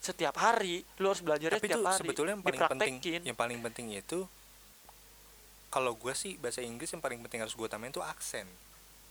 setiap 0.00 0.34
hari 0.40 0.82
lu 0.98 1.12
harus 1.12 1.22
belajar 1.22 1.54
tapi 1.54 1.68
itu 1.68 1.76
setiap 1.76 1.86
hari 1.86 2.00
sebetulnya 2.02 2.32
yang 2.34 2.44
paling 2.44 2.60
penting 2.66 2.94
yang 3.22 3.38
paling 3.38 3.58
penting 3.60 3.86
itu 3.94 4.26
kalau 5.70 5.94
gue 5.94 6.10
sih 6.18 6.34
bahasa 6.42 6.58
Inggris 6.64 6.90
yang 6.90 7.02
paling 7.02 7.22
penting 7.22 7.46
harus 7.46 7.54
gue 7.54 7.68
tambahin 7.70 7.94
tuh 7.94 8.02
aksen 8.02 8.48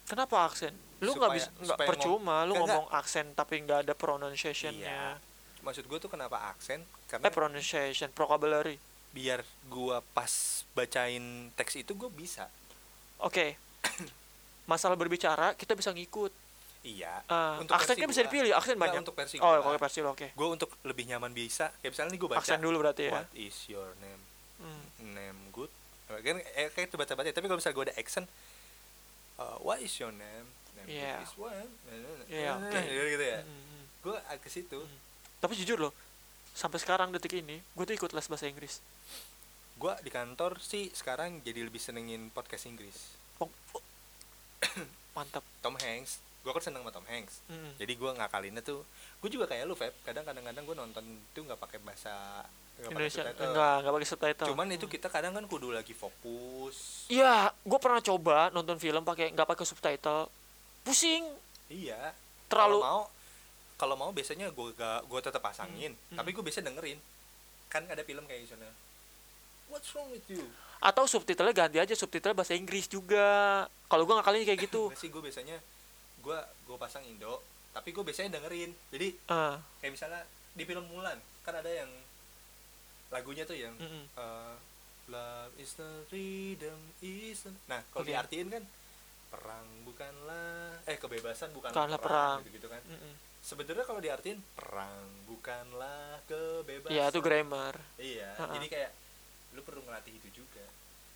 Kenapa 0.09 0.49
aksen? 0.49 0.73
Lu 1.05 1.13
nggak 1.13 1.31
bisa 1.37 1.49
nggak 1.53 1.85
percuma 1.85 2.41
lu 2.41 2.57
Nggak, 2.57 2.65
ngomong 2.65 2.85
aksen 2.89 3.29
tapi 3.37 3.61
nggak 3.61 3.85
ada 3.85 3.93
pronunciationnya. 3.93 4.89
Iya. 4.89 5.27
maksud 5.61 5.85
gue 5.85 5.99
tuh 5.99 6.07
kenapa 6.09 6.49
aksen 6.49 6.81
Eh 6.81 7.07
karena 7.11 7.29
pronunciation, 7.29 8.09
vocabulary. 8.15 8.79
biar 9.11 9.43
gua 9.67 9.99
pas 10.15 10.63
bacain 10.73 11.51
teks 11.53 11.77
itu 11.81 11.93
gue 11.93 12.09
bisa 12.09 12.47
Oke. 13.19 13.59
Masalah 14.71 14.95
berbicara 14.95 15.53
kita 15.59 15.75
bisa 15.75 15.91
ngikut. 15.91 16.31
Iya 16.81 17.19
Ah, 17.25 17.57
Untuk 17.57 17.73
aksen 17.73 17.91
versi 17.91 18.01
kan 18.01 18.07
bisa 18.07 18.21
dipilih, 18.23 18.51
aksen 18.53 18.75
banyak. 18.75 19.01
untuk 19.01 19.11
versi 19.13 19.35
oh, 19.37 19.51
kalau 19.57 19.75
versi 19.77 19.99
lo 19.99 20.11
oke. 20.11 20.27
gue 20.29 20.47
untuk 20.49 20.69
lebih 20.81 21.05
nyaman 21.07 21.29
bisa 21.29 21.69
kayak 21.77 21.91
misalnya 21.91 22.11
nih 22.11 22.19
gue 22.19 22.29
baca 22.29 22.39
Aksen 22.39 22.59
dulu 22.59 22.77
berarti 22.79 23.03
ya. 23.05 23.11
what 23.13 23.27
is 23.33 23.55
your 23.67 23.89
name 23.99 24.21
Hmm. 24.57 24.83
name 25.09 25.39
good 25.49 25.71
kan 26.09 26.35
eh, 26.35 26.67
kayak 26.69 26.87
itu 26.87 26.95
baca 26.95 27.13
baca 27.13 27.29
tapi 27.29 27.45
kalau 27.45 27.55
misalnya 27.55 27.75
gue 27.75 27.85
ada 27.85 27.95
accent 27.95 28.27
uh, 29.37 29.55
what 29.57 29.79
is 29.79 29.91
your 29.95 30.11
name 30.11 30.47
name 30.77 30.87
good 30.87 31.21
is 31.21 31.33
one 31.33 31.69
Iya, 32.27 32.55
oke. 32.57 32.79
gitu, 32.81 33.05
gitu 33.13 33.25
ya 33.25 33.39
Hmm, 33.39 33.55
hmm. 33.65 33.83
gue 34.01 34.15
ke 34.37 34.49
situ 34.49 34.79
Hmm. 34.79 34.99
Tapi 35.39 35.55
jujur 35.55 35.79
loh, 35.79 35.95
sampai 36.51 36.75
sekarang 36.77 37.09
detik 37.09 37.31
ini 37.33 37.63
gue 37.63 37.83
tuh 37.85 37.95
ikut 37.97 38.11
les 38.11 38.25
bahasa 38.25 38.43
Inggris. 38.45 38.83
gue 39.73 39.93
di 39.99 40.09
kantor 40.09 40.59
sih 40.59 40.91
sekarang 40.91 41.39
jadi 41.39 41.63
lebih 41.63 41.77
senengin 41.77 42.27
podcast 42.29 42.63
Inggris 42.65 43.15
Oh, 43.37 43.47
oh. 43.73 43.83
Mantap. 45.15 45.43
Tom 45.57 45.75
Hanks 45.75 46.19
gue 46.39 46.51
kan 46.51 46.61
seneng 46.61 46.81
sama 46.81 46.91
Tom 46.91 47.05
Hanks 47.05 47.43
Hmm. 47.45 47.71
jadi 47.75 47.93
gue 47.93 48.09
ngakalinnya 48.13 48.61
tuh 48.61 48.81
gue 49.19 49.29
juga 49.29 49.45
kayak 49.45 49.63
lu 49.63 49.73
Feb 49.73 49.91
kadang 50.01 50.23
kadang-kadang 50.23 50.63
gue 50.63 50.75
nonton 50.77 51.03
itu 51.03 51.39
nggak 51.39 51.57
pakai 51.57 51.79
bahasa 51.79 52.13
nggak 52.75 52.85
pakai 52.85 52.89
Indonesia 52.89 53.21
subtitle. 53.21 53.43
enggak 53.45 53.73
enggak 53.75 53.93
pakai 53.93 54.07
subtitle. 54.07 54.47
cuman 54.47 54.67
itu 54.71 54.85
kita 54.87 55.07
kadang 55.07 55.33
kan 55.33 55.43
kudu 55.45 55.69
lagi 55.69 55.91
fokus 55.91 57.05
Iya, 57.07 57.51
gue 57.51 57.75
pernah 57.77 57.99
coba 57.99 58.47
nonton 58.49 58.77
film 58.77 59.03
pakai 59.03 59.29
nggak 59.29 59.47
pakai 59.47 59.65
subtitle. 59.65 60.31
Pusing. 60.81 61.27
iya 61.67 62.15
Terlalu 62.47 62.77
kalau 62.77 62.87
mau 62.87 63.01
kalau 63.75 63.95
mau 63.95 64.09
biasanya 64.09 64.47
gue 64.49 64.67
gak 64.73 64.99
gue 65.05 65.19
tetap 65.21 65.39
pasangin 65.39 65.91
Hmm. 66.07 66.17
tapi 66.17 66.31
gue 66.31 66.41
biasa 66.41 66.59
dengerin 66.61 66.99
kan 67.67 67.83
ada 67.85 68.01
film 68.01 68.23
kayak 68.23 68.43
gitu 68.43 68.55
nah 68.55 68.73
what's 69.67 69.91
wrong 69.91 70.09
with 70.09 70.23
you 70.25 70.41
atau 70.79 71.03
subtitlenya 71.05 71.53
ganti 71.53 71.77
aja 71.77 71.93
subtitle 71.93 72.31
bahasa 72.33 72.55
Inggris 72.55 72.87
juga 72.87 73.27
kalau 73.85 74.03
gue 74.03 74.15
ngakalinnya 74.15 74.47
kayak 74.47 74.61
gitu 74.65 74.89
sih 74.93 75.07
gue 75.07 75.19
biasanya 75.19 75.59
gue 76.29 76.37
gue 76.63 76.77
pasang 76.77 77.01
Indo 77.01 77.41
tapi 77.69 77.89
gue 77.89 78.03
biasanya 78.03 78.37
dengerin 78.37 78.69
jadi 78.89 79.07
Ah, 79.27 79.57
kayak 79.79 79.93
misalnya 79.93 80.21
di 80.51 80.63
film 80.63 80.85
Mulan 80.85 81.17
kan 81.41 81.53
ada 81.55 81.67
yang 81.67 81.89
lagunya 83.09 83.41
tuh 83.43 83.57
yang 83.57 83.73
mm-mm. 83.73 84.05
uh, 84.13 84.53
love 85.07 85.53
is 85.57 85.73
the 85.73 85.89
rhythm 86.07 86.77
is 86.99 87.41
the... 87.41 87.51
nah 87.65 87.81
kalau 87.89 88.05
Oke. 88.05 88.13
diartiin 88.13 88.47
kan 88.47 88.63
perang 89.29 89.65
bukanlah 89.83 90.77
eh 90.85 90.97
kebebasan 90.97 91.49
bukanlah, 91.49 91.73
Bukanlah 91.75 91.99
perang. 91.99 92.37
gitu, 92.45 92.65
kan 92.65 92.81
sebenarnya 93.39 93.85
kalau 93.85 93.97
diartiin 93.97 94.37
perang 94.53 95.05
bukanlah 95.25 96.21
kebebasan 96.25 96.93
Iya 96.93 97.05
itu 97.09 97.19
grammar 97.19 97.75
iya 97.97 98.29
Ha-ha. 98.35 98.53
jadi 98.53 98.67
kayak 98.67 98.91
lu 99.53 99.61
perlu 99.61 99.81
ngelatih 99.81 100.13
itu 100.13 100.29
juga 100.35 100.65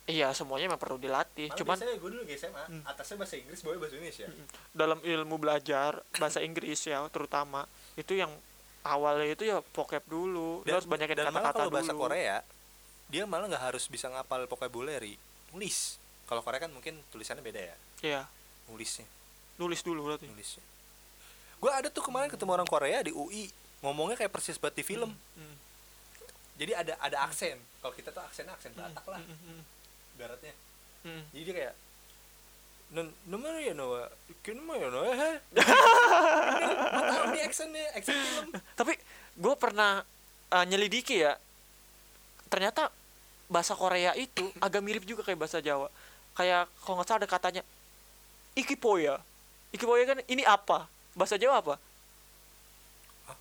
iya 0.06 0.28
semuanya 0.30 0.66
memang 0.66 0.78
perlu 0.78 0.96
dilatih. 0.96 1.48
Malah 1.48 1.58
cuman 1.58 1.76
biasanya 1.76 1.96
gue 1.96 2.10
dulu 2.10 2.22
di 2.22 2.34
SMA 2.34 2.64
Hmm. 2.64 2.82
atasnya 2.84 3.16
bahasa 3.16 3.34
Inggris 3.34 3.58
bawahnya 3.60 3.80
bahasa 3.80 3.94
Indonesia. 3.94 4.26
Mm-mm. 4.26 4.46
dalam 4.72 4.98
ilmu 5.00 5.34
belajar 5.36 5.90
bahasa 6.14 6.38
Inggris 6.38 6.80
ya 6.82 7.00
terutama 7.08 7.64
itu 7.94 8.12
yang 8.12 8.28
awalnya 8.82 9.26
itu 9.26 9.44
ya 9.44 9.64
vocab 9.70 10.04
dulu. 10.04 10.60
Lu 10.60 10.70
harus 10.70 10.84
banyakin 10.84 11.16
dan 11.16 11.26
kata-kata 11.28 11.52
kalau 11.54 11.68
dulu. 11.68 11.76
Bahasa 11.78 11.92
Korea 11.94 12.36
dia 13.06 13.24
malah 13.24 13.46
nggak 13.46 13.64
harus 13.66 13.84
bisa 13.86 14.08
ngapal 14.08 14.44
vocabulary 14.44 15.16
nulis. 15.50 15.96
Kalau 16.24 16.40
Korea 16.40 16.58
kan 16.58 16.68
mungkin 16.68 17.00
tulisannya 17.08 17.40
beda 17.40 17.60
ya. 17.62 17.76
Iya. 18.02 18.22
Nulisnya. 18.66 19.04
Nulis 19.56 19.80
dulu 19.80 20.04
berarti. 20.04 20.24
Nulisnya. 20.24 20.64
Gue 21.56 21.70
ada 21.70 21.88
tuh 21.88 22.00
kemarin 22.02 22.28
ketemu 22.28 22.50
orang 22.52 22.66
Korea 22.66 23.00
di 23.00 23.08
UI 23.08 23.48
ngomongnya 23.80 24.16
kayak 24.18 24.32
persis 24.32 24.56
banget 24.56 24.80
di 24.80 24.84
film. 24.86 25.12
Mm. 25.36 25.56
jadi 26.54 26.72
ada 26.76 26.94
ada 26.98 27.16
aksen. 27.24 27.56
Kalau 27.78 27.92
kita 27.92 28.08
tuh 28.08 28.20
aksennya 28.20 28.52
aksen 28.52 28.72
Mm, 28.72 28.80
Batak 28.80 29.06
lah. 29.06 29.18
mm, 29.18 29.36
mm, 29.42 29.60
baratnya 30.14 30.54
mm. 31.04 31.22
jadi 31.32 31.44
dia 31.44 31.54
kayak 31.54 31.74
nomor 33.26 33.58
ya 33.58 33.74
no 33.74 33.98
kenapa 34.46 34.78
ya 34.78 34.86
no 34.86 35.02
gue 35.02 35.18
tahu 37.10 37.24
di 37.34 37.40
aksennya 37.42 37.90
aksen 37.98 38.14
film. 38.14 38.54
Tapi 38.78 38.94
gue 39.34 39.54
pernah 39.58 40.06
uh, 40.54 40.64
nyelidiki 40.68 41.26
ya 41.26 41.34
ternyata 42.46 42.94
bahasa 43.50 43.74
Korea 43.74 44.14
itu 44.14 44.46
agak 44.64 44.84
mirip 44.84 45.02
juga 45.02 45.26
kayak 45.26 45.42
bahasa 45.42 45.58
Jawa. 45.58 45.90
Kayak 46.38 46.70
kalau 46.82 47.02
nggak 47.02 47.08
salah 47.08 47.20
ada 47.24 47.28
katanya 47.30 47.62
ikipoya. 48.54 49.18
Ikipoya 49.74 50.06
kan 50.06 50.18
ini 50.30 50.46
apa? 50.46 50.86
Bahasa 51.18 51.34
Jawa 51.34 51.58
apa? 51.58 51.74
Hah? 53.26 53.38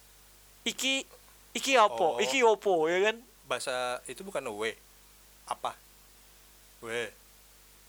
iki 0.65 1.05
iki 1.53 1.78
apa? 1.78 1.93
Oh. 1.93 2.17
iki 2.17 2.41
opo? 2.41 2.89
Ya 2.89 3.13
kan? 3.13 3.21
Bahasa 3.45 4.01
itu 4.09 4.26
bukan 4.26 4.49
w 4.49 4.74
apa 5.43 5.76
w 6.84 7.07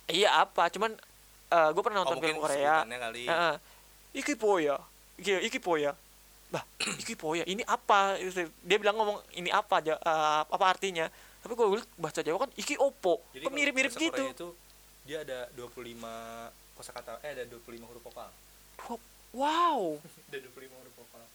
iya 0.06 0.46
apa? 0.46 0.70
Cuman 0.70 0.94
gue 1.74 1.82
pernah 1.82 2.02
oh 2.02 2.06
nonton 2.06 2.16
mungkin 2.18 2.38
film 2.38 2.42
Korea. 2.42 2.86
kali. 2.86 3.22
Heeh. 3.26 3.54
iki 4.14 4.34
poya. 4.38 4.78
Iki 5.18 5.32
iki 5.50 5.58
poya. 5.58 5.92
Bah 6.50 6.62
iki 7.02 7.18
poya 7.18 7.42
ini 7.50 7.66
apa? 7.66 8.18
Dia 8.62 8.76
bilang 8.78 8.94
ngomong 8.94 9.18
ini 9.34 9.50
apa 9.50 9.82
aja 9.82 9.94
eh, 9.98 10.40
apa 10.46 10.64
artinya? 10.64 11.10
Tapi 11.42 11.52
gue 11.52 11.66
bahasa 11.98 12.22
Jawa 12.22 12.46
kan 12.46 12.50
iki 12.54 12.78
opo? 12.78 13.20
Jadi 13.34 13.44
kok 13.44 13.52
mirip-mirip 13.52 13.92
gitu 13.92 14.08
Korea 14.14 14.32
itu 14.32 14.48
dia 15.04 15.20
ada 15.20 15.52
25 15.52 16.00
kosakata 16.80 17.20
eh 17.20 17.36
ada 17.36 17.44
25 17.44 17.84
huruf 17.84 18.02
vokal. 18.08 18.30
Wow. 19.34 19.98
Ada 20.30 20.38
25 20.46 20.78
huruf 20.78 20.94
vokal. 20.94 21.26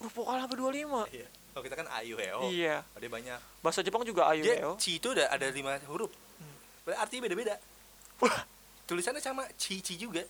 Huruf 0.00 0.12
vokal 0.16 0.36
sampai 0.40 0.56
25 0.56 1.12
iya 1.12 1.28
kalau 1.54 1.62
kita 1.62 1.78
kan 1.78 1.88
ayu 2.02 2.18
oh 2.18 2.50
iya. 2.50 2.82
Dia 2.98 3.06
banyak. 3.06 3.38
Bahasa 3.62 3.86
Jepang 3.86 4.02
juga 4.02 4.26
ayu 4.34 4.42
ya 4.42 4.74
ci 4.74 4.98
itu 4.98 5.14
udah 5.14 5.30
ada 5.30 5.46
lima 5.54 5.78
huruf. 5.86 6.10
Berarti 6.82 6.98
artinya 6.98 7.22
beda-beda. 7.30 7.54
Wah. 8.18 8.42
tulisannya 8.84 9.22
sama 9.22 9.46
ci 9.54 9.78
ci 9.80 9.94
juga. 9.94 10.26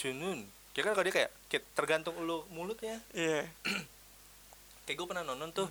Cunun 0.00 0.48
ya 0.74 0.82
kan 0.82 0.90
kalau 0.90 1.06
dia 1.06 1.14
kayak, 1.14 1.30
kayak 1.52 1.64
tergantung 1.76 2.16
lu 2.24 2.42
mulutnya. 2.50 2.98
Iya. 3.12 3.46
Kayak 4.84 5.00
gue 5.00 5.08
pernah 5.08 5.24
nonton 5.24 5.48
tuh 5.48 5.68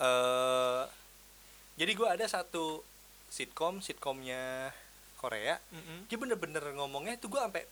eh 0.00 0.84
jadi 1.76 1.92
gue 1.92 2.08
ada 2.08 2.24
satu 2.24 2.84
sitkom 3.28 3.80
sitkomnya 3.80 4.72
Korea. 5.20 5.60
Mm-mm. 5.72 6.08
dia 6.08 6.16
bener-bener 6.16 6.64
ngomongnya 6.72 7.20
tuh 7.20 7.32
gue 7.32 7.40
sampai 7.40 7.64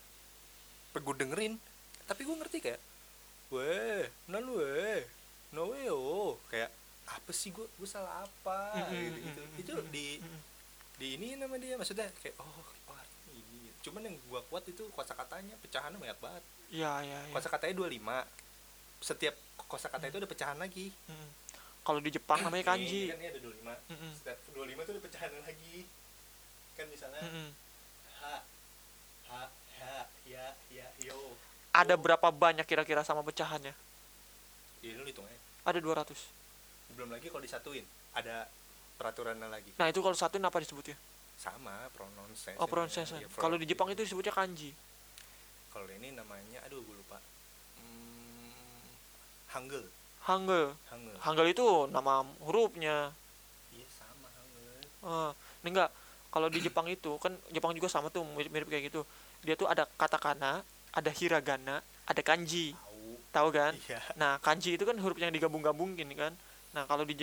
gue 0.93 1.15
dengerin. 1.21 1.57
Tapi 2.05 2.21
gue 2.25 2.35
ngerti 2.37 2.57
kayak 2.61 2.81
weh 3.49 4.05
nan 4.29 4.45
weh 4.45 5.01
no 5.51 5.71
way 5.71 5.89
oh. 5.89 6.37
Kayak 6.47 6.69
apa 7.09 7.31
sih 7.31 7.49
gue 7.49 7.65
gue 7.65 7.89
salah 7.89 8.21
apa? 8.21 8.59
Mm-mm, 8.85 9.17
gitu, 9.17 9.41
gitu. 9.57 9.73
itu 9.73 9.73
di 9.89 10.07
di 10.99 11.07
ini 11.15 11.33
nama 11.35 11.55
dia 11.55 11.73
maksudnya 11.73 12.05
kayak 12.19 12.37
oh 12.37 12.59
oh 12.87 12.99
ini. 13.31 13.71
Cuman 13.81 14.03
yang 14.03 14.15
gua 14.27 14.43
kuat 14.45 14.67
itu 14.67 14.85
kosakatanya 14.91 15.55
pecahannya 15.57 15.97
banyak 15.97 16.19
banget. 16.19 16.43
Iya 16.69 16.91
iya 17.01 17.19
iya 17.25 17.33
kosakatanya 17.33 17.73
25 17.73 17.97
setiap 18.99 19.35
kosakata 19.65 20.05
itu 20.05 20.17
ada 20.17 20.29
pecahan 20.29 20.57
lagi. 20.57 20.91
Mm. 21.07 21.29
kalau 21.79 21.97
di 21.97 22.11
Jepang 22.11 22.37
namanya 22.43 22.61
Ini- 22.61 22.69
kanji. 22.69 23.01
ini 23.01 23.09
kan 23.09 23.17
ini 23.17 23.27
ada 23.27 23.39
25 23.41 23.73
Mm-mm. 23.89 24.11
setiap 24.13 24.37
25 24.53 24.77
itu 24.77 24.91
ada 24.93 25.01
pecahan 25.01 25.31
lagi. 25.41 25.77
Kan 26.77 26.85
misalnya 26.85 27.23
Mm-mm. 27.25 27.49
ha 28.21 28.35
ha 29.25 29.41
ha 29.49 29.97
ya 30.23 30.45
ya 30.69 30.85
yo. 31.01 31.17
Ada 31.73 31.97
berapa 31.97 32.29
banyak 32.29 32.61
kira-kira 32.63 33.01
sama 33.01 33.25
pecahannya 33.25 33.73
ini 34.83 34.95
lu 34.95 35.05
hitung 35.07 35.25
aja. 35.27 35.39
Ada 35.67 35.79
200 35.83 36.39
belum 36.95 37.09
lagi 37.13 37.29
kalau 37.29 37.43
disatuin 37.43 37.85
ada 38.17 38.49
peraturannya 38.97 39.47
lagi. 39.47 39.71
Nah 39.77 39.87
itu 39.87 40.01
kalau 40.01 40.17
satu 40.17 40.35
apa 40.41 40.57
disebutnya? 40.59 40.97
Sama 41.39 41.87
pronunciation 41.95 42.59
oh 42.59 42.67
pronunciation 42.67 43.17
Iya, 43.23 43.31
kalau 43.39 43.55
di 43.55 43.63
Jepang 43.63 43.87
itu 43.93 44.03
disebutnya 44.03 44.33
kanji. 44.35 44.75
Kalau 45.71 45.87
ini 45.87 46.11
namanya 46.11 46.59
aduh 46.67 46.81
gue 46.83 46.95
lupa. 46.97 47.21
Hmm, 47.79 48.51
hangul. 49.55 49.85
Hangul. 50.27 50.75
Hangul. 50.91 51.15
Hangul 51.23 51.47
itu 51.47 51.67
nama 51.93 52.27
hurufnya. 52.43 53.15
Iya 53.71 53.87
sama 53.87 54.27
hangul. 54.27 55.33
Ini 55.63 55.69
enggak. 55.71 55.91
Kalau 56.29 56.47
di 56.51 56.59
Jepang 56.59 56.85
itu 56.91 57.15
kan 57.21 57.33
Jepang 57.49 57.71
juga 57.71 57.87
sama 57.87 58.11
tuh 58.11 58.27
mirip-mirip 58.35 58.67
kayak 58.67 58.91
gitu. 58.91 59.07
Dia 59.45 59.55
tuh 59.55 59.71
ada 59.71 59.87
katakana 59.95 60.59
ada 60.89 61.11
hiragana 61.13 61.79
ada 62.09 62.21
kanji 62.25 62.73
tahu 63.29 63.49
kan? 63.53 63.73
Iya. 63.87 63.99
Nah 64.17 64.41
kanji 64.41 64.75
itu 64.75 64.83
kan 64.83 64.97
huruf 64.97 65.17
yang 65.17 65.33
digabung-gabungin 65.33 66.09
kan? 66.17 66.33
Nah 66.73 66.85
kalau 66.89 67.05
di 67.05 67.15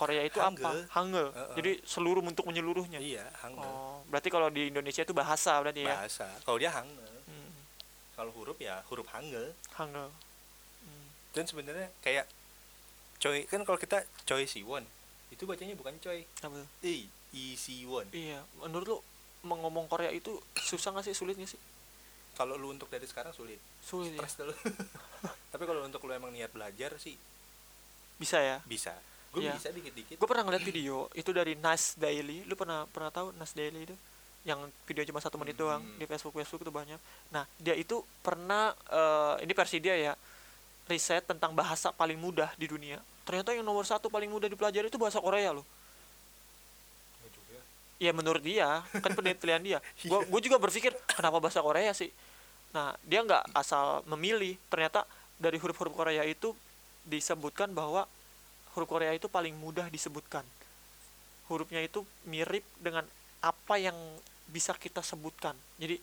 Korea 0.00 0.24
itu 0.24 0.40
apa? 0.40 0.48
Hangul. 0.48 0.78
hangul. 0.96 1.26
Heeh. 1.30 1.54
jadi 1.60 1.72
seluruh 1.84 2.22
bentuk 2.24 2.44
menyeluruhnya. 2.48 2.98
Iya 2.98 3.26
hangul. 3.44 3.64
Oh 3.66 4.00
berarti 4.10 4.28
kalau 4.28 4.50
di 4.50 4.72
Indonesia 4.74 5.06
itu 5.06 5.14
bahasa 5.14 5.54
berarti 5.62 5.86
ya? 5.86 5.94
Bahasa. 5.94 6.26
Kalau 6.42 6.58
dia 6.58 6.70
hangul. 6.74 7.14
Hmm, 7.30 7.52
kalau 8.18 8.32
huruf 8.34 8.58
ya 8.58 8.82
huruf 8.90 9.06
hangul. 9.14 9.54
Hangul. 9.76 10.10
Hmm. 10.80 11.06
dan 11.30 11.44
sebenarnya 11.46 11.88
kayak 12.02 12.26
coy 13.20 13.46
kan 13.46 13.62
kalau 13.62 13.78
kita 13.78 14.02
coy 14.26 14.48
siwon 14.48 14.82
itu 15.30 15.46
bacanya 15.46 15.78
bukan 15.78 15.94
coy. 16.02 16.26
Apa? 16.42 16.66
I 16.82 17.06
i 17.30 17.54
siwon. 17.54 18.10
Iya. 18.10 18.42
Menurut 18.58 18.86
lu 18.88 18.98
mengomong 19.46 19.86
Korea 19.86 20.10
itu 20.10 20.36
susah 20.58 20.90
nggak 20.90 21.06
sih? 21.06 21.14
Sulit 21.14 21.38
nggak 21.38 21.54
sih 21.54 21.60
kalau 22.40 22.56
lu 22.56 22.72
untuk 22.72 22.88
dari 22.88 23.04
sekarang 23.04 23.30
sulit. 23.30 23.60
Sulit 23.78 24.10
ya. 24.10 24.24
stres 24.24 24.40
dulu. 24.40 24.54
Tapi 25.52 25.62
kalau 25.62 25.84
untuk 25.84 26.00
lu 26.00 26.12
emang 26.12 26.32
niat 26.32 26.48
belajar 26.48 26.96
sih 26.96 27.20
bisa 28.16 28.40
ya? 28.40 28.64
bisa. 28.64 28.96
Gue 29.30 29.44
Iya. 29.44 29.54
bisa 29.54 29.68
dikit-dikit. 29.70 30.16
Gue 30.16 30.24
pernah 30.26 30.42
ngeliat 30.42 30.60
video 30.60 31.06
itu 31.12 31.30
dari 31.30 31.54
Nas 31.54 31.94
Daily. 31.94 32.42
Lu 32.44 32.54
pernah 32.54 32.84
pernah 32.86 33.08
tahu 33.08 33.30
Nas 33.34 33.52
Daily 33.52 33.84
itu? 33.84 33.96
Yang 34.40 34.72
video 34.82 35.04
cuma 35.06 35.20
satu 35.20 35.36
menit 35.36 35.54
doang 35.54 35.78
Hmm. 35.78 35.96
di 35.96 36.04
Facebook 36.04 36.32
Facebook 36.34 36.60
itu 36.60 36.72
banyak. 36.72 36.96
Nah 37.28 37.44
dia 37.56 37.72
itu 37.74 38.00
pernah 38.18 38.72
eh, 38.88 39.44
ini 39.44 39.52
versi 39.52 39.78
dia 39.78 39.94
ya 39.94 40.12
riset 40.86 41.22
tentang 41.22 41.52
bahasa 41.52 41.92
paling 41.92 42.16
mudah 42.16 42.50
di 42.56 42.66
dunia. 42.66 42.98
Ternyata 43.22 43.52
yang 43.52 43.62
nomor 43.62 43.84
satu 43.84 44.08
paling 44.08 44.26
mudah 44.26 44.48
dipelajari 44.48 44.88
itu 44.88 44.96
bahasa 44.96 45.20
Korea 45.20 45.52
loh. 45.52 45.62
Nggak 47.20 47.30
juga. 47.30 47.58
ya 47.96 48.10
menurut 48.10 48.42
dia 48.42 48.68
kan 48.98 49.12
penelitian 49.12 49.62
dia. 49.62 49.78
Iya. 50.02 50.08
gue 50.08 50.20
gue 50.26 50.40
juga 50.42 50.56
berpikir 50.56 50.90
kenapa 51.06 51.38
bahasa 51.38 51.60
Korea 51.60 51.92
sih 51.92 52.10
nah 52.70 52.94
dia 53.02 53.20
nggak 53.22 53.50
asal 53.52 54.02
memilih. 54.06 54.54
Ternyata 54.70 55.02
dari 55.36 55.58
huruf-huruf 55.58 55.94
Korea 55.94 56.22
itu 56.22 56.54
disebutkan 57.02 57.72
bahwa 57.72 58.06
huruf 58.76 58.88
Korea 58.88 59.10
itu 59.10 59.26
paling 59.26 59.56
mudah 59.56 59.88
disebutkan. 59.88 60.44
Hurufnya 61.50 61.82
itu 61.82 62.06
mirip 62.24 62.62
dengan 62.78 63.02
apa 63.42 63.74
yang 63.80 63.96
bisa 64.46 64.74
kita 64.76 65.02
sebutkan. 65.02 65.56
Jadi 65.78 65.98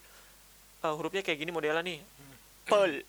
eh, 0.84 0.93
hurufnya 0.93 1.24
kayak 1.24 1.39
gini 1.39 1.51
modelnya 1.53 1.84
nih. 1.84 1.99
Pel 2.68 3.03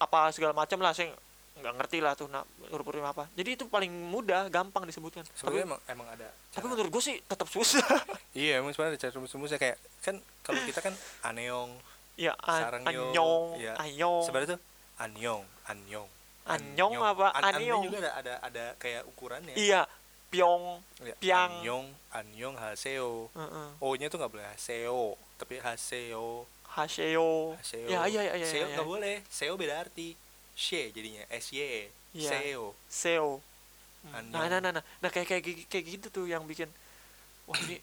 apa 0.00 0.32
segala 0.32 0.56
macam 0.56 0.80
lah 0.80 0.96
saya 0.96 1.12
nggak 1.60 1.76
ngerti 1.76 1.98
lah 2.00 2.16
tuh 2.16 2.28
nah 2.28 2.44
huruf-huruf 2.68 3.04
apa. 3.04 3.24
Jadi 3.32 3.56
itu 3.56 3.64
paling 3.68 3.88
mudah 3.88 4.48
gampang 4.52 4.84
disebutkan. 4.84 5.24
Tapi 5.24 5.36
sebenarnya 5.36 5.64
emang 5.68 5.80
emang 5.88 6.08
ada 6.12 6.28
tapi 6.50 6.66
cara- 6.66 6.72
menurut 6.72 6.90
gue 6.92 7.02
sih 7.04 7.16
tetap 7.24 7.48
susah. 7.48 7.84
Iya 8.36 8.60
emang 8.60 8.72
sebenarnya 8.72 8.96
ada 8.96 9.02
cara 9.02 9.12
rumus-rumusnya 9.16 9.58
kayak 9.58 9.76
kan 10.00 10.16
kalau 10.44 10.60
kita 10.64 10.80
kan 10.80 10.94
aneong 11.24 11.72
Ya, 12.18 12.32
an 12.42 12.84
anyong, 12.84 13.56
iya. 13.56 13.74
anyong, 13.80 14.22
sebenarnya 14.26 14.56
tuh 14.56 14.60
anyong 14.98 15.42
anyong 15.66 16.08
Anyong 16.50 16.92
apa? 16.98 17.30
An- 17.36 17.54
Anyong. 17.54 17.82
An 17.82 17.86
juga 17.86 17.98
ada 18.02 18.12
ada 18.18 18.34
ada 18.42 18.64
kayak 18.76 19.06
ukurannya 19.06 19.54
iya, 19.54 19.86
pyong, 20.28 20.82
Ya, 21.00 21.14
piang. 21.16 21.62
anyong 21.62 21.86
anyong 22.10 22.54
haseo 22.58 23.30
heeh, 23.30 23.68
o 23.78 23.86
nya 23.94 24.10
tuh 24.10 24.18
nggak 24.18 24.32
boleh 24.34 24.46
haseo 24.50 25.14
tapi 25.38 25.62
haseo 25.62 26.44
haseo, 26.74 27.54
haseo 27.54 27.86
ya 27.86 28.02
iya 28.10 28.20
iya 28.26 28.34
iya, 28.42 28.46
seo 28.46 28.66
iya. 28.66 28.74
nggak 28.74 28.88
boleh 28.88 29.16
seo 29.30 29.54
beda 29.54 29.78
arti 29.78 30.14
she 30.58 30.90
jadinya 30.90 31.22
sy 31.38 31.86
Iya. 32.10 32.30
seo 32.34 32.74
seo. 32.90 33.38
Hmm. 34.02 34.16
Anyong. 34.18 34.32
Nah, 34.34 34.46
nah, 34.50 34.58
nah, 34.58 34.70
nah, 34.74 34.82
nah 34.82 35.10
kayak 35.12 35.28
kayak 35.30 35.42
kayak 35.70 35.84
gitu 35.86 36.06
tuh 36.10 36.24
yang 36.26 36.42
bikin, 36.48 36.66
wah 37.46 37.54
ini 37.68 37.78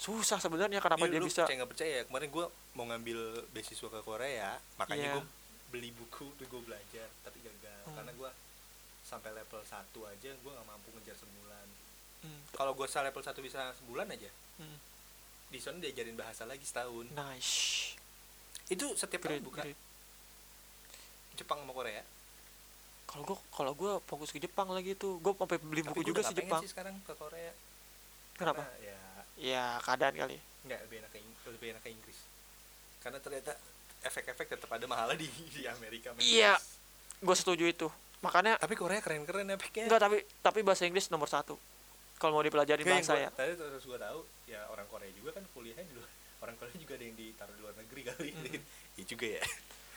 susah 0.00 0.40
sebenarnya 0.40 0.80
kenapa 0.80 1.04
Iya, 1.04 1.12
dia 1.12 1.20
lu 1.20 1.28
bisa, 1.28 1.44
percaya 1.44 1.56
nggak 1.58 1.70
percaya 1.70 1.92
ya 1.92 2.02
kemarin 2.08 2.28
gue 2.30 2.46
mau 2.72 2.84
ngambil 2.86 3.18
beasiswa 3.52 3.88
ke 3.90 4.00
Korea 4.00 4.50
makanya 4.74 4.96
Iya. 5.06 5.14
gue 5.14 5.24
beli 5.70 5.90
buku 5.92 6.26
tuh 6.34 6.46
gue 6.46 6.62
belajar 6.64 7.06
tapi 7.20 7.38
gagal 7.38 7.80
Hmm. 7.84 7.94
karena 7.94 8.10
gue 8.10 8.30
sampai 9.02 9.30
level 9.30 9.60
1 9.60 9.76
aja 10.06 10.30
gue 10.32 10.50
nggak 10.50 10.66
mampu 10.66 10.88
ngejar 10.90 11.16
sebulan 11.16 11.66
Hmm, 12.20 12.40
kalau 12.50 12.72
gue 12.72 12.84
sampai 12.84 13.00
level 13.02 13.20
1 13.22 13.32
bisa 13.38 13.60
sebulan 13.74 14.08
aja 14.08 14.30
hmm. 14.56 14.78
di 15.48 15.58
sana 15.58 15.76
diajarin 15.78 16.14
bahasa 16.14 16.44
lagi 16.44 16.62
setahun 16.62 17.08
nice, 17.10 17.92
itu 18.66 18.86
setiap 18.94 19.20
tahun 19.22 19.40
buka 19.42 19.62
great. 19.62 19.78
Jepang 21.32 21.60
sama 21.60 21.72
Korea 21.72 22.04
Kalau 23.04 23.26
gua 23.26 23.38
kalau 23.50 23.72
gua 23.74 23.92
fokus 24.00 24.30
ke 24.30 24.38
Jepang 24.38 24.70
lagi 24.70 24.94
tuh, 24.94 25.18
gua 25.18 25.34
sampai 25.34 25.58
beli 25.58 25.82
tapi 25.82 25.90
buku 25.90 25.98
gue 25.98 26.08
juga 26.08 26.22
sih 26.22 26.36
Jepang. 26.36 26.60
sih 26.62 26.70
sekarang 26.70 26.94
ke 27.02 27.12
Korea 27.12 27.50
Kenapa? 28.36 28.62
Karena 28.62 28.78
ya 28.86 28.98
Ya 29.40 29.80
keadaan 29.80 30.14
kali. 30.14 30.36
nggak 30.60 30.80
lebih 30.84 30.96
enak 31.00 31.10
ke 31.10 31.18
lebih 31.48 31.68
enak 31.72 31.82
ke 31.82 31.90
Inggris 31.90 32.18
karena 33.00 33.16
ternyata 33.16 33.56
efek-efek 34.02 34.46
tetap 34.50 34.68
ada 34.68 34.84
mahalnya 34.84 35.16
di 35.16 35.24
di 35.56 35.64
Amerika 35.64 36.12
Iya. 36.16 36.60
Gue 37.18 37.32
setuju 37.32 37.64
itu. 37.64 37.88
Makanya 38.20 38.56
tapi 38.56 38.76
Korea 38.76 39.00
keren-keren 39.00 39.48
efeknya 39.50 39.88
enggak 39.88 40.00
tapi 40.00 40.16
tapi 40.40 40.60
bahasa 40.60 40.84
Inggris 40.84 41.08
nomor 41.08 41.26
satu. 41.26 41.56
Kalau 42.16 42.32
mau 42.34 42.44
dipelajari 42.44 42.80
Kayak 42.80 42.92
bahasa 42.94 43.12
gua- 43.14 43.22
ya. 43.22 43.28
Tadi 43.32 43.52
terus 43.56 43.82
gue 43.82 43.98
tahu 43.98 44.20
ya 44.46 44.60
orang 44.68 44.84
Korea 44.86 45.08
juga 45.10 45.30
kan 45.32 45.44
kuliahnya 45.50 45.84
di 45.84 45.94
luar. 45.96 46.08
Orang 46.40 46.56
Korea 46.56 46.72
juga 46.74 46.92
ada 46.94 47.04
yang 47.04 47.16
ditaruh 47.16 47.52
di 47.52 47.60
luar 47.60 47.74
negeri 47.76 48.02
kali. 48.02 48.30
Mhm. 48.32 48.60
Iya 48.96 49.04
juga 49.12 49.26
ya. 49.30 49.44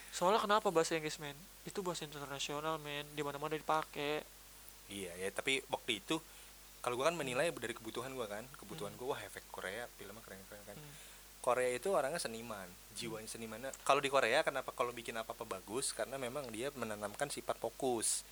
Soalnya 0.09 0.39
kenapa 0.39 0.67
bahasa 0.69 0.91
Inggris 0.93 1.15
men? 1.17 1.35
Itu 1.63 1.79
bahasa 1.79 2.03
internasional 2.03 2.75
men, 2.77 3.07
di 3.09 3.19
mana 3.19 3.35
mana 3.35 3.55
dipakai. 3.55 4.23
Iya 4.85 5.11
ya, 5.17 5.27
tapi 5.29 5.63
waktu 5.65 5.99
itu 5.99 6.19
kalau 6.84 6.99
gue 6.99 7.05
kan 7.07 7.15
menilai 7.15 7.49
dari 7.49 7.71
kebutuhan 7.71 8.11
gue 8.11 8.27
kan 8.27 8.43
kebutuhan 8.59 8.91
gue 8.93 9.07
wah 9.07 9.17
efek 9.23 9.47
Korea 9.49 9.88
filmnya 9.95 10.19
keren 10.21 10.43
keren 10.45 10.63
kan 10.67 10.77
Hmm. 10.77 10.95
Korea 11.43 11.75
itu 11.75 11.91
orangnya 11.91 12.23
seniman 12.23 12.67
jiwanya 12.95 13.27
senimannya 13.27 13.71
kalau 13.84 13.99
di 13.99 14.07
Korea 14.07 14.47
kenapa 14.47 14.71
kalau 14.71 14.95
bikin 14.95 15.15
apa 15.19 15.36
apa 15.36 15.43
bagus 15.43 15.91
karena 15.91 16.15
memang 16.15 16.47
dia 16.47 16.71
menanamkan 16.71 17.27
sifat 17.27 17.59
fokus. 17.59 18.23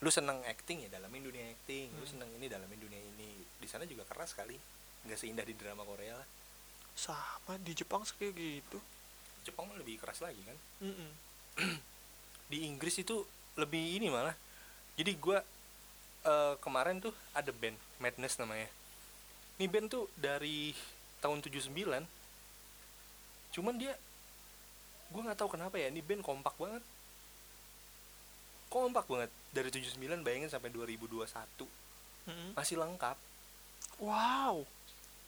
Lu 0.00 0.08
seneng 0.08 0.40
acting 0.48 0.82
ya 0.82 0.88
dalamin 0.90 1.28
dunia 1.28 1.44
acting. 1.52 1.92
Lu 1.92 2.02
Hmm. 2.02 2.12
seneng 2.16 2.28
ini 2.40 2.48
dalamin 2.48 2.80
dunia 2.80 2.96
ini. 2.98 3.36
Di 3.60 3.68
sana 3.68 3.84
juga 3.84 4.08
keras 4.08 4.32
sekali. 4.32 4.56
Nggak 5.04 5.18
seindah 5.20 5.44
di 5.44 5.52
drama 5.52 5.84
Korea 5.84 6.16
lah. 6.16 6.28
Sama 6.96 7.60
di 7.60 7.76
Jepang 7.76 8.00
kayak 8.00 8.32
gitu. 8.32 8.80
Jepang 9.44 9.68
lebih 9.76 10.00
keras 10.00 10.24
lagi 10.24 10.40
kan? 10.42 10.56
Mm-mm. 10.82 11.10
di 12.50 12.64
Inggris 12.64 12.96
itu 12.96 13.22
lebih 13.60 14.00
ini 14.00 14.08
malah. 14.08 14.34
Jadi 14.96 15.20
gua 15.20 15.38
eh, 16.26 16.54
kemarin 16.58 16.98
tuh 17.02 17.14
ada 17.34 17.50
band 17.50 17.78
Madness 17.98 18.38
namanya. 18.38 18.68
Ini 19.58 19.66
band 19.68 19.86
tuh 19.92 20.10
dari 20.18 20.74
tahun 21.22 21.38
79 21.38 21.70
cuman 23.52 23.76
dia 23.76 23.92
gua 25.12 25.28
nggak 25.28 25.38
tahu 25.38 25.54
kenapa 25.54 25.76
ya 25.76 25.92
ini 25.92 26.00
band 26.00 26.24
kompak 26.24 26.56
banget. 26.56 26.82
Kompak 28.72 29.04
banget. 29.06 29.30
Dari 29.52 29.68
79 29.68 30.24
bayangin 30.24 30.48
sampai 30.48 30.72
2021 30.72 31.28
Mm-mm. 32.26 32.56
masih 32.56 32.80
lengkap. 32.80 33.16
Wow. 34.00 34.64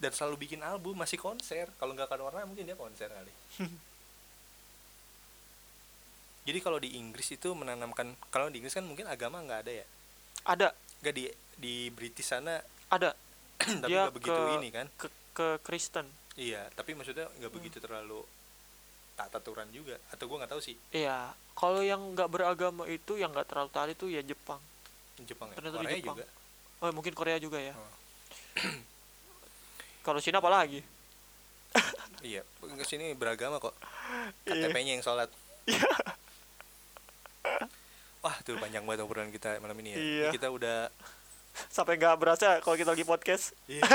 Dan 0.00 0.10
selalu 0.10 0.48
bikin 0.48 0.64
album 0.64 0.96
masih 0.98 1.20
konser. 1.20 1.68
Kalau 1.76 1.92
nggak 1.92 2.08
kan 2.08 2.20
warna 2.20 2.48
mungkin 2.48 2.64
dia 2.64 2.74
konser 2.74 3.12
kali. 3.12 3.32
Jadi 6.44 6.58
kalau 6.60 6.76
di 6.76 7.00
Inggris 7.00 7.32
itu 7.32 7.48
menanamkan 7.56 8.12
kalau 8.28 8.52
di 8.52 8.60
Inggris 8.60 8.76
kan 8.76 8.84
mungkin 8.84 9.08
agama 9.08 9.40
nggak 9.40 9.60
ada 9.64 9.72
ya? 9.80 9.86
Ada 10.44 10.66
nggak 11.04 11.14
di 11.14 11.28
di 11.54 11.74
British 11.88 12.26
sana 12.26 12.56
ada. 12.88 13.12
tapi 13.84 13.86
Dia 13.86 14.08
nggak 14.08 14.16
begitu 14.16 14.32
ke- 14.34 14.56
ini 14.56 14.68
kan. 14.70 14.86
ke 14.96 15.06
ke 15.30 15.48
Kristen. 15.60 16.08
Iya 16.34 16.66
tapi 16.72 16.96
maksudnya 16.96 17.28
nggak 17.30 17.46
Hmm. 17.46 17.58
begitu 17.60 17.76
terlalu 17.78 18.24
tak 19.14 19.30
aturan 19.30 19.68
juga. 19.68 20.00
Atau 20.08 20.26
gua 20.26 20.40
nggak 20.40 20.50
tahu 20.50 20.62
sih. 20.64 20.74
Iya 20.90 21.30
kalau 21.52 21.80
yang 21.80 22.00
nggak 22.10 22.26
beragama 22.26 22.88
itu 22.88 23.14
yang 23.14 23.30
nggak 23.30 23.46
terlalu 23.46 23.70
taat 23.70 23.90
itu 23.90 24.08
ya 24.08 24.20
Jepang. 24.20 24.58
Jepang 25.20 25.46
ya? 25.48 25.54
Ternyata 25.54 25.76
di 25.76 25.84
Korea 25.84 25.94
Jepang. 25.94 26.16
juga? 26.16 26.26
Oh 26.80 26.90
mungkin 26.90 27.12
Korea 27.12 27.38
juga 27.38 27.58
ya. 27.58 27.72
Oh. 27.72 27.92
kalau 30.02 30.18
Cina 30.18 30.38
apalagi 30.38 30.82
iya 32.22 32.40
ke 32.60 32.84
sini 32.84 33.12
beragama 33.12 33.58
kok. 33.58 33.74
Iya. 34.44 34.68
KTP-nya 34.68 34.92
yang 34.94 35.02
sholat 35.02 35.28
wah 38.24 38.36
tuh 38.40 38.56
panjang 38.56 38.80
banget 38.82 39.04
obrolan 39.04 39.28
kita 39.28 39.60
malam 39.60 39.76
ini 39.78 39.90
ya 39.90 39.98
Iya. 39.98 40.28
kita 40.32 40.48
udah 40.48 40.88
sampai 41.68 41.94
nggak 41.94 42.16
berasa 42.16 42.58
kalau 42.58 42.74
kita 42.74 42.90
lagi 42.90 43.04
podcast 43.04 43.52
Iya. 43.66 43.84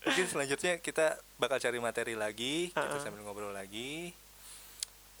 Mungkin 0.00 0.24
selanjutnya 0.26 0.78
kita 0.78 1.12
bakal 1.36 1.60
cari 1.60 1.76
materi 1.76 2.14
lagi, 2.14 2.72
kita 2.72 2.80
Uh-uh. 2.88 3.04
sambil 3.04 3.20
ngobrol 3.20 3.52
lagi. 3.52 4.16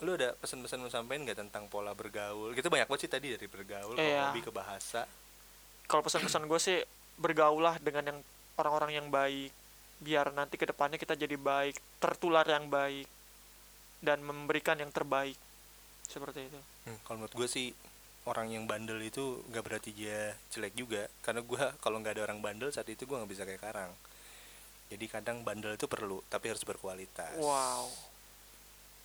Lu 0.00 0.16
ada 0.16 0.32
pesan-pesan 0.34 0.80
mau 0.80 0.88
sampein 0.88 1.20
nggak 1.20 1.36
tentang 1.38 1.68
pola 1.68 1.92
bergaul? 1.92 2.56
Kita 2.56 2.72
banyak 2.72 2.88
banget 2.88 3.02
sih 3.02 3.10
tadi 3.10 3.28
dari 3.28 3.44
bergaul 3.44 3.92
Iya. 3.94 4.30
hobi 4.30 4.40
ke 4.40 4.48
bahasa. 4.48 5.04
kalau 5.84 6.00
pesan-pesan 6.00 6.46
gue 6.46 6.56
sih 6.56 6.78
bergaulah 7.16 7.76
dengan 7.76 8.06
yang 8.06 8.18
orang-orang 8.54 8.94
yang 8.94 9.10
baik 9.10 9.50
biar 9.98 10.30
nanti 10.30 10.54
ke 10.54 10.64
depannya 10.64 10.96
kita 10.96 11.12
jadi 11.12 11.34
baik 11.34 11.74
tertular 11.98 12.46
yang 12.46 12.70
baik 12.70 13.10
dan 13.98 14.22
memberikan 14.22 14.78
yang 14.78 14.88
terbaik 14.88 15.34
seperti 16.06 16.46
itu 16.46 16.56
Hmm, 16.90 16.98
kalau 17.06 17.16
menurut 17.22 17.34
gue 17.38 17.48
sih 17.48 17.70
orang 18.26 18.50
yang 18.52 18.66
bandel 18.66 18.98
itu 19.00 19.40
nggak 19.48 19.64
berarti 19.64 19.90
dia 19.94 20.34
jelek 20.50 20.74
juga, 20.74 21.06
karena 21.22 21.40
gue 21.46 21.62
kalau 21.84 22.02
nggak 22.02 22.18
ada 22.18 22.22
orang 22.26 22.42
bandel 22.42 22.74
saat 22.74 22.90
itu 22.90 23.06
gue 23.06 23.16
nggak 23.16 23.30
bisa 23.30 23.46
kayak 23.46 23.62
Karang. 23.62 23.92
Jadi 24.90 25.06
kadang 25.06 25.46
bandel 25.46 25.78
itu 25.78 25.86
perlu, 25.86 26.18
tapi 26.26 26.50
harus 26.50 26.66
berkualitas. 26.66 27.38
wow 27.38 27.86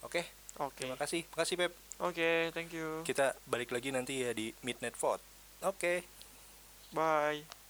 Oke, 0.02 0.22
oke 0.62 0.78
terima 0.78 0.98
kasih, 0.98 1.26
makasih 1.34 1.56
Pep. 1.58 1.74
oke 1.98 2.54
thank 2.54 2.70
you 2.70 3.02
Kita 3.02 3.34
balik 3.50 3.74
lagi 3.74 3.90
nanti 3.90 4.22
ya 4.22 4.34
di 4.34 4.54
Midnight 4.62 4.98
Vote. 4.98 5.22
Oke. 5.66 6.06
bye 6.94 7.64